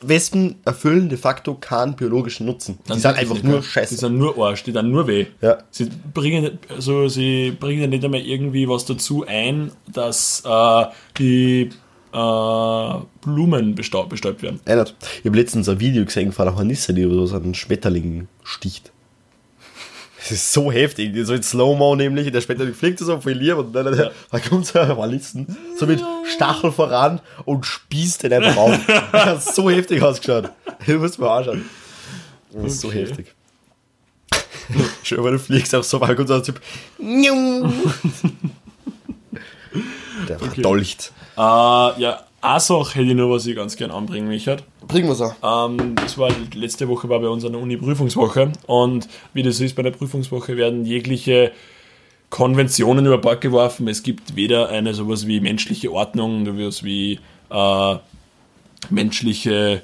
Wespen 0.00 0.56
erfüllen 0.64 1.08
de 1.08 1.18
facto 1.18 1.54
keinen 1.54 1.96
biologischen 1.96 2.46
Nutzen. 2.46 2.78
Die 2.88 2.98
sind 2.98 3.16
einfach 3.16 3.42
nur 3.42 3.62
scheiße. 3.62 3.94
Die 3.94 4.00
sind 4.00 4.16
nur 4.16 4.38
Arsch, 4.38 4.62
die 4.62 4.72
dann 4.72 4.90
nur 4.90 5.08
weh. 5.08 5.26
Ja. 5.40 5.58
Sie 5.70 5.90
bringen, 6.14 6.58
also 6.68 7.08
sie 7.08 7.50
bringen 7.50 7.90
nicht 7.90 8.04
einmal 8.04 8.20
irgendwie 8.20 8.68
was 8.68 8.84
dazu 8.84 9.24
ein, 9.26 9.72
dass 9.92 10.44
äh, 10.46 10.84
die 11.18 11.70
äh, 12.12 12.92
Blumen 13.22 13.74
bestaub, 13.74 14.08
bestäubt 14.08 14.42
werden. 14.42 14.60
Ich 14.64 15.24
habe 15.24 15.36
letztens 15.36 15.68
ein 15.68 15.80
Video 15.80 16.04
gesehen 16.04 16.30
von 16.30 16.46
einer 16.46 16.56
Hornisse, 16.56 16.94
die 16.94 17.02
so 17.02 17.34
einen 17.34 17.54
Schmetterling 17.54 18.28
sticht. 18.44 18.92
Das 20.18 20.32
ist 20.32 20.52
so 20.52 20.72
heftig, 20.72 21.14
so 21.24 21.32
in 21.32 21.42
Slow-Mo 21.42 21.94
nämlich, 21.94 22.30
der 22.32 22.40
Schmetterling 22.40 22.74
fliegt 22.74 22.98
so 22.98 23.20
voll 23.20 23.32
lieb 23.32 23.56
und 23.56 23.72
dann, 23.72 23.84
dann, 23.86 24.10
dann 24.30 24.42
kommt 24.42 24.66
so 24.66 24.78
ein 24.80 24.96
Hornissen, 24.96 25.56
so 25.78 25.86
mit 25.86 26.02
Stachel 26.34 26.72
voran 26.72 27.20
und 27.44 27.64
spießt 27.64 28.24
den 28.24 28.32
einfach 28.32 28.56
auf. 28.56 28.78
Das 29.12 29.24
hat 29.26 29.42
so 29.54 29.70
heftig 29.70 30.02
ausgeschaut. 30.02 30.50
Das 30.86 30.96
muss 30.96 31.18
man 31.18 31.28
anschauen. 31.30 31.64
Das 32.52 32.72
ist 32.72 32.80
so 32.80 32.88
Okay. 32.88 33.02
heftig. 33.06 33.34
Schön, 35.02 35.22
weil 35.22 35.32
du 35.32 35.38
fliegst 35.38 35.74
auch 35.74 35.84
so 35.84 36.00
weit, 36.00 36.16
kommt 36.16 36.28
so 36.28 36.34
ein 36.34 36.42
Typ. 36.42 36.60
Der 40.28 40.38
verdolcht. 40.38 41.12
Äh, 41.36 41.40
ja, 41.40 42.24
eine 42.40 42.60
Sache 42.60 42.94
hätte 42.94 43.08
ich 43.08 43.14
noch, 43.14 43.30
was 43.30 43.46
ich 43.46 43.56
ganz 43.56 43.76
gern 43.76 43.90
anbringen 43.90 44.28
möchte. 44.28 44.58
Bringen 44.86 45.08
wir's 45.08 45.20
auch. 45.20 45.34
Ähm, 45.42 45.94
das 45.96 46.16
war 46.18 46.30
letzte 46.54 46.88
Woche 46.88 47.08
war 47.08 47.20
bei 47.20 47.28
uns 47.28 47.44
eine 47.44 47.58
Uni-Prüfungswoche 47.58 48.52
und 48.66 49.08
wie 49.34 49.42
das 49.42 49.58
so 49.58 49.64
ist 49.64 49.74
bei 49.74 49.82
der 49.82 49.90
Prüfungswoche 49.90 50.56
werden 50.56 50.84
jegliche 50.84 51.52
Konventionen 52.30 53.06
über 53.06 53.18
Bord 53.18 53.40
geworfen. 53.40 53.88
Es 53.88 54.02
gibt 54.02 54.36
weder 54.36 54.68
eine 54.68 54.94
sowas 54.94 55.26
wie 55.26 55.40
menschliche 55.40 55.92
Ordnung, 55.92 56.44
sowas 56.46 56.84
wie 56.84 57.18
äh, 57.50 57.96
menschliche 58.90 59.82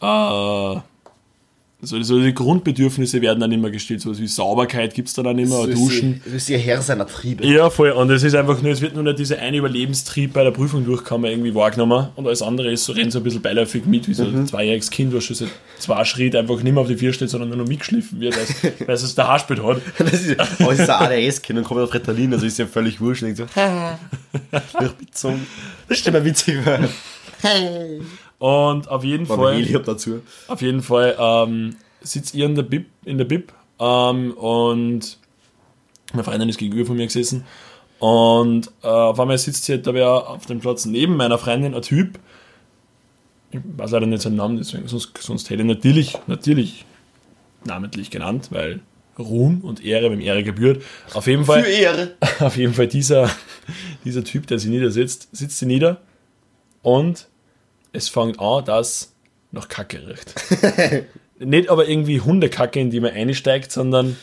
äh, 0.00 0.76
so, 1.84 2.00
so 2.02 2.20
die 2.20 2.32
Grundbedürfnisse 2.32 3.20
werden 3.20 3.40
dann 3.40 3.50
immer 3.50 3.68
gestillt, 3.70 4.00
sowas 4.00 4.20
wie 4.20 4.28
Sauberkeit 4.28 4.94
gibt 4.94 5.08
es 5.08 5.14
dann, 5.14 5.24
dann 5.24 5.38
immer, 5.38 5.66
Duschen. 5.66 6.20
Du 6.24 6.30
bist 6.30 6.48
ihr 6.48 6.58
Herr 6.58 6.80
seiner 6.80 7.08
Triebe. 7.08 7.44
Ja, 7.44 7.70
voll. 7.70 7.90
Und 7.90 8.08
es 8.10 8.22
ist 8.22 8.36
einfach 8.36 8.62
nur, 8.62 8.70
es 8.70 8.80
wird 8.80 8.94
nur 8.94 9.02
noch 9.02 9.14
dieser 9.14 9.40
eine 9.40 9.56
Überlebenstrieb 9.56 10.32
bei 10.32 10.44
der 10.44 10.52
Prüfung 10.52 10.84
durchkommen 10.84 11.28
irgendwie 11.28 11.54
wahrgenommen. 11.56 12.08
Und 12.14 12.26
alles 12.28 12.40
andere 12.40 12.70
ist 12.70 12.84
so, 12.84 12.92
rennt 12.92 13.10
so 13.10 13.18
ein 13.18 13.24
bisschen 13.24 13.42
beiläufig 13.42 13.84
mit, 13.84 14.06
wie 14.08 14.14
so 14.14 14.22
ein 14.22 14.46
zweijähriges 14.46 14.90
Kind, 14.90 15.12
was 15.12 15.24
schon 15.24 15.34
seit 15.34 15.48
zwei 15.78 16.04
Schritten 16.04 16.36
einfach 16.36 16.62
nicht 16.62 16.72
mehr 16.72 16.82
auf 16.82 16.88
die 16.88 16.96
Vier 16.96 17.12
steht, 17.12 17.30
sondern 17.30 17.48
nur 17.48 17.58
noch 17.58 17.66
mitgeschliffen 17.66 18.20
wird, 18.20 18.36
weil 18.86 18.94
es- 18.94 19.02
es 19.04 19.14
der 19.16 19.26
Haarspät 19.26 19.60
hat. 19.62 19.80
Das 19.98 20.12
ist, 20.22 20.38
aber 20.38 20.72
es 20.72 20.78
ist 20.78 20.88
ein 20.90 21.12
ADS-Kind 21.28 21.58
und 21.58 21.64
kommt 21.64 21.80
auf 21.80 21.92
Ritalin, 21.92 22.32
also 22.32 22.46
ist 22.46 22.58
ja 22.58 22.66
völlig 22.66 23.00
wurscht. 23.00 23.22
Und 23.24 23.36
denkt 23.36 23.50
so. 25.14 25.34
Das 25.88 25.98
ist 25.98 26.06
immer 26.06 26.24
witzig. 26.24 26.58
Und 28.42 28.88
auf 28.88 29.04
jeden 29.04 29.30
Aber 29.30 29.44
Fall, 29.44 29.60
ich 29.60 29.72
hab 29.72 29.84
dazu. 29.84 30.20
auf 30.48 30.62
jeden 30.62 30.82
Fall 30.82 31.14
ähm, 31.16 31.76
sitzt 32.00 32.34
ihr 32.34 32.44
in 32.44 32.56
der 32.56 32.64
Bib, 32.64 32.86
in 33.04 33.16
der 33.16 33.24
Bib 33.24 33.52
ähm, 33.78 34.32
und 34.32 35.16
meine 36.12 36.24
Freundin 36.24 36.48
ist 36.48 36.58
gegenüber 36.58 36.86
von 36.88 36.96
mir 36.96 37.06
gesessen 37.06 37.44
und 38.00 38.68
äh, 38.82 38.88
auf 38.88 39.20
einmal 39.20 39.38
sitzt 39.38 39.64
sie 39.64 39.74
halt 39.74 39.86
da 39.86 39.94
wer 39.94 40.28
auf 40.28 40.46
dem 40.46 40.58
Platz 40.58 40.86
neben 40.86 41.16
meiner 41.16 41.38
Freundin 41.38 41.72
ein 41.72 41.82
Typ, 41.82 42.18
ich 43.52 43.60
weiß 43.76 43.92
leider 43.92 44.06
nicht 44.06 44.22
seinen 44.22 44.34
Namen, 44.34 44.56
deswegen, 44.56 44.88
sonst, 44.88 45.16
sonst 45.18 45.48
hätte 45.48 45.62
ich 45.62 45.68
natürlich, 45.68 46.18
natürlich 46.26 46.84
namentlich 47.64 48.10
genannt, 48.10 48.48
weil 48.50 48.80
Ruhm 49.20 49.60
und 49.60 49.84
Ehre, 49.84 50.10
wem 50.10 50.20
Ehre 50.20 50.42
gebührt. 50.42 50.82
Auf 51.14 51.28
jeden 51.28 51.44
Fall, 51.44 51.64
Ehre. 51.64 52.16
auf 52.40 52.56
jeden 52.56 52.74
Fall 52.74 52.88
dieser, 52.88 53.30
dieser 54.04 54.24
Typ, 54.24 54.48
der 54.48 54.58
sich 54.58 54.68
niedersetzt, 54.68 55.28
sitzt 55.30 55.60
sie 55.60 55.66
nieder 55.66 56.00
und 56.82 57.28
es 57.92 58.08
fängt 58.08 58.40
an, 58.40 58.64
dass 58.64 59.12
nach 59.50 59.68
Kacke 59.68 60.06
riecht. 60.06 60.34
Nicht 61.38 61.68
aber 61.68 61.88
irgendwie 61.88 62.20
Hundekacke, 62.20 62.80
in 62.80 62.90
die 62.90 63.00
man 63.00 63.12
einsteigt, 63.12 63.72
sondern 63.72 64.16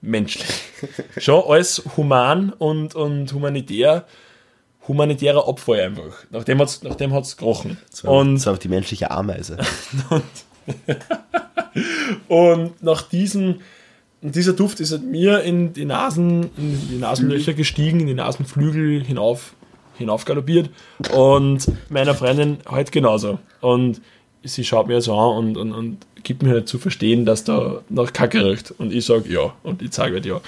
menschlich. 0.00 0.48
Schon 1.18 1.44
alles 1.46 1.82
human 1.96 2.52
und, 2.52 2.94
und 2.94 3.32
humanitär, 3.32 4.06
humanitärer 4.86 5.48
Abfall 5.48 5.80
einfach. 5.80 6.24
Nachdem 6.30 6.60
hat 6.60 6.68
es 6.68 6.82
nachdem 6.82 7.12
hat's 7.12 7.36
gerochen. 7.36 7.78
Und 8.02 8.08
Und, 8.08 8.38
so 8.38 8.50
auf 8.50 8.58
die 8.58 8.68
menschliche 8.68 9.10
Ameise. 9.10 9.58
und 12.28 12.82
nach 12.82 13.02
diesem, 13.02 13.60
und 14.22 14.34
dieser 14.34 14.52
Duft 14.52 14.80
ist 14.80 14.92
halt 14.92 15.04
mir 15.04 15.42
in 15.42 15.72
die 15.72 15.84
Nasen, 15.84 16.50
in 16.56 16.88
die 16.88 16.98
Nasenlöcher 16.98 17.54
gestiegen, 17.54 18.00
in 18.00 18.06
die 18.06 18.14
Nasenflügel 18.14 19.04
hinauf, 19.04 19.54
hinauf 19.98 20.24
galoppiert 20.24 20.70
und 21.12 21.66
meiner 21.88 22.14
Freundin 22.14 22.58
halt 22.66 22.92
genauso. 22.92 23.38
Und 23.60 24.00
sie 24.44 24.64
schaut 24.64 24.86
mir 24.86 25.00
so 25.00 25.14
an 25.14 25.36
und, 25.36 25.56
und, 25.56 25.72
und 25.72 26.06
gibt 26.22 26.42
mir 26.42 26.50
halt 26.50 26.68
zu 26.68 26.78
verstehen, 26.78 27.24
dass 27.24 27.44
da 27.44 27.82
nach 27.88 28.12
Kacke 28.12 28.44
riecht. 28.44 28.72
Und 28.78 28.92
ich 28.92 29.04
sage 29.04 29.32
ja. 29.32 29.54
Und 29.62 29.82
ich 29.82 29.92
sage 29.92 30.14
halt 30.14 30.26
ja. 30.26 30.40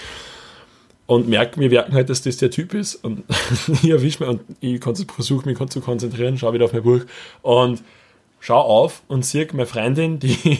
Und 1.06 1.28
merke, 1.28 1.58
wir 1.58 1.70
merken 1.70 1.94
halt, 1.94 2.10
dass 2.10 2.22
das 2.22 2.36
der 2.36 2.50
Typ 2.50 2.74
ist. 2.74 2.96
Und 2.96 3.24
ich 3.68 3.88
erwische 3.88 4.24
mich 4.24 4.28
und 4.28 4.40
ich 4.60 4.80
versuche 4.82 5.48
mich 5.48 5.58
zu 5.70 5.80
konzentrieren, 5.80 6.36
schaue 6.36 6.54
wieder 6.54 6.66
auf 6.66 6.72
mein 6.72 6.82
Buch 6.82 7.02
und 7.42 7.82
schau 8.40 8.60
auf 8.60 9.02
und 9.08 9.24
sehe 9.24 9.48
meine 9.52 9.66
Freundin, 9.66 10.18
die 10.18 10.58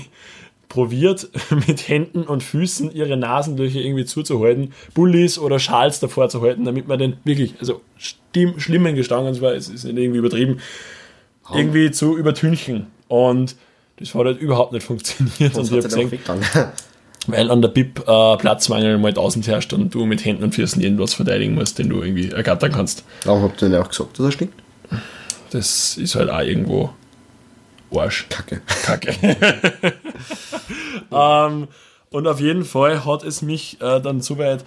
probiert 0.69 1.29
mit 1.67 1.89
Händen 1.89 2.23
und 2.23 2.43
Füßen 2.43 2.93
ihre 2.93 3.17
Nasenlöcher 3.17 3.81
irgendwie 3.81 4.05
zuzuhalten, 4.05 4.73
Bullis 4.95 5.39
oder 5.39 5.59
Schals 5.59 6.01
davor 6.01 6.29
zu 6.29 6.43
halten, 6.43 6.65
damit 6.65 6.89
man 6.89 6.99
den 6.99 7.17
wirklich, 7.25 7.55
also 7.61 7.81
stimm, 7.97 8.59
schlimmen 8.61 8.95
Gestank, 8.95 9.27
und 9.27 9.35
zwar, 9.35 9.55
es 9.55 9.69
ist 9.69 9.85
nicht 9.85 9.97
irgendwie 9.97 10.19
übertrieben, 10.19 10.59
irgendwie 11.53 11.91
zu 11.91 12.17
übertünchen. 12.17 12.87
Und 13.09 13.57
das 13.99 14.15
hat 14.15 14.27
halt 14.27 14.41
überhaupt 14.41 14.73
nicht 14.73 14.85
funktioniert. 14.85 15.57
und 15.57 15.73
ich 15.73 15.85
gesehen, 15.85 16.13
weil 17.27 17.51
an 17.51 17.63
der 17.63 17.69
BIP 17.69 18.01
äh, 18.07 18.37
Platzmangel 18.37 18.99
mal 18.99 19.13
tausend 19.13 19.47
herrscht 19.47 19.73
und 19.73 19.95
du 19.95 20.05
mit 20.05 20.25
Händen 20.25 20.45
und 20.45 20.55
Füßen 20.55 20.81
irgendwas 20.83 21.15
verteidigen 21.15 21.55
musst, 21.55 21.79
den 21.79 21.89
du 21.89 22.03
irgendwie 22.03 22.31
ergattern 22.31 22.73
kannst. 22.73 23.05
Warum 23.25 23.43
habt 23.43 23.63
ihr 23.63 23.71
denn 23.71 23.81
auch 23.81 23.89
gesagt, 23.89 24.19
dass 24.19 24.27
er 24.27 24.33
stinkt? 24.33 24.55
Das 25.51 25.97
ist 25.97 26.15
halt 26.15 26.31
auch 26.31 26.41
irgendwo 26.41 26.91
Arsch. 27.95 28.27
Kacke. 28.29 28.61
Kacke. 28.83 29.15
ähm, 31.13 31.69
und 32.11 32.27
auf 32.27 32.41
jeden 32.41 32.65
Fall 32.65 33.05
hat 33.05 33.23
es 33.23 33.43
mich 33.43 33.81
äh, 33.81 34.01
dann 34.01 34.21
so 34.21 34.39
weit, 34.39 34.65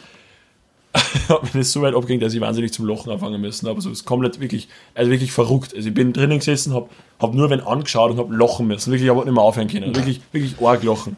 hat 1.30 1.44
mich 1.44 1.54
das 1.54 1.72
so 1.72 1.82
weit 1.82 1.96
abgehängt, 1.96 2.24
dass 2.24 2.34
ich 2.34 2.42
wahnsinnig 2.42 2.74
zum 2.74 2.88
Lachen 2.88 3.12
anfangen 3.12 3.42
müssen. 3.42 3.68
Aber 3.68 3.82
so 3.82 3.90
ist 3.90 4.06
komplett 4.06 4.40
wirklich, 4.40 4.68
also 4.94 5.12
wirklich 5.12 5.32
verrückt. 5.32 5.74
Also 5.76 5.90
ich 5.90 5.94
bin 5.94 6.14
drinnen 6.14 6.40
gesessen, 6.40 6.74
habe 6.74 6.90
hab 7.20 7.34
nur 7.34 7.50
wen 7.50 7.62
angeschaut 7.62 8.12
und 8.12 8.18
habe 8.18 8.36
lachen 8.36 8.68
müssen. 8.68 8.92
Wirklich, 8.92 9.06
ich 9.06 9.16
habe 9.16 9.26
nicht 9.26 9.34
mehr 9.34 9.44
aufhören 9.44 9.68
können. 9.68 9.96
Wirklich, 9.96 10.22
wirklich 10.32 10.56
arg 10.62 10.84
lachen. 10.84 11.18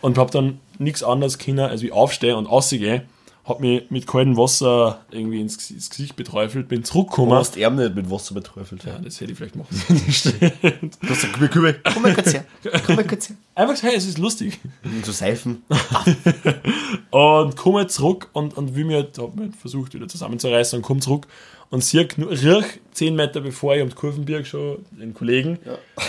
Und 0.00 0.18
habe 0.18 0.30
dann 0.30 0.60
nichts 0.78 1.02
anderes 1.02 1.38
können, 1.38 1.60
als 1.60 1.82
wie 1.82 1.92
aufstehen 1.92 2.36
und 2.36 2.46
rausgehen. 2.46 3.02
Habe 3.44 3.62
mich 3.66 3.90
mit 3.90 4.06
kaltem 4.06 4.36
Wasser 4.36 5.00
irgendwie 5.10 5.40
ins, 5.40 5.70
ins 5.70 5.90
Gesicht 5.90 6.14
beträufelt, 6.14 6.68
bin 6.68 6.82
Du 6.82 6.86
zurückgekommen. 6.88 7.32
hast 7.32 7.56
ihn 7.56 7.74
nicht 7.74 7.94
mit 7.96 8.10
Wasser 8.10 8.34
beträufelt. 8.34 8.84
Ja, 8.84 8.98
das 8.98 9.20
hätte 9.20 9.32
ich 9.32 9.38
vielleicht 9.38 9.56
machen 9.56 9.74
sollen. 9.76 10.90
Du 11.00 11.08
hast 11.08 11.22
gesagt, 11.22 11.40
komm, 11.94 12.02
mal 12.02 12.14
kurz 12.14 12.32
her. 12.34 12.44
Komm 12.86 12.96
mal 12.96 13.04
kurz 13.06 13.28
her. 13.30 13.36
Einfach 13.54 13.74
gesagt, 13.74 13.90
hey, 13.92 13.98
es 13.98 14.06
ist 14.06 14.18
lustig. 14.18 14.58
Und 14.84 15.04
so 15.06 15.12
Seifen. 15.12 15.62
Und 17.10 17.56
komme 17.56 17.86
zurück 17.88 18.28
und, 18.34 18.56
und 18.56 18.76
will 18.76 18.84
mir, 18.84 18.98
halt- 18.98 19.18
hab 19.18 19.34
mir 19.34 19.42
halt 19.44 19.56
versucht 19.56 19.94
wieder 19.94 20.06
zusammenzureißen 20.06 20.76
und 20.78 20.82
komme 20.82 21.00
zurück 21.00 21.26
und 21.70 21.84
nur 22.18 22.30
riech 22.30 22.64
10 22.92 23.14
Meter 23.14 23.40
bevor 23.40 23.74
ich 23.76 23.82
um 23.82 23.88
die 23.88 23.94
Kurvenberg 23.94 24.44
schon 24.46 24.84
den 24.90 25.14
Kollegen 25.14 25.58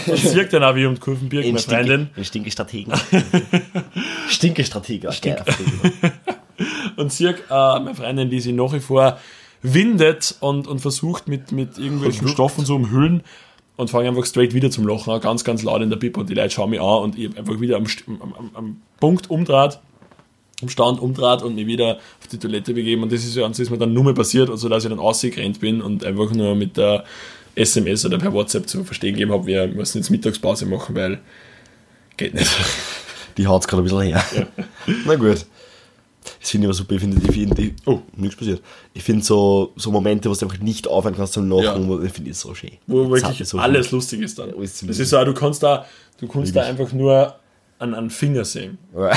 und 0.07 0.17
sehe 0.17 0.47
dann 0.47 0.63
auch 0.63 0.75
wie 0.75 0.85
um 0.85 0.95
die 0.95 0.99
Kurvenberg 0.99 1.45
meine 1.45 1.59
Freundin 1.59 2.09
Ein 2.15 2.25
Stinke-Strategen. 2.25 2.93
Stinke-Stratege. 4.29 5.09
Und 6.97 7.11
sehe 7.11 7.35
äh, 7.49 7.79
meine 7.79 7.95
Freundin, 7.95 8.29
die 8.29 8.39
sich 8.39 8.53
nach 8.53 8.73
wie 8.73 8.79
vor 8.79 9.19
windet 9.61 10.35
und, 10.39 10.67
und 10.67 10.79
versucht 10.79 11.27
mit, 11.27 11.51
mit 11.51 11.77
irgendwelchen. 11.77 12.27
Stoffen 12.27 12.65
zu 12.65 12.75
umhüllen 12.75 13.23
und 13.75 13.89
fange 13.89 14.09
einfach 14.09 14.25
straight 14.25 14.53
wieder 14.53 14.71
zum 14.71 14.87
Lachen 14.87 15.11
an, 15.11 15.21
ganz, 15.21 15.43
ganz 15.43 15.63
laut 15.63 15.81
in 15.81 15.89
der 15.89 15.97
Bib 15.97 16.17
und 16.17 16.29
die 16.29 16.33
Leute 16.33 16.49
schauen 16.49 16.71
mich 16.71 16.81
an 16.81 17.03
und 17.03 17.17
ich 17.17 17.37
einfach 17.37 17.59
wieder 17.59 17.77
am, 17.77 17.85
am, 18.21 18.49
am, 18.53 18.81
Punkt 18.99 19.29
umdraht, 19.29 19.79
am 20.61 20.69
Stand 20.69 20.99
umdraht 20.99 21.43
und 21.43 21.55
mich 21.55 21.67
wieder 21.67 21.95
auf 21.95 22.27
die 22.31 22.37
Toilette 22.37 22.73
begeben 22.73 23.03
und 23.03 23.11
das 23.11 23.23
ist 23.23 23.35
ja 23.35 23.47
das 23.47 23.59
ist 23.59 23.69
mir 23.69 23.77
dann 23.77 23.93
nur 23.93 24.03
mal 24.03 24.13
passiert, 24.13 24.49
also 24.49 24.69
dass 24.69 24.83
ich 24.83 24.89
dann 24.89 24.99
ausgerannt 24.99 25.59
bin 25.59 25.81
und 25.81 26.03
einfach 26.03 26.31
nur 26.31 26.55
mit 26.55 26.77
der 26.77 27.05
SMS 27.55 28.05
oder 28.05 28.17
per 28.17 28.33
WhatsApp 28.33 28.67
zu 28.67 28.83
verstehen 28.83 29.13
gegeben 29.13 29.31
habe, 29.31 29.45
wir 29.45 29.67
müssen 29.67 29.97
jetzt 29.97 30.09
Mittagspause 30.09 30.65
machen, 30.65 30.95
weil 30.95 31.19
geht 32.17 32.33
nicht. 32.33 32.51
Die 33.37 33.47
haut's 33.47 33.67
gerade 33.67 33.81
ein 33.81 33.85
bisschen 33.85 34.01
her. 34.01 34.23
Na 35.05 35.15
gut. 35.15 35.45
Das 36.41 36.49
finde 36.49 36.65
ich 36.65 36.69
aber 36.69 36.73
super. 36.73 36.95
Ich 36.95 37.01
finde, 37.01 37.21
ich 37.23 37.31
finde, 37.31 37.55
die, 37.55 37.75
oh, 37.85 37.99
nichts 38.17 38.35
passiert. 38.35 38.61
Ich 38.95 39.03
finde 39.03 39.23
so, 39.23 39.71
so 39.75 39.91
Momente, 39.91 40.27
wo 40.29 40.33
du 40.33 40.45
einfach 40.45 40.57
nicht 40.59 40.87
aufhören 40.87 41.15
kannst 41.15 41.33
zum 41.33 41.47
Lachen, 41.49 41.87
Ja. 41.89 42.01
ich 42.03 42.11
finde 42.11 42.31
ich 42.31 42.37
so 42.37 42.55
schön. 42.55 42.71
wo 42.87 43.07
wirklich 43.09 43.47
so 43.47 43.59
alles 43.59 43.87
schön. 43.87 43.97
lustig 43.99 44.21
ist 44.21 44.39
dann. 44.39 44.51
Alles 44.53 44.79
Das 44.85 44.97
ist 44.99 45.09
so, 45.11 45.23
du 45.23 45.33
kannst 45.35 45.61
da, 45.61 45.85
du 46.19 46.27
kannst 46.27 46.55
da 46.55 46.63
einfach 46.63 46.91
nur 46.93 47.35
an, 47.77 47.93
an 47.93 48.09
Finger 48.09 48.43
sehen. 48.43 48.79
Ja. 48.95 49.11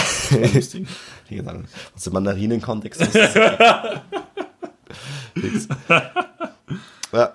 Lustig. 0.54 0.86
Dem 1.30 1.46
Mandarinen-Kontext. 2.12 3.00
ist 5.34 5.68
das 5.88 6.02
ja. 7.12 7.32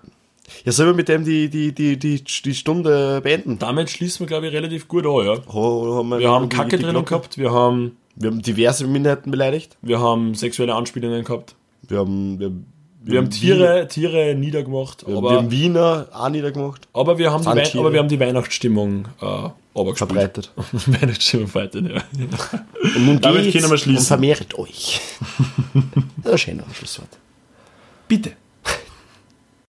Ja, 0.66 0.72
sollen 0.72 0.90
wir 0.90 0.94
mit 0.96 1.08
dem 1.08 1.24
die, 1.24 1.48
die, 1.50 1.72
die, 1.74 1.98
die, 1.98 2.24
die 2.24 2.54
Stunde 2.56 3.22
beenden? 3.22 3.60
Damit 3.60 3.90
schließen 3.90 4.22
wir, 4.22 4.28
glaube 4.28 4.48
ich, 4.48 4.54
relativ 4.54 4.88
gut 4.88 5.06
an. 5.06 5.26
Ja. 5.26 5.38
Ho- 5.54 5.96
haben 5.98 6.20
Wir 6.20 6.30
haben 6.30 6.50
Kacke 6.50 6.78
drinnen 6.78 7.06
gehabt, 7.06 7.38
wir 7.38 7.52
haben, 7.52 7.96
Wir 8.20 8.30
haben 8.30 8.42
diverse 8.42 8.86
Minderheiten 8.86 9.32
beleidigt. 9.32 9.78
wir 9.82 10.00
haben 10.00 10.36
sexuelle 10.36 10.76
Anspielungen 10.76 11.24
gehabt. 11.24 11.56
Wir 11.88 12.00
haben, 12.00 12.38
wir, 12.38 12.52
Wir 13.02 13.20
haben 13.20 13.30
Tiere, 13.30 13.88
Tiere 13.88 14.36
niedergemacht, 14.36 15.08
Wir, 15.08 15.18
aber, 15.18 15.30
wir 15.32 15.38
haben 15.38 15.52
Wiener 15.52 16.08
auch 16.12 16.30
niedergemacht. 16.30 16.88
aber, 16.94 17.18
wir 17.18 17.32
haben 17.32 17.42
die 17.42 17.48
Wei 17.48 17.80
aber 17.80 17.94
wir 17.94 18.00
haben 18.00 18.10
die 18.10 18.20
Weihnachtsstimmung 18.20 19.08
äh, 19.22 19.50
Verbreitet. 19.94 20.52
Weihnachtsstimmung 20.74 21.48
verbreitet, 21.48 21.86
ja. 21.90 22.04
Und 22.96 23.06
nun 23.06 23.22
Damit 23.22 23.54
können 23.54 23.70
wir 23.72 23.78
schließen. 23.78 24.00
und 24.00 24.06
vermehrt 24.06 24.60
euch. 24.60 25.00
das 26.18 26.26
ist 26.26 26.32
ein 26.32 26.38
schöner 26.38 26.64
Schlusswort. 26.74 27.18
Bitte. 28.10 28.34